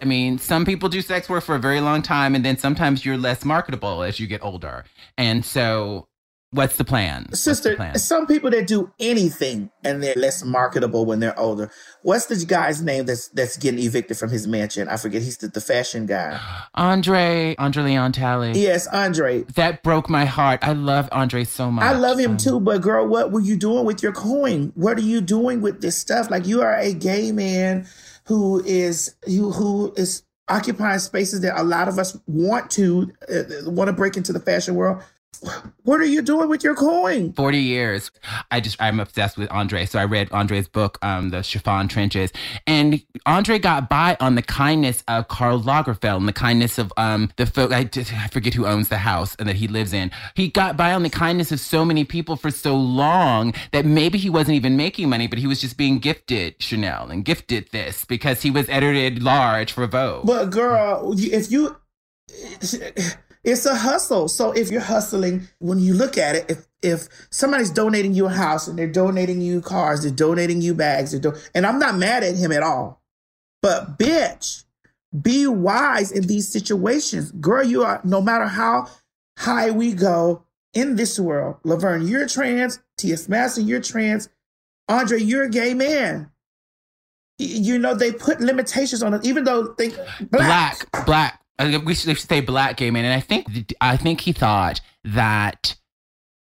I 0.00 0.04
mean, 0.04 0.38
some 0.38 0.64
people 0.64 0.88
do 0.88 1.00
sex 1.00 1.28
work 1.28 1.44
for 1.44 1.54
a 1.54 1.60
very 1.60 1.80
long 1.80 2.02
time, 2.02 2.34
and 2.34 2.44
then 2.44 2.56
sometimes 2.56 3.04
you're 3.04 3.16
less 3.16 3.44
marketable 3.44 4.02
as 4.02 4.18
you 4.18 4.26
get 4.26 4.42
older. 4.42 4.84
And 5.16 5.44
so, 5.44 6.08
what's 6.52 6.76
the 6.76 6.84
plan? 6.84 7.32
Sister, 7.32 7.70
the 7.70 7.76
plan? 7.76 7.98
some 7.98 8.26
people 8.26 8.50
that 8.50 8.66
do 8.66 8.92
anything 9.00 9.70
and 9.82 10.02
they're 10.02 10.14
less 10.14 10.44
marketable 10.44 11.04
when 11.04 11.18
they're 11.20 11.38
older. 11.38 11.70
What's 12.02 12.26
the 12.26 12.44
guy's 12.46 12.80
name 12.82 13.06
that's 13.06 13.28
that's 13.28 13.56
getting 13.56 13.80
evicted 13.80 14.16
from 14.18 14.30
his 14.30 14.46
mansion? 14.46 14.88
I 14.88 14.96
forget. 14.96 15.22
He's 15.22 15.38
the, 15.38 15.48
the 15.48 15.60
fashion 15.60 16.06
guy. 16.06 16.38
Andre, 16.74 17.54
Andre 17.58 17.82
Leon 17.82 18.12
Talley. 18.12 18.52
Yes, 18.52 18.86
Andre. 18.86 19.42
That 19.54 19.82
broke 19.82 20.08
my 20.08 20.24
heart. 20.24 20.60
I 20.62 20.72
love 20.72 21.08
Andre 21.12 21.44
so 21.44 21.70
much. 21.70 21.84
I 21.84 21.92
love 21.92 22.18
him 22.18 22.32
Um, 22.32 22.36
too, 22.36 22.60
but 22.60 22.80
girl, 22.82 23.06
what 23.08 23.32
were 23.32 23.40
you 23.40 23.56
doing 23.56 23.84
with 23.84 24.02
your 24.02 24.12
coin? 24.12 24.72
What 24.74 24.98
are 24.98 25.02
you 25.02 25.20
doing 25.20 25.60
with 25.60 25.80
this 25.80 25.96
stuff? 25.96 26.30
Like 26.30 26.46
you 26.46 26.62
are 26.62 26.76
a 26.76 26.92
gay 26.92 27.32
man 27.32 27.86
who 28.26 28.62
is 28.64 29.14
who 29.24 29.50
who 29.50 29.92
is 29.96 30.22
occupying 30.48 30.98
spaces 30.98 31.40
that 31.40 31.58
a 31.58 31.62
lot 31.62 31.88
of 31.88 31.98
us 31.98 32.16
want 32.26 32.70
to 32.72 33.10
uh, 33.32 33.70
want 33.70 33.88
to 33.88 33.92
break 33.92 34.16
into 34.16 34.32
the 34.32 34.40
fashion 34.40 34.74
world. 34.74 35.02
What 35.84 36.00
are 36.00 36.04
you 36.04 36.22
doing 36.22 36.48
with 36.48 36.62
your 36.62 36.74
coin? 36.76 37.32
40 37.32 37.58
years. 37.58 38.10
I 38.50 38.60
just, 38.60 38.80
I'm 38.80 39.00
obsessed 39.00 39.36
with 39.36 39.50
Andre. 39.50 39.84
So 39.86 39.98
I 39.98 40.04
read 40.04 40.30
Andre's 40.30 40.68
book, 40.68 40.98
um, 41.02 41.30
The 41.30 41.42
Chiffon 41.42 41.88
Trenches. 41.88 42.32
And 42.66 43.02
Andre 43.26 43.58
got 43.58 43.88
by 43.88 44.16
on 44.20 44.36
the 44.36 44.42
kindness 44.42 45.02
of 45.08 45.26
Karl 45.26 45.60
Lagerfeld 45.60 46.18
and 46.18 46.28
the 46.28 46.32
kindness 46.32 46.78
of 46.78 46.92
um, 46.96 47.32
the 47.36 47.46
folk, 47.46 47.72
I, 47.72 47.84
just, 47.84 48.12
I 48.12 48.28
forget 48.28 48.54
who 48.54 48.66
owns 48.66 48.88
the 48.88 48.98
house 48.98 49.34
and 49.36 49.48
that 49.48 49.56
he 49.56 49.66
lives 49.66 49.92
in. 49.92 50.12
He 50.36 50.48
got 50.48 50.76
by 50.76 50.92
on 50.92 51.02
the 51.02 51.10
kindness 51.10 51.50
of 51.50 51.58
so 51.58 51.84
many 51.84 52.04
people 52.04 52.36
for 52.36 52.52
so 52.52 52.76
long 52.76 53.52
that 53.72 53.84
maybe 53.84 54.18
he 54.18 54.30
wasn't 54.30 54.54
even 54.56 54.76
making 54.76 55.08
money, 55.08 55.26
but 55.26 55.40
he 55.40 55.48
was 55.48 55.60
just 55.60 55.76
being 55.76 55.98
gifted 55.98 56.54
Chanel 56.60 57.10
and 57.10 57.24
gifted 57.24 57.68
this 57.72 58.04
because 58.04 58.42
he 58.42 58.50
was 58.50 58.68
edited 58.68 59.22
large 59.22 59.72
for 59.72 59.86
Vogue. 59.88 60.26
But 60.26 60.50
girl, 60.50 61.14
if 61.16 61.50
you, 61.50 61.76
it's 63.44 63.66
a 63.66 63.74
hustle. 63.74 64.28
So 64.28 64.52
if 64.52 64.70
you're 64.70 64.80
hustling, 64.80 65.48
when 65.58 65.78
you 65.78 65.94
look 65.94 66.16
at 66.16 66.36
it, 66.36 66.50
if 66.50 66.66
if 66.82 67.08
somebody's 67.30 67.70
donating 67.70 68.12
you 68.12 68.26
a 68.26 68.30
house 68.30 68.66
and 68.66 68.78
they're 68.78 68.90
donating 68.90 69.40
you 69.40 69.60
cars, 69.60 70.02
they're 70.02 70.10
donating 70.10 70.60
you 70.60 70.74
bags, 70.74 71.12
they're 71.12 71.20
do- 71.20 71.38
and 71.54 71.64
I'm 71.66 71.78
not 71.78 71.96
mad 71.96 72.24
at 72.24 72.36
him 72.36 72.52
at 72.52 72.62
all. 72.62 73.00
But 73.62 73.98
bitch, 73.98 74.64
be 75.20 75.46
wise 75.46 76.10
in 76.10 76.26
these 76.26 76.48
situations. 76.48 77.30
Girl, 77.32 77.64
you 77.64 77.84
are 77.84 78.00
no 78.02 78.20
matter 78.20 78.46
how 78.46 78.88
high 79.38 79.70
we 79.70 79.92
go 79.92 80.44
in 80.74 80.96
this 80.96 81.18
world. 81.18 81.56
Laverne, 81.64 82.06
you're 82.08 82.26
trans. 82.26 82.80
T.S. 82.98 83.28
Madison, 83.28 83.66
you're 83.66 83.80
trans. 83.80 84.28
Andre, 84.88 85.20
you're 85.20 85.44
a 85.44 85.50
gay 85.50 85.74
man. 85.74 86.30
You 87.38 87.78
know, 87.78 87.94
they 87.94 88.12
put 88.12 88.40
limitations 88.40 89.02
on 89.02 89.14
it, 89.14 89.24
even 89.24 89.44
though 89.44 89.74
they 89.76 89.90
black, 90.30 90.86
black. 91.06 91.34
Uh, 91.34 91.41
We 91.84 91.94
should, 91.94 92.18
say 92.18 92.40
black 92.40 92.76
gay 92.76 92.90
man, 92.90 93.04
and 93.04 93.14
I 93.14 93.20
think 93.20 93.74
I 93.80 93.96
think 93.96 94.20
he 94.20 94.32
thought 94.32 94.80
that 95.04 95.76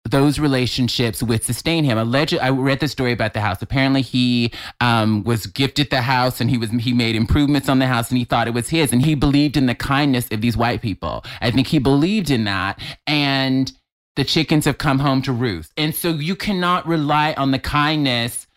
those 0.09 0.39
relationships 0.39 1.21
would 1.21 1.43
sustain 1.43 1.83
him. 1.83 1.97
Alleged, 1.97 2.37
I 2.37 2.49
read 2.49 2.79
the 2.79 2.87
story 2.87 3.11
about 3.11 3.33
the 3.33 3.41
house. 3.41 3.61
Apparently, 3.61 4.01
he 4.01 4.51
um, 4.79 5.23
was 5.23 5.45
gifted 5.45 5.89
the 5.89 6.01
house, 6.01 6.41
and 6.41 6.49
he 6.49 6.57
was 6.57 6.69
he 6.71 6.93
made 6.93 7.15
improvements 7.15 7.69
on 7.69 7.79
the 7.79 7.87
house, 7.87 8.09
and 8.09 8.17
he 8.17 8.25
thought 8.25 8.47
it 8.47 8.53
was 8.53 8.69
his, 8.69 8.91
and 8.91 9.03
he 9.03 9.15
believed 9.15 9.57
in 9.57 9.65
the 9.65 9.75
kindness 9.75 10.27
of 10.31 10.41
these 10.41 10.57
white 10.57 10.81
people. 10.81 11.23
I 11.39 11.51
think 11.51 11.67
he 11.67 11.79
believed 11.79 12.29
in 12.29 12.43
that, 12.45 12.79
and 13.07 13.71
the 14.15 14.23
chickens 14.23 14.65
have 14.65 14.77
come 14.77 14.99
home 14.99 15.21
to 15.23 15.31
roost. 15.31 15.71
And 15.77 15.95
so 15.95 16.09
you 16.09 16.35
cannot 16.35 16.85
rely 16.85 17.33
on 17.37 17.51
the 17.51 17.59
kindness 17.59 18.47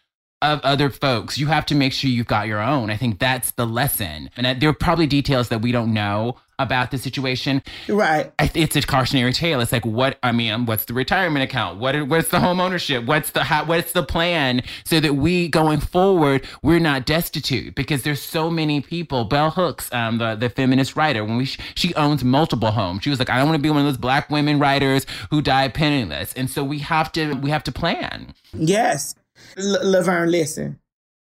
of 0.42 0.60
other 0.60 0.90
folks. 0.90 1.38
You 1.38 1.46
have 1.46 1.64
to 1.66 1.74
make 1.74 1.92
sure 1.92 2.10
you've 2.10 2.26
got 2.26 2.46
your 2.46 2.60
own. 2.60 2.90
I 2.90 2.96
think 2.96 3.18
that's 3.18 3.52
the 3.52 3.66
lesson. 3.66 4.30
And 4.36 4.46
uh, 4.46 4.54
there 4.54 4.68
are 4.68 4.74
probably 4.74 5.06
details 5.06 5.48
that 5.48 5.62
we 5.62 5.72
don't 5.72 5.94
know 5.94 6.36
about 6.58 6.90
the 6.90 6.98
situation. 6.98 7.62
Right. 7.88 8.32
It's 8.38 8.76
a 8.76 8.82
cautionary 8.82 9.32
tale. 9.32 9.60
It's 9.60 9.72
like, 9.72 9.84
what, 9.84 10.18
I 10.22 10.32
mean, 10.32 10.66
what's 10.66 10.84
the 10.84 10.94
retirement 10.94 11.42
account? 11.44 11.78
What, 11.78 12.08
what's 12.08 12.28
the 12.28 12.40
home 12.40 12.60
ownership? 12.60 13.04
What's 13.04 13.30
the, 13.30 13.44
how, 13.44 13.64
what's 13.64 13.92
the 13.92 14.02
plan 14.02 14.62
so 14.84 15.00
that 15.00 15.14
we 15.14 15.48
going 15.48 15.80
forward, 15.80 16.46
we're 16.62 16.78
not 16.78 17.06
destitute 17.06 17.74
because 17.74 18.02
there's 18.02 18.22
so 18.22 18.50
many 18.50 18.80
people. 18.80 19.24
Bell 19.24 19.50
Hooks, 19.50 19.92
um, 19.92 20.18
the, 20.18 20.34
the 20.34 20.48
feminist 20.48 20.96
writer, 20.96 21.24
when 21.24 21.36
we, 21.36 21.46
she 21.46 21.94
owns 21.94 22.22
multiple 22.24 22.70
homes. 22.70 23.02
She 23.02 23.10
was 23.10 23.18
like, 23.18 23.30
I 23.30 23.38
don't 23.38 23.46
want 23.46 23.56
to 23.56 23.62
be 23.62 23.70
one 23.70 23.80
of 23.80 23.86
those 23.86 23.96
black 23.96 24.30
women 24.30 24.58
writers 24.58 25.06
who 25.30 25.42
die 25.42 25.68
penniless. 25.68 26.32
And 26.34 26.48
so 26.50 26.62
we 26.62 26.78
have 26.80 27.12
to, 27.12 27.34
we 27.34 27.50
have 27.50 27.64
to 27.64 27.72
plan. 27.72 28.34
Yes. 28.52 29.14
L- 29.56 29.90
Laverne, 29.90 30.30
listen, 30.30 30.78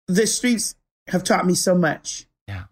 the 0.08 0.28
streets 0.28 0.76
have 1.08 1.24
taught 1.24 1.46
me 1.46 1.56
so 1.56 1.76
much. 1.76 2.28
Yeah. 2.48 2.64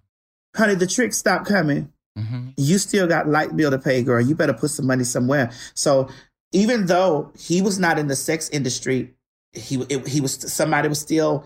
Honey, 0.55 0.75
the 0.75 0.87
tricks 0.87 1.17
stop 1.17 1.45
coming 1.45 1.91
Mm-hmm. 2.17 2.49
You 2.57 2.77
still 2.77 3.07
got 3.07 3.27
light 3.27 3.55
bill 3.55 3.71
to 3.71 3.79
pay, 3.79 4.01
girl. 4.01 4.21
You 4.21 4.35
better 4.35 4.53
put 4.53 4.71
some 4.71 4.87
money 4.87 5.03
somewhere. 5.03 5.51
So 5.73 6.09
even 6.51 6.85
though 6.85 7.31
he 7.37 7.61
was 7.61 7.77
not 7.77 7.99
in 7.99 8.07
the 8.07 8.15
sex 8.15 8.49
industry, 8.49 9.13
he 9.51 9.85
it, 9.89 10.07
he 10.07 10.21
was 10.21 10.51
somebody 10.51 10.87
was 10.87 10.99
still 10.99 11.45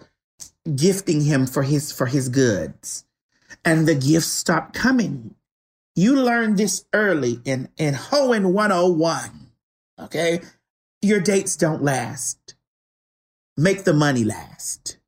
gifting 0.76 1.22
him 1.22 1.48
for 1.48 1.64
his 1.64 1.92
for 1.92 2.06
his 2.06 2.30
goods, 2.30 3.06
and 3.66 3.88
the 3.88 3.96
gifts 3.96 4.28
stopped 4.28 4.74
coming. 4.76 5.36
You 5.96 6.16
learned 6.16 6.58
this 6.58 6.86
early 6.94 7.42
in 7.46 7.70
in 7.78 7.96
Hohen 7.96 8.54
101. 8.54 9.52
Okay, 10.00 10.42
your 11.02 11.20
dates 11.20 11.56
don't 11.56 11.84
last. 11.84 12.56
Make 13.58 13.84
the 13.84 13.94
money 13.94 14.24
last. 14.24 14.99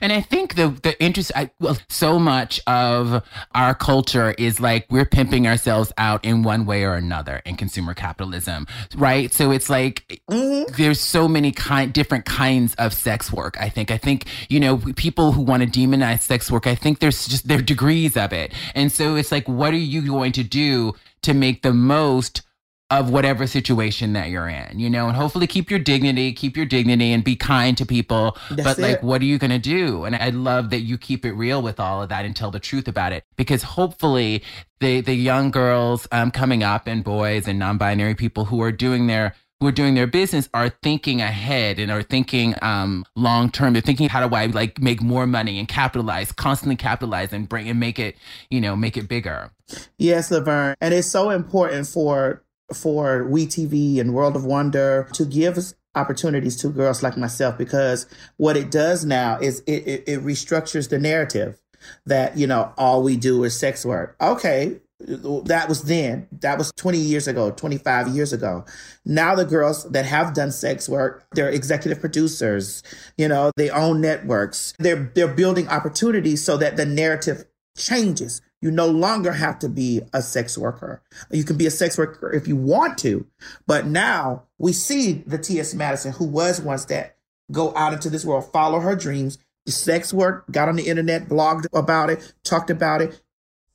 And 0.00 0.12
I 0.12 0.20
think 0.20 0.54
the 0.54 0.68
the 0.68 1.00
interest, 1.02 1.32
I, 1.34 1.50
well, 1.60 1.78
so 1.88 2.18
much 2.18 2.60
of 2.66 3.22
our 3.54 3.74
culture 3.74 4.34
is 4.38 4.60
like 4.60 4.86
we're 4.90 5.04
pimping 5.04 5.46
ourselves 5.46 5.92
out 5.98 6.24
in 6.24 6.42
one 6.42 6.66
way 6.66 6.84
or 6.84 6.94
another 6.94 7.42
in 7.44 7.56
consumer 7.56 7.94
capitalism, 7.94 8.66
right? 8.96 9.32
So 9.32 9.50
it's 9.50 9.70
like 9.70 10.22
mm-hmm. 10.30 10.72
there's 10.76 11.00
so 11.00 11.28
many 11.28 11.52
kind 11.52 11.92
different 11.92 12.24
kinds 12.24 12.74
of 12.74 12.92
sex 12.92 13.32
work. 13.32 13.56
I 13.60 13.68
think. 13.68 13.90
I 13.90 13.98
think 13.98 14.26
you 14.48 14.60
know 14.60 14.78
people 14.78 15.32
who 15.32 15.42
want 15.42 15.62
to 15.62 15.68
demonize 15.68 16.20
sex 16.22 16.50
work. 16.50 16.66
I 16.66 16.74
think 16.74 17.00
there's 17.00 17.26
just 17.26 17.48
there 17.48 17.58
are 17.58 17.62
degrees 17.62 18.16
of 18.16 18.32
it, 18.32 18.52
and 18.74 18.90
so 18.90 19.16
it's 19.16 19.32
like, 19.32 19.48
what 19.48 19.72
are 19.72 19.78
you 19.78 20.06
going 20.06 20.32
to 20.32 20.42
do 20.42 20.94
to 21.22 21.34
make 21.34 21.62
the 21.62 21.72
most? 21.72 22.42
Of 22.90 23.10
whatever 23.10 23.46
situation 23.46 24.14
that 24.14 24.30
you're 24.30 24.48
in, 24.48 24.78
you 24.78 24.90
know, 24.90 25.06
and 25.06 25.16
hopefully 25.16 25.46
keep 25.46 25.70
your 25.70 25.78
dignity, 25.78 26.32
keep 26.32 26.56
your 26.56 26.66
dignity 26.66 27.12
and 27.12 27.22
be 27.22 27.36
kind 27.36 27.78
to 27.78 27.86
people. 27.86 28.36
That's 28.50 28.64
but 28.64 28.78
like, 28.78 29.02
what 29.02 29.22
are 29.22 29.26
you 29.26 29.38
going 29.38 29.52
to 29.52 29.58
do? 29.58 30.04
And 30.04 30.16
I 30.16 30.30
love 30.30 30.70
that 30.70 30.80
you 30.80 30.98
keep 30.98 31.24
it 31.24 31.32
real 31.32 31.62
with 31.62 31.78
all 31.78 32.02
of 32.02 32.08
that 32.08 32.24
and 32.24 32.34
tell 32.34 32.50
the 32.50 32.58
truth 32.58 32.88
about 32.88 33.12
it 33.12 33.24
because 33.36 33.62
hopefully 33.62 34.42
the, 34.80 35.00
the 35.02 35.14
young 35.14 35.52
girls 35.52 36.08
um, 36.10 36.32
coming 36.32 36.64
up 36.64 36.88
and 36.88 37.04
boys 37.04 37.46
and 37.46 37.60
non-binary 37.60 38.16
people 38.16 38.46
who 38.46 38.60
are 38.60 38.72
doing 38.72 39.06
their 39.06 39.34
who 39.60 39.66
are 39.66 39.72
doing 39.72 39.94
their 39.94 40.06
business 40.06 40.48
are 40.54 40.70
thinking 40.82 41.20
ahead 41.20 41.78
and 41.78 41.90
are 41.90 42.02
thinking 42.02 42.54
um, 42.62 43.04
long 43.14 43.50
term. 43.50 43.74
They're 43.74 43.82
thinking, 43.82 44.08
how 44.08 44.26
do 44.26 44.34
I 44.34 44.46
like 44.46 44.80
make 44.80 45.02
more 45.02 45.26
money 45.26 45.58
and 45.58 45.68
capitalize, 45.68 46.32
constantly 46.32 46.76
capitalize 46.76 47.32
and 47.32 47.46
bring 47.46 47.68
and 47.68 47.78
make 47.78 47.98
it, 47.98 48.16
you 48.48 48.60
know, 48.60 48.74
make 48.74 48.96
it 48.96 49.06
bigger. 49.06 49.52
Yes, 49.98 50.30
Laverne, 50.30 50.74
and 50.80 50.94
it's 50.94 51.08
so 51.08 51.28
important 51.28 51.86
for 51.86 52.42
for 52.74 53.24
WeTV 53.24 54.00
and 54.00 54.14
World 54.14 54.36
of 54.36 54.44
Wonder 54.44 55.08
to 55.14 55.24
give 55.24 55.58
opportunities 55.94 56.56
to 56.56 56.68
girls 56.68 57.02
like 57.02 57.16
myself 57.16 57.58
because 57.58 58.06
what 58.36 58.56
it 58.56 58.70
does 58.70 59.04
now 59.04 59.38
is 59.40 59.60
it, 59.66 59.86
it, 59.86 60.04
it 60.06 60.20
restructures 60.20 60.88
the 60.88 60.98
narrative 60.98 61.60
that, 62.06 62.36
you 62.36 62.46
know, 62.46 62.72
all 62.76 63.02
we 63.02 63.16
do 63.16 63.42
is 63.44 63.58
sex 63.58 63.84
work. 63.84 64.16
Okay, 64.20 64.80
that 65.00 65.66
was 65.68 65.82
then. 65.82 66.28
That 66.40 66.58
was 66.58 66.72
20 66.76 66.98
years 66.98 67.26
ago, 67.26 67.50
25 67.50 68.08
years 68.08 68.32
ago. 68.32 68.64
Now 69.04 69.34
the 69.34 69.44
girls 69.44 69.90
that 69.90 70.04
have 70.04 70.34
done 70.34 70.52
sex 70.52 70.88
work, 70.88 71.26
they're 71.32 71.48
executive 71.48 72.00
producers, 72.00 72.82
you 73.16 73.28
know, 73.28 73.50
they 73.56 73.70
own 73.70 74.00
networks. 74.00 74.74
They're 74.78 75.10
they're 75.14 75.28
building 75.28 75.68
opportunities 75.68 76.44
so 76.44 76.56
that 76.58 76.76
the 76.76 76.86
narrative 76.86 77.46
changes. 77.76 78.42
You 78.60 78.70
no 78.70 78.86
longer 78.86 79.32
have 79.32 79.58
to 79.60 79.68
be 79.68 80.02
a 80.12 80.20
sex 80.20 80.58
worker. 80.58 81.02
You 81.30 81.44
can 81.44 81.56
be 81.56 81.66
a 81.66 81.70
sex 81.70 81.96
worker 81.96 82.30
if 82.30 82.46
you 82.46 82.56
want 82.56 82.98
to. 82.98 83.26
But 83.66 83.86
now 83.86 84.44
we 84.58 84.72
see 84.72 85.12
the 85.26 85.38
T.S. 85.38 85.74
Madison, 85.74 86.12
who 86.12 86.26
was 86.26 86.60
once 86.60 86.84
that, 86.86 87.16
go 87.50 87.74
out 87.74 87.92
into 87.94 88.10
this 88.10 88.24
world, 88.24 88.50
follow 88.52 88.80
her 88.80 88.94
dreams, 88.94 89.38
the 89.64 89.72
sex 89.72 90.12
work, 90.12 90.50
got 90.50 90.68
on 90.68 90.76
the 90.76 90.88
internet, 90.88 91.28
blogged 91.28 91.66
about 91.72 92.10
it, 92.10 92.34
talked 92.44 92.70
about 92.70 93.00
it, 93.00 93.22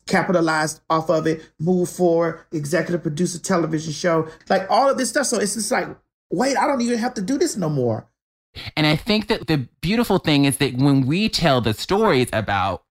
capitalized 0.07 0.81
off 0.89 1.09
of 1.09 1.25
it, 1.25 1.43
moved 1.59 1.91
forward, 1.91 2.41
executive 2.51 3.01
producer 3.01 3.39
television 3.39 3.91
show, 3.91 4.27
like 4.49 4.69
all 4.69 4.89
of 4.89 4.97
this 4.97 5.09
stuff. 5.09 5.25
So 5.25 5.39
it's 5.39 5.55
just 5.55 5.71
like, 5.71 5.87
wait, 6.29 6.57
I 6.57 6.67
don't 6.67 6.81
even 6.81 6.99
have 6.99 7.15
to 7.15 7.21
do 7.21 7.37
this 7.37 7.57
no 7.57 7.69
more. 7.69 8.07
And 8.77 8.87
I 8.87 8.95
think 8.95 9.27
that 9.27 9.47
the 9.47 9.67
beautiful 9.81 10.19
thing 10.19 10.45
is 10.45 10.57
that 10.57 10.75
when 10.75 11.05
we 11.05 11.27
tell 11.27 11.59
the 11.59 11.73
stories 11.73 12.29
about 12.31 12.84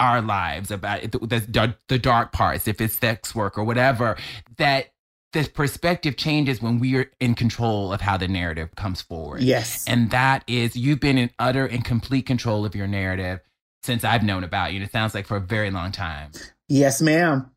our 0.00 0.20
lives, 0.20 0.70
about 0.70 1.02
the, 1.02 1.18
the, 1.18 1.76
the 1.88 1.98
dark 1.98 2.32
parts, 2.32 2.66
if 2.66 2.80
it's 2.80 2.94
sex 2.94 3.34
work 3.34 3.56
or 3.56 3.64
whatever, 3.64 4.16
that 4.56 4.86
the 5.32 5.48
perspective 5.54 6.16
changes 6.16 6.60
when 6.60 6.80
we 6.80 6.96
are 6.96 7.08
in 7.20 7.34
control 7.34 7.92
of 7.92 8.00
how 8.00 8.16
the 8.16 8.26
narrative 8.26 8.74
comes 8.74 9.00
forward. 9.00 9.42
Yes. 9.42 9.84
And 9.86 10.10
that 10.10 10.42
is, 10.48 10.74
you've 10.74 10.98
been 10.98 11.18
in 11.18 11.30
utter 11.38 11.66
and 11.66 11.84
complete 11.84 12.26
control 12.26 12.64
of 12.64 12.74
your 12.74 12.88
narrative 12.88 13.40
since 13.84 14.02
I've 14.02 14.24
known 14.24 14.42
about 14.42 14.72
you. 14.72 14.78
And 14.78 14.86
it 14.86 14.90
sounds 14.90 15.14
like 15.14 15.26
for 15.26 15.36
a 15.36 15.40
very 15.40 15.70
long 15.70 15.92
time. 15.92 16.32
Yes, 16.68 17.00
ma'am. 17.00 17.50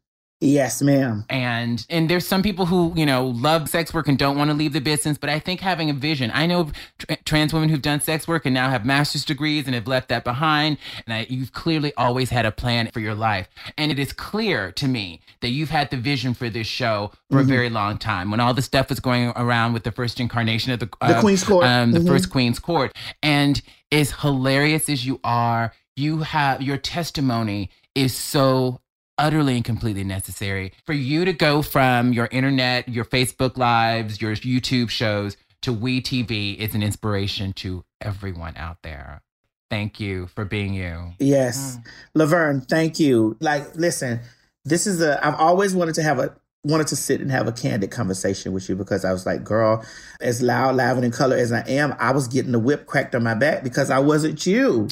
Yes, 0.43 0.81
ma'am. 0.81 1.23
And 1.29 1.85
and 1.89 2.09
there's 2.09 2.27
some 2.27 2.43
people 2.43 2.65
who 2.65 2.93
you 2.95 3.05
know 3.05 3.27
love 3.27 3.69
sex 3.69 3.93
work 3.93 4.09
and 4.09 4.17
don't 4.17 4.37
want 4.37 4.49
to 4.49 4.53
leave 4.53 4.73
the 4.73 4.81
business, 4.81 5.17
but 5.17 5.29
I 5.29 5.39
think 5.39 5.61
having 5.61 5.89
a 5.89 5.93
vision. 5.93 6.31
I 6.33 6.45
know 6.45 6.71
tra- 6.99 7.15
trans 7.23 7.53
women 7.53 7.69
who've 7.69 7.81
done 7.81 8.01
sex 8.01 8.27
work 8.27 8.45
and 8.45 8.53
now 8.53 8.69
have 8.69 8.85
master's 8.85 9.23
degrees 9.23 9.65
and 9.65 9.73
have 9.73 9.87
left 9.87 10.09
that 10.09 10.25
behind. 10.25 10.77
And 11.05 11.13
I, 11.13 11.27
you've 11.29 11.53
clearly 11.53 11.93
always 11.95 12.29
had 12.29 12.45
a 12.45 12.51
plan 12.51 12.89
for 12.91 12.99
your 12.99 13.15
life, 13.15 13.47
and 13.77 13.89
it 13.89 13.99
is 13.99 14.11
clear 14.11 14.71
to 14.73 14.87
me 14.87 15.21
that 15.41 15.49
you've 15.49 15.69
had 15.69 15.89
the 15.91 15.97
vision 15.97 16.33
for 16.33 16.49
this 16.49 16.67
show 16.67 17.11
for 17.31 17.37
mm-hmm. 17.37 17.51
a 17.51 17.53
very 17.55 17.69
long 17.69 17.97
time. 17.97 18.29
When 18.29 18.41
all 18.41 18.53
the 18.53 18.61
stuff 18.61 18.89
was 18.89 18.99
going 18.99 19.29
around 19.37 19.71
with 19.71 19.83
the 19.83 19.91
first 19.91 20.19
incarnation 20.19 20.73
of 20.73 20.79
the 20.79 20.89
uh, 20.99 21.13
the 21.13 21.19
Queen's 21.21 21.43
Court, 21.43 21.65
um, 21.65 21.93
the 21.93 21.99
mm-hmm. 21.99 22.07
first 22.07 22.29
Queen's 22.29 22.59
Court, 22.59 22.93
and 23.21 23.61
as 23.93 24.11
hilarious 24.11 24.89
as 24.89 25.05
you 25.05 25.21
are, 25.23 25.71
you 25.95 26.19
have 26.19 26.61
your 26.61 26.77
testimony 26.77 27.69
is 27.95 28.15
so 28.15 28.79
utterly 29.17 29.55
and 29.55 29.65
completely 29.65 30.03
necessary 30.03 30.73
for 30.85 30.93
you 30.93 31.25
to 31.25 31.33
go 31.33 31.61
from 31.61 32.13
your 32.13 32.27
internet, 32.31 32.89
your 32.89 33.05
Facebook 33.05 33.57
lives, 33.57 34.21
your 34.21 34.33
YouTube 34.35 34.89
shows 34.89 35.37
to 35.61 35.73
WeTV 35.73 36.57
is 36.57 36.75
an 36.75 36.83
inspiration 36.83 37.53
to 37.53 37.83
everyone 38.01 38.55
out 38.57 38.77
there. 38.83 39.21
Thank 39.69 39.99
you 39.99 40.27
for 40.27 40.45
being 40.45 40.73
you. 40.73 41.13
Yes. 41.19 41.77
Mm. 41.77 41.87
Laverne, 42.15 42.61
thank 42.61 42.99
you. 42.99 43.37
Like, 43.39 43.75
listen, 43.75 44.19
this 44.65 44.85
is 44.85 45.01
a, 45.01 45.25
I've 45.25 45.35
always 45.35 45.73
wanted 45.73 45.95
to 45.95 46.03
have 46.03 46.19
a, 46.19 46.35
wanted 46.65 46.87
to 46.87 46.95
sit 46.95 47.21
and 47.21 47.31
have 47.31 47.47
a 47.47 47.51
candid 47.51 47.91
conversation 47.91 48.53
with 48.53 48.69
you 48.69 48.75
because 48.75 49.03
I 49.03 49.11
was 49.11 49.25
like, 49.25 49.43
girl, 49.43 49.83
as 50.21 50.41
loud, 50.41 50.75
loud, 50.75 50.97
and 50.97 51.05
in 51.05 51.11
color 51.11 51.35
as 51.35 51.51
I 51.51 51.63
am, 51.67 51.95
I 51.99 52.11
was 52.11 52.27
getting 52.27 52.51
the 52.51 52.59
whip 52.59 52.85
cracked 52.85 53.15
on 53.15 53.23
my 53.23 53.33
back 53.33 53.63
because 53.63 53.89
I 53.89 53.99
wasn't 53.99 54.45
you. 54.45 54.87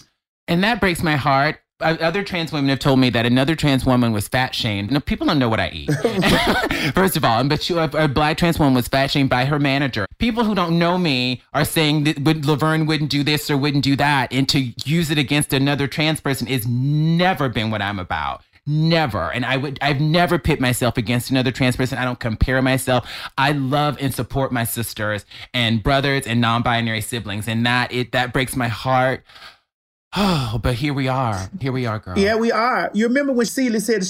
And 0.47 0.63
that 0.63 0.79
breaks 0.81 1.03
my 1.03 1.15
heart 1.15 1.59
other 1.81 2.23
trans 2.23 2.51
women 2.51 2.69
have 2.69 2.79
told 2.79 2.99
me 2.99 3.09
that 3.11 3.25
another 3.25 3.55
trans 3.55 3.85
woman 3.85 4.11
was 4.11 4.27
fat 4.27 4.55
shamed. 4.55 4.91
No, 4.91 4.99
people 4.99 5.27
don't 5.27 5.39
know 5.39 5.49
what 5.49 5.59
I 5.59 5.69
eat. 5.69 5.91
First 6.93 7.17
of 7.17 7.25
all, 7.25 7.43
but 7.45 7.63
she, 7.63 7.73
a, 7.73 7.83
a, 7.83 8.07
black 8.07 8.37
trans 8.37 8.59
woman 8.59 8.73
was 8.73 8.87
fat 8.87 9.11
shamed 9.11 9.29
by 9.29 9.45
her 9.45 9.59
manager. 9.59 10.05
People 10.17 10.43
who 10.43 10.55
don't 10.55 10.77
know 10.77 10.97
me 10.97 11.41
are 11.53 11.65
saying 11.65 12.03
that 12.05 12.45
Laverne 12.45 12.85
wouldn't 12.85 13.09
do 13.09 13.23
this 13.23 13.49
or 13.49 13.57
wouldn't 13.57 13.83
do 13.83 13.95
that, 13.95 14.31
and 14.31 14.47
to 14.49 14.71
use 14.85 15.11
it 15.11 15.17
against 15.17 15.53
another 15.53 15.87
trans 15.87 16.21
person 16.21 16.47
is 16.47 16.67
never 16.67 17.49
been 17.49 17.71
what 17.71 17.81
I'm 17.81 17.99
about. 17.99 18.43
Never. 18.67 19.31
And 19.31 19.43
I 19.43 19.57
would 19.57 19.79
I've 19.81 19.99
never 19.99 20.37
pit 20.37 20.59
myself 20.59 20.97
against 20.97 21.31
another 21.31 21.51
trans 21.51 21.75
person. 21.75 21.97
I 21.97 22.05
don't 22.05 22.19
compare 22.19 22.61
myself. 22.61 23.09
I 23.37 23.53
love 23.53 23.97
and 23.99 24.13
support 24.13 24.51
my 24.51 24.65
sisters 24.65 25.25
and 25.53 25.81
brothers 25.81 26.27
and 26.27 26.39
non-binary 26.39 27.01
siblings. 27.01 27.47
And 27.47 27.65
that 27.65 27.91
it 27.91 28.11
that 28.11 28.33
breaks 28.33 28.55
my 28.55 28.67
heart. 28.67 29.23
Oh, 30.53 30.59
but 30.61 30.75
here 30.75 30.93
we 30.93 31.07
are. 31.07 31.49
Here 31.61 31.71
we 31.71 31.85
are, 31.85 31.97
girl. 31.97 32.17
Yeah, 32.17 32.35
we 32.35 32.51
are. 32.51 32.91
You 32.93 33.07
remember 33.07 33.31
when 33.31 33.45
Celie 33.45 33.79
said 33.79 34.03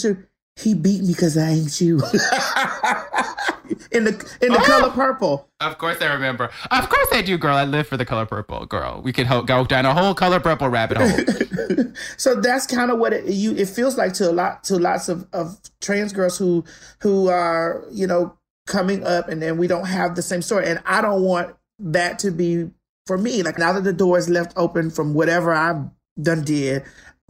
he 0.56 0.74
beat 0.74 1.02
me 1.02 1.08
because 1.10 1.38
I 1.38 1.50
ain't 1.52 1.80
you. 1.80 1.96
in 3.92 4.06
the 4.06 4.38
in 4.42 4.52
the 4.52 4.60
oh, 4.60 4.66
color 4.66 4.90
purple. 4.90 5.48
Of 5.60 5.78
course 5.78 6.02
I 6.02 6.14
remember. 6.14 6.50
Of 6.72 6.90
course 6.90 7.08
I 7.12 7.22
do, 7.22 7.38
girl. 7.38 7.56
I 7.56 7.66
live 7.66 7.88
for 7.88 7.98
the 7.98 8.06
color 8.06 8.26
purple, 8.26 8.66
girl. 8.66 9.02
We 9.04 9.14
could 9.14 9.28
ho- 9.28 9.44
go 9.44 9.66
down 9.66 9.86
a 9.86 9.94
whole 9.94 10.14
color 10.14 10.40
purple 10.40 10.70
rabbit 10.70 10.98
hole. 10.98 11.94
so 12.18 12.36
that's 12.36 12.68
kind 12.68 12.92
of 12.92 13.00
what 13.00 13.14
it 13.14 13.26
you 13.26 13.56
it 13.56 13.70
feels 13.70 13.98
like 13.98 14.14
to 14.14 14.30
a 14.30 14.34
lot 14.34 14.64
to 14.66 14.78
lots 14.78 15.10
of, 15.10 15.28
of 15.34 15.60
trans 15.80 16.14
girls 16.14 16.38
who 16.38 16.64
who 17.00 17.30
are, 17.30 17.86
you 17.92 18.08
know, 18.08 18.38
coming 18.68 19.06
up 19.06 19.30
and 19.30 19.42
then 19.42 19.58
we 19.58 19.68
don't 19.68 19.86
have 19.86 20.16
the 20.16 20.22
same 20.22 20.42
story. 20.42 20.68
And 20.68 20.82
I 20.86 21.02
don't 21.02 21.24
want 21.24 21.56
that 21.80 22.20
to 22.20 22.32
be 22.32 22.72
for 23.12 23.18
me, 23.18 23.44
like 23.44 23.60
now 23.60 23.74
that 23.74 23.84
the 23.84 23.92
door 23.92 24.18
is 24.18 24.30
left 24.30 24.54
open 24.56 24.90
from 24.90 25.14
whatever 25.14 25.54
I've 25.54 25.84
done 26.22 26.46
did, 26.46 26.84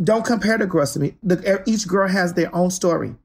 Don't 0.04 0.24
compare 0.24 0.60
the 0.60 0.68
girls 0.68 0.94
to 0.94 1.00
me. 1.00 1.16
The, 1.24 1.64
each 1.66 1.88
girl 1.88 2.08
has 2.08 2.34
their 2.36 2.56
own 2.56 2.70
story. 2.70 3.16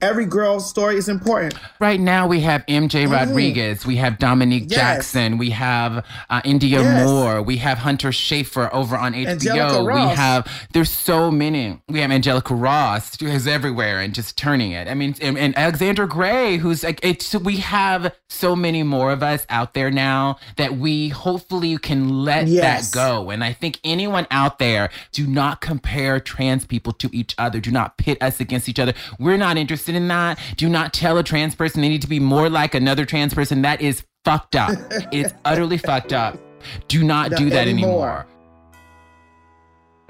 Every 0.00 0.26
girl's 0.26 0.68
story 0.68 0.96
is 0.96 1.08
important. 1.08 1.54
Right 1.80 1.98
now, 2.00 2.26
we 2.26 2.40
have 2.40 2.64
MJ 2.66 3.10
Rodriguez, 3.10 3.86
we 3.86 3.96
have 3.96 4.18
Dominique 4.18 4.64
Yes. 4.68 4.78
Jackson, 4.78 5.38
we 5.38 5.50
have 5.50 6.04
uh, 6.30 6.42
Indya 6.42 6.70
Yes. 6.70 7.06
Moore, 7.06 7.42
we 7.42 7.56
have 7.58 7.78
Hunter 7.78 8.10
Schafer 8.10 8.72
over 8.72 8.96
on 8.96 9.14
HBO. 9.14 9.84
We 10.10 10.14
have 10.14 10.46
there's 10.72 10.90
so 10.90 11.30
many. 11.30 11.80
We 11.88 12.00
have 12.00 12.10
Angelica 12.10 12.54
Ross, 12.54 13.18
who's 13.18 13.46
everywhere 13.46 14.00
and 14.00 14.14
just 14.14 14.36
turning 14.36 14.72
it. 14.72 14.88
I 14.88 14.94
mean, 14.94 15.14
and, 15.20 15.38
and 15.38 15.56
Alexandra 15.56 16.06
Grey, 16.08 16.56
who's 16.58 16.84
like 16.84 17.00
it's. 17.02 17.34
We 17.34 17.56
have 17.58 18.14
so 18.28 18.54
many 18.56 18.82
more 18.82 19.10
of 19.12 19.22
us 19.22 19.46
out 19.48 19.74
there 19.74 19.90
now 19.90 20.38
that 20.56 20.76
we 20.76 21.08
hopefully 21.08 21.76
can 21.78 22.24
let 22.24 22.46
Yes. 22.46 22.90
that 22.90 22.94
go. 22.94 23.30
And 23.30 23.42
I 23.42 23.52
think 23.52 23.80
anyone 23.84 24.26
out 24.30 24.58
there, 24.58 24.90
do 25.12 25.26
not 25.26 25.60
compare 25.60 26.20
trans 26.20 26.66
people 26.66 26.92
to 26.94 27.08
each 27.12 27.34
other. 27.38 27.60
Do 27.60 27.70
not 27.70 27.96
pit 27.96 28.18
us 28.20 28.40
against 28.40 28.68
each 28.68 28.78
other. 28.78 28.92
We're 29.18 29.36
not 29.36 29.56
interested 29.64 29.94
in 29.94 30.08
that. 30.08 30.38
Do 30.56 30.68
not 30.68 30.92
tell 30.92 31.16
a 31.16 31.22
trans 31.24 31.54
person 31.54 31.80
they 31.80 31.88
need 31.88 32.02
to 32.02 32.08
be 32.08 32.20
more 32.20 32.50
like 32.50 32.74
another 32.74 33.06
trans 33.06 33.32
person. 33.32 33.62
That 33.62 33.80
is 33.80 34.04
fucked 34.24 34.56
up. 34.56 34.70
it's 35.12 35.32
utterly 35.44 35.78
fucked 35.78 36.12
up. 36.12 36.38
Do 36.88 37.02
not 37.02 37.30
Not 37.30 37.38
do 37.38 37.50
that 37.50 37.66
anymore. 37.66 38.26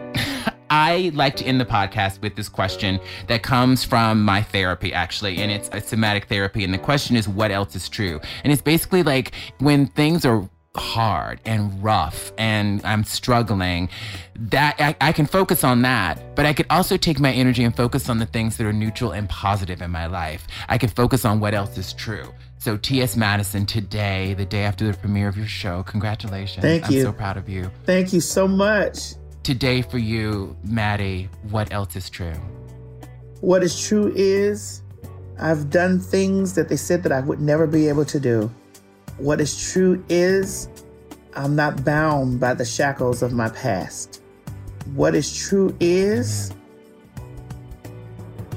anymore. 0.01 0.15
I 0.71 1.13
like 1.15 1.37
to 1.37 1.45
end 1.45 1.61
the 1.61 1.65
podcast 1.65 2.21
with 2.21 2.35
this 2.35 2.49
question 2.49 2.99
that 3.29 3.45
comes 3.45 3.85
from 3.85 4.25
my 4.25 4.43
therapy, 4.43 4.93
actually, 4.93 5.37
and 5.39 5.53
it's 5.53 5.69
a 5.73 5.81
somatic 5.81 6.25
therapy. 6.27 6.65
And 6.65 6.75
the 6.75 6.79
question 6.79 7.15
is, 7.15 7.29
what 7.29 7.53
else 7.53 7.77
is 7.77 7.89
true? 7.89 8.21
And 8.43 8.53
it's 8.53 8.63
basically 8.63 9.05
like 9.05 9.33
when 9.59 9.87
things 9.87 10.25
are 10.25 10.49
hard 10.77 11.41
and 11.45 11.83
rough 11.83 12.33
and 12.39 12.85
I'm 12.85 13.05
struggling, 13.05 13.89
that 14.37 14.77
I, 14.79 14.97
I 15.01 15.13
can 15.13 15.27
focus 15.27 15.65
on 15.65 15.83
that, 15.83 16.35
but 16.35 16.47
I 16.47 16.53
could 16.53 16.67
also 16.71 16.97
take 16.97 17.21
my 17.21 17.33
energy 17.33 17.65
and 17.65 17.75
focus 17.75 18.09
on 18.09 18.19
the 18.19 18.27
things 18.27 18.57
that 18.57 18.67
are 18.67 18.73
neutral 18.73 19.13
and 19.13 19.29
positive 19.29 19.83
in 19.83 19.91
my 19.91 20.07
life. 20.07 20.47
I 20.69 20.79
can 20.79 20.89
focus 20.89 21.25
on 21.25 21.41
what 21.41 21.55
else 21.55 21.79
is 21.79 21.93
true. 21.93 22.33
So, 22.59 22.79
T.S. 22.79 23.15
Madison, 23.15 23.67
today, 23.67 24.33
the 24.35 24.47
day 24.47 24.65
after 24.65 24.87
the 24.91 24.97
premiere 24.97 25.29
of 25.29 25.37
your 25.37 25.47
show, 25.47 25.83
congratulations. 25.83 26.63
Thank 26.63 26.91
you. 26.91 27.01
I'm 27.01 27.05
so 27.05 27.13
proud 27.13 27.37
of 27.37 27.47
you. 27.47 27.71
Thank 27.85 28.15
you 28.15 28.21
so 28.21 28.49
much. 28.49 29.17
Today, 29.43 29.83
for 29.83 29.99
you, 29.99 30.57
Maddie, 30.65 31.29
what 31.51 31.71
else 31.73 31.95
is 31.95 32.09
true? 32.09 32.33
What 33.43 33.63
is 33.63 33.79
true 33.87 34.11
is 34.17 34.81
I've 35.39 35.69
done 35.69 36.01
things 36.01 36.55
that 36.55 36.71
they 36.71 36.77
said 36.77 37.03
that 37.03 37.13
I 37.13 37.21
would 37.21 37.41
never 37.41 37.67
be 37.67 37.89
able 37.89 38.07
to 38.07 38.19
do. 38.19 38.51
What 39.19 39.41
is 39.41 39.71
true 39.73 40.05
is 40.09 40.69
I'm 41.35 41.55
not 41.55 41.85
bound 41.85 42.41
by 42.41 42.55
the 42.55 42.65
shackles 42.65 43.23
of 43.23 43.33
my 43.33 43.49
past. 43.49 44.23
What 44.95 45.15
is 45.15 45.37
true 45.37 45.77
is 45.81 46.53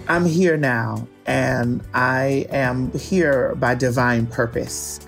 I'm 0.07 0.25
here 0.25 0.57
now 0.57 1.07
and 1.25 1.83
I 1.93 2.47
am 2.49 2.91
here 2.97 3.55
by 3.55 3.75
divine 3.75 4.27
purpose. 4.27 4.99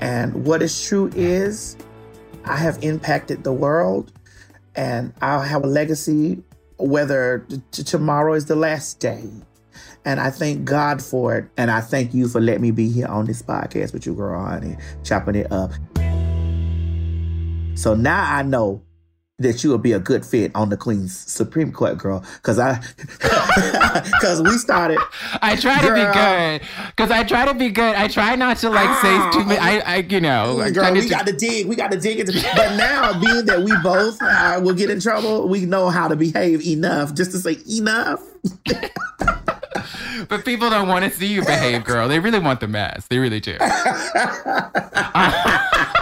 And 0.00 0.44
what 0.44 0.62
is 0.62 0.84
true 0.86 1.10
is 1.14 1.76
I 2.44 2.56
have 2.56 2.82
impacted 2.82 3.44
the 3.44 3.52
world 3.52 4.12
and 4.74 5.12
I'll 5.22 5.42
have 5.42 5.64
a 5.64 5.66
legacy 5.66 6.42
whether 6.78 7.46
t- 7.70 7.82
tomorrow 7.82 8.34
is 8.34 8.46
the 8.46 8.56
last 8.56 9.00
day. 9.00 9.28
And 10.04 10.18
I 10.18 10.30
thank 10.30 10.64
God 10.64 11.02
for 11.02 11.36
it. 11.36 11.44
And 11.56 11.70
I 11.70 11.80
thank 11.80 12.14
you 12.14 12.28
for 12.28 12.40
letting 12.40 12.62
me 12.62 12.70
be 12.70 12.88
here 12.90 13.06
on 13.06 13.26
this 13.26 13.42
podcast 13.42 13.92
with 13.92 14.06
you, 14.06 14.14
girl, 14.14 14.42
honey, 14.44 14.76
chopping 15.04 15.34
it 15.34 15.52
up. 15.52 15.72
So 17.76 17.94
now 17.94 18.22
I 18.34 18.42
know 18.42 18.82
that 19.38 19.64
you 19.64 19.70
will 19.70 19.78
be 19.78 19.92
a 19.92 19.98
good 19.98 20.24
fit 20.24 20.52
on 20.54 20.68
the 20.68 20.76
Queen's 20.76 21.18
Supreme 21.18 21.72
Court, 21.72 21.96
girl. 21.96 22.22
Cause 22.42 22.58
I, 22.58 22.74
cause 24.20 24.42
we 24.42 24.50
started. 24.58 24.98
I 25.42 25.56
try 25.56 25.80
to 25.80 25.94
be 25.94 26.02
good 26.12 26.68
because 26.88 27.10
I 27.10 27.24
try 27.24 27.46
to 27.46 27.54
be 27.54 27.70
good. 27.70 27.94
I 27.94 28.08
try 28.08 28.36
not 28.36 28.58
to 28.58 28.68
like 28.68 29.00
say 29.00 29.30
too 29.32 29.44
many. 29.46 29.58
I, 29.58 29.78
I, 29.78 29.96
you 29.96 30.20
know, 30.20 30.56
Girl, 30.72 30.92
we 30.92 31.00
to- 31.02 31.08
got 31.08 31.26
to 31.26 31.32
dig. 31.32 31.66
We 31.66 31.74
got 31.76 31.90
to 31.90 31.98
dig 31.98 32.20
into. 32.20 32.32
But 32.54 32.76
now, 32.76 33.18
being 33.18 33.46
that 33.46 33.62
we 33.62 33.72
both 33.82 34.18
uh, 34.20 34.60
will 34.62 34.74
get 34.74 34.90
in 34.90 35.00
trouble, 35.00 35.48
we 35.48 35.64
know 35.64 35.88
how 35.88 36.08
to 36.08 36.16
behave 36.16 36.66
enough 36.66 37.14
just 37.14 37.32
to 37.32 37.38
say 37.38 37.56
enough. 37.66 38.22
but 40.28 40.44
people 40.44 40.70
don't 40.70 40.88
want 40.88 41.04
to 41.04 41.10
see 41.10 41.26
you 41.26 41.44
behave, 41.44 41.84
girl. 41.84 42.08
They 42.08 42.18
really 42.18 42.38
want 42.38 42.60
the 42.60 42.68
mess. 42.68 43.06
They 43.08 43.18
really 43.18 43.40
do. 43.40 43.58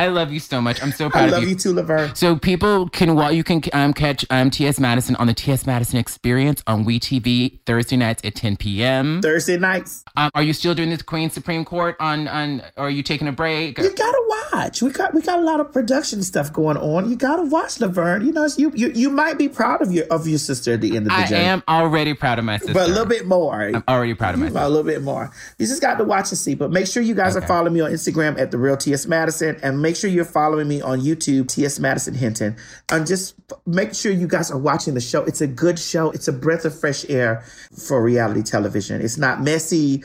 I 0.00 0.08
love 0.08 0.32
you 0.32 0.40
so 0.40 0.62
much. 0.62 0.82
I'm 0.82 0.92
so 0.92 1.10
proud 1.10 1.24
of 1.24 1.28
you. 1.28 1.34
I 1.34 1.38
love 1.40 1.42
you. 1.44 1.50
you 1.50 1.56
too, 1.56 1.74
Laverne. 1.74 2.14
So 2.14 2.34
people 2.34 2.88
can 2.88 3.14
well 3.14 3.30
you 3.30 3.44
can 3.44 3.60
um, 3.74 3.92
catch 3.92 4.24
um, 4.30 4.50
T.S. 4.50 4.80
Madison 4.80 5.14
on 5.16 5.26
the 5.26 5.34
T.S. 5.34 5.66
Madison 5.66 5.98
Experience 5.98 6.62
on 6.66 6.86
WeTV 6.86 7.60
Thursday 7.66 7.98
nights 7.98 8.22
at 8.24 8.34
10 8.34 8.56
p.m. 8.56 9.20
Thursday 9.20 9.58
nights. 9.58 10.02
Um, 10.16 10.30
are 10.34 10.42
you 10.42 10.54
still 10.54 10.74
doing 10.74 10.88
this 10.88 11.02
Queen 11.02 11.28
Supreme 11.28 11.66
Court 11.66 11.96
on 12.00 12.28
on? 12.28 12.62
Or 12.78 12.86
are 12.86 12.90
you 12.90 13.02
taking 13.02 13.28
a 13.28 13.32
break? 13.32 13.76
You 13.76 13.94
gotta 13.94 14.22
watch. 14.52 14.80
We 14.80 14.90
got 14.90 15.12
we 15.12 15.20
got 15.20 15.38
a 15.38 15.42
lot 15.42 15.60
of 15.60 15.70
production 15.70 16.22
stuff 16.22 16.50
going 16.50 16.78
on. 16.78 17.10
You 17.10 17.16
gotta 17.16 17.42
watch 17.42 17.78
Laverne. 17.78 18.24
You 18.24 18.32
know, 18.32 18.48
you 18.56 18.72
you, 18.74 18.92
you 18.94 19.10
might 19.10 19.36
be 19.36 19.50
proud 19.50 19.82
of 19.82 19.92
your 19.92 20.06
of 20.06 20.26
your 20.26 20.38
sister 20.38 20.74
at 20.74 20.80
the 20.80 20.96
end 20.96 21.08
of 21.08 21.12
the 21.16 21.26
day. 21.28 21.36
I 21.36 21.42
am 21.42 21.62
already 21.68 22.14
proud 22.14 22.38
of 22.38 22.46
my 22.46 22.56
sister. 22.56 22.72
but 22.72 22.88
a 22.88 22.92
little 22.92 23.04
bit 23.04 23.26
more. 23.26 23.60
I'm 23.60 23.84
already 23.86 24.14
proud 24.14 24.32
of 24.34 24.40
my. 24.40 24.46
a 24.46 24.68
little 24.68 24.82
bit 24.82 25.02
more. 25.02 25.30
You 25.58 25.66
just 25.66 25.82
got 25.82 25.98
to 25.98 26.04
watch 26.04 26.30
and 26.30 26.38
see. 26.38 26.54
But 26.54 26.70
make 26.70 26.86
sure 26.86 27.02
you 27.02 27.14
guys 27.14 27.36
are 27.36 27.42
following 27.42 27.74
me 27.74 27.80
on 27.80 27.90
Instagram 27.90 28.38
at 28.38 28.50
the 28.50 28.56
real 28.56 28.78
TS 28.78 29.06
Madison, 29.06 29.58
and 29.62 29.82
make 29.82 29.89
sure 29.96 30.10
you're 30.10 30.24
following 30.24 30.68
me 30.68 30.80
on 30.80 31.00
YouTube, 31.00 31.48
TS 31.48 31.78
Madison 31.78 32.14
Hinton. 32.14 32.56
And 32.90 33.06
just 33.06 33.34
make 33.66 33.94
sure 33.94 34.12
you 34.12 34.26
guys 34.26 34.50
are 34.50 34.58
watching 34.58 34.94
the 34.94 35.00
show. 35.00 35.24
It's 35.24 35.40
a 35.40 35.46
good 35.46 35.78
show. 35.78 36.10
It's 36.10 36.28
a 36.28 36.32
breath 36.32 36.64
of 36.64 36.78
fresh 36.78 37.08
air 37.08 37.44
for 37.76 38.02
reality 38.02 38.42
television. 38.42 39.00
It's 39.00 39.18
not 39.18 39.42
messy. 39.42 40.04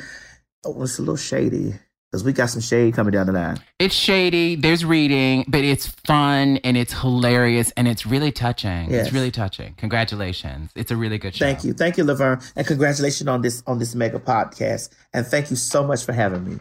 Oh, 0.66 0.84
it's 0.84 0.98
a 0.98 1.02
little 1.02 1.16
shady 1.16 1.76
because 2.16 2.24
we 2.24 2.32
got 2.32 2.50
some 2.50 2.62
shade 2.62 2.94
coming 2.94 3.12
down 3.12 3.28
the 3.28 3.34
line. 3.34 3.60
It's 3.78 3.94
shady. 3.94 4.56
There's 4.56 4.86
reading, 4.86 5.44
but 5.50 5.66
it's 5.66 5.88
fun 5.88 6.58
and 6.64 6.78
it's 6.78 6.94
hilarious 6.94 7.72
and 7.76 7.90
it's 7.90 8.06
really 8.06 8.32
touching. 8.32 8.90
Yes. 8.90 9.08
It's 9.08 9.14
really 9.14 9.32
touching. 9.32 9.74
Congratulations. 9.74 10.72
It's 10.76 10.92
a 10.92 10.96
really 10.96 11.18
good 11.18 11.36
show. 11.36 11.46
Thank 11.46 11.66
you, 11.66 11.74
thank 11.74 11.98
you, 11.98 12.06
Laverne, 12.06 12.40
and 12.56 12.66
congratulations 12.66 13.28
on 13.28 13.42
this 13.42 13.64
on 13.68 13.80
this 13.80 13.96
mega 13.96 14.20
podcast. 14.20 14.92
And 15.14 15.28
thank 15.28 15.50
you 15.50 15.58
so 15.58 15.86
much 15.86 16.06
for 16.06 16.14
having 16.14 16.60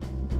me. 0.00 0.37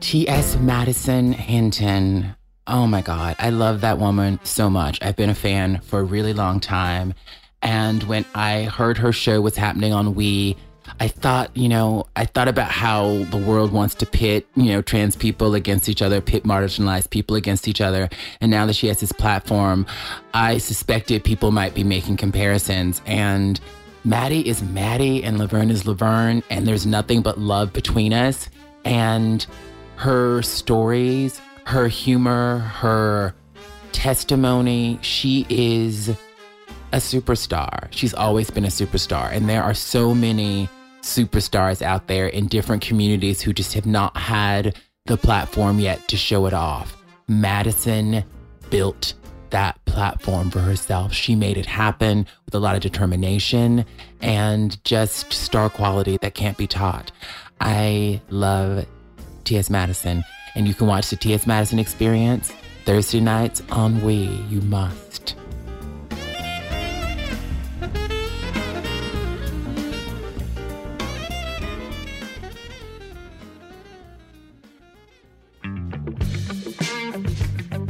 T.S. 0.00 0.56
Madison 0.56 1.32
Hinton. 1.32 2.34
Oh 2.66 2.86
my 2.86 3.02
God. 3.02 3.34
I 3.38 3.50
love 3.50 3.80
that 3.80 3.98
woman 3.98 4.38
so 4.44 4.70
much. 4.70 4.98
I've 5.02 5.16
been 5.16 5.30
a 5.30 5.34
fan 5.34 5.80
for 5.80 5.98
a 6.00 6.04
really 6.04 6.32
long 6.32 6.60
time. 6.60 7.14
And 7.62 8.04
when 8.04 8.24
I 8.34 8.64
heard 8.64 8.98
her 8.98 9.12
show 9.12 9.40
was 9.40 9.56
happening 9.56 9.92
on 9.92 10.14
We, 10.14 10.56
I 11.00 11.08
thought, 11.08 11.54
you 11.56 11.68
know, 11.68 12.06
I 12.14 12.26
thought 12.26 12.46
about 12.46 12.70
how 12.70 13.24
the 13.24 13.36
world 13.36 13.72
wants 13.72 13.96
to 13.96 14.06
pit, 14.06 14.46
you 14.54 14.66
know, 14.66 14.82
trans 14.82 15.16
people 15.16 15.54
against 15.54 15.88
each 15.88 16.00
other, 16.00 16.20
pit 16.20 16.44
marginalized 16.44 17.10
people 17.10 17.36
against 17.36 17.66
each 17.66 17.80
other. 17.80 18.08
And 18.40 18.50
now 18.50 18.66
that 18.66 18.74
she 18.74 18.86
has 18.86 19.00
this 19.00 19.12
platform, 19.12 19.84
I 20.32 20.58
suspected 20.58 21.24
people 21.24 21.50
might 21.50 21.74
be 21.74 21.84
making 21.84 22.18
comparisons. 22.18 23.02
And 23.04 23.58
Maddie 24.04 24.48
is 24.48 24.62
Maddie 24.62 25.24
and 25.24 25.38
Laverne 25.38 25.70
is 25.70 25.86
Laverne, 25.86 26.42
and 26.50 26.66
there's 26.66 26.86
nothing 26.86 27.20
but 27.20 27.38
love 27.38 27.72
between 27.72 28.12
us. 28.12 28.48
And 28.84 29.44
her 29.98 30.42
stories, 30.42 31.40
her 31.64 31.88
humor, 31.88 32.58
her 32.58 33.34
testimony, 33.90 34.96
she 35.02 35.44
is 35.50 36.10
a 36.92 36.98
superstar. 36.98 37.88
She's 37.90 38.14
always 38.14 38.48
been 38.48 38.64
a 38.64 38.68
superstar. 38.68 39.32
And 39.32 39.48
there 39.48 39.62
are 39.62 39.74
so 39.74 40.14
many 40.14 40.68
superstars 41.02 41.82
out 41.82 42.06
there 42.06 42.28
in 42.28 42.46
different 42.46 42.80
communities 42.80 43.40
who 43.40 43.52
just 43.52 43.74
have 43.74 43.86
not 43.86 44.16
had 44.16 44.78
the 45.06 45.16
platform 45.16 45.80
yet 45.80 46.06
to 46.08 46.16
show 46.16 46.46
it 46.46 46.54
off. 46.54 46.96
Madison 47.26 48.22
built 48.70 49.14
that 49.50 49.84
platform 49.84 50.48
for 50.48 50.60
herself. 50.60 51.12
She 51.12 51.34
made 51.34 51.56
it 51.56 51.66
happen 51.66 52.24
with 52.44 52.54
a 52.54 52.60
lot 52.60 52.76
of 52.76 52.82
determination 52.82 53.84
and 54.20 54.82
just 54.84 55.32
star 55.32 55.68
quality 55.68 56.18
that 56.22 56.34
can't 56.34 56.56
be 56.56 56.68
taught. 56.68 57.10
I 57.60 58.20
love 58.30 58.86
T.S. 59.48 59.70
Madison, 59.70 60.22
and 60.54 60.68
you 60.68 60.74
can 60.74 60.86
watch 60.86 61.08
the 61.08 61.16
T.S. 61.16 61.46
Madison 61.46 61.78
Experience 61.78 62.52
Thursday 62.84 63.20
nights 63.20 63.62
on 63.70 64.02
We. 64.02 64.24
You 64.50 64.60
must. 64.60 65.34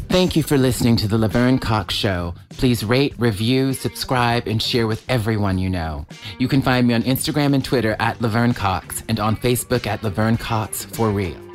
Thank 0.09 0.35
you 0.35 0.43
for 0.43 0.59
listening 0.59 0.97
to 0.97 1.09
The 1.09 1.19
Laverne 1.19 1.59
Cox 1.59 1.95
Show. 1.95 2.35
Please 2.51 2.85
rate, 2.85 3.15
review, 3.19 3.73
subscribe, 3.73 4.49
and 4.49 4.61
share 4.61 4.87
with 4.87 5.05
everyone 5.09 5.59
you 5.59 5.71
know. 5.71 6.07
You 6.39 6.47
can 6.49 6.63
find 6.63 6.87
me 6.87 6.95
on 6.95 7.03
Instagram 7.03 7.55
and 7.55 7.65
Twitter 7.65 7.95
at 8.01 8.21
Laverne 8.21 8.55
Cox 8.55 9.03
and 9.09 9.21
on 9.21 9.37
Facebook 9.37 9.87
at 9.87 10.03
Laverne 10.03 10.37
Cox 10.37 10.85
for 10.85 11.11
real. 11.11 11.48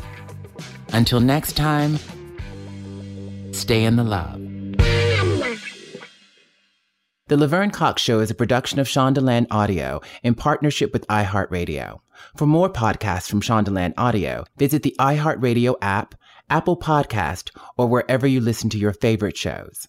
Until 0.94 1.20
next 1.20 1.58
time, 1.58 1.98
stay 3.52 3.84
in 3.84 3.96
the 3.96 4.04
love. 4.04 4.40
The 7.28 7.38
Laverne 7.38 7.72
Cox 7.72 8.02
Show 8.02 8.20
is 8.20 8.30
a 8.30 8.36
production 8.36 8.80
of 8.80 8.88
Shondaland 8.88 9.48
Audio 9.50 10.02
in 10.22 10.36
partnership 10.36 10.94
with 10.94 11.08
iHeartRadio. 11.08 12.00
For 12.38 12.46
more 12.46 12.70
podcasts 12.70 13.28
from 13.28 13.42
Shondaland 13.42 13.94
Audio, 13.98 14.44
visit 14.58 14.84
the 14.84 14.96
iHeartRadio 15.00 15.76
app, 15.82 16.14
Apple 16.50 16.78
Podcast, 16.78 17.50
or 17.76 17.88
wherever 17.88 18.28
you 18.28 18.40
listen 18.40 18.70
to 18.70 18.78
your 18.78 18.94
favorite 18.94 19.36
shows. 19.36 19.88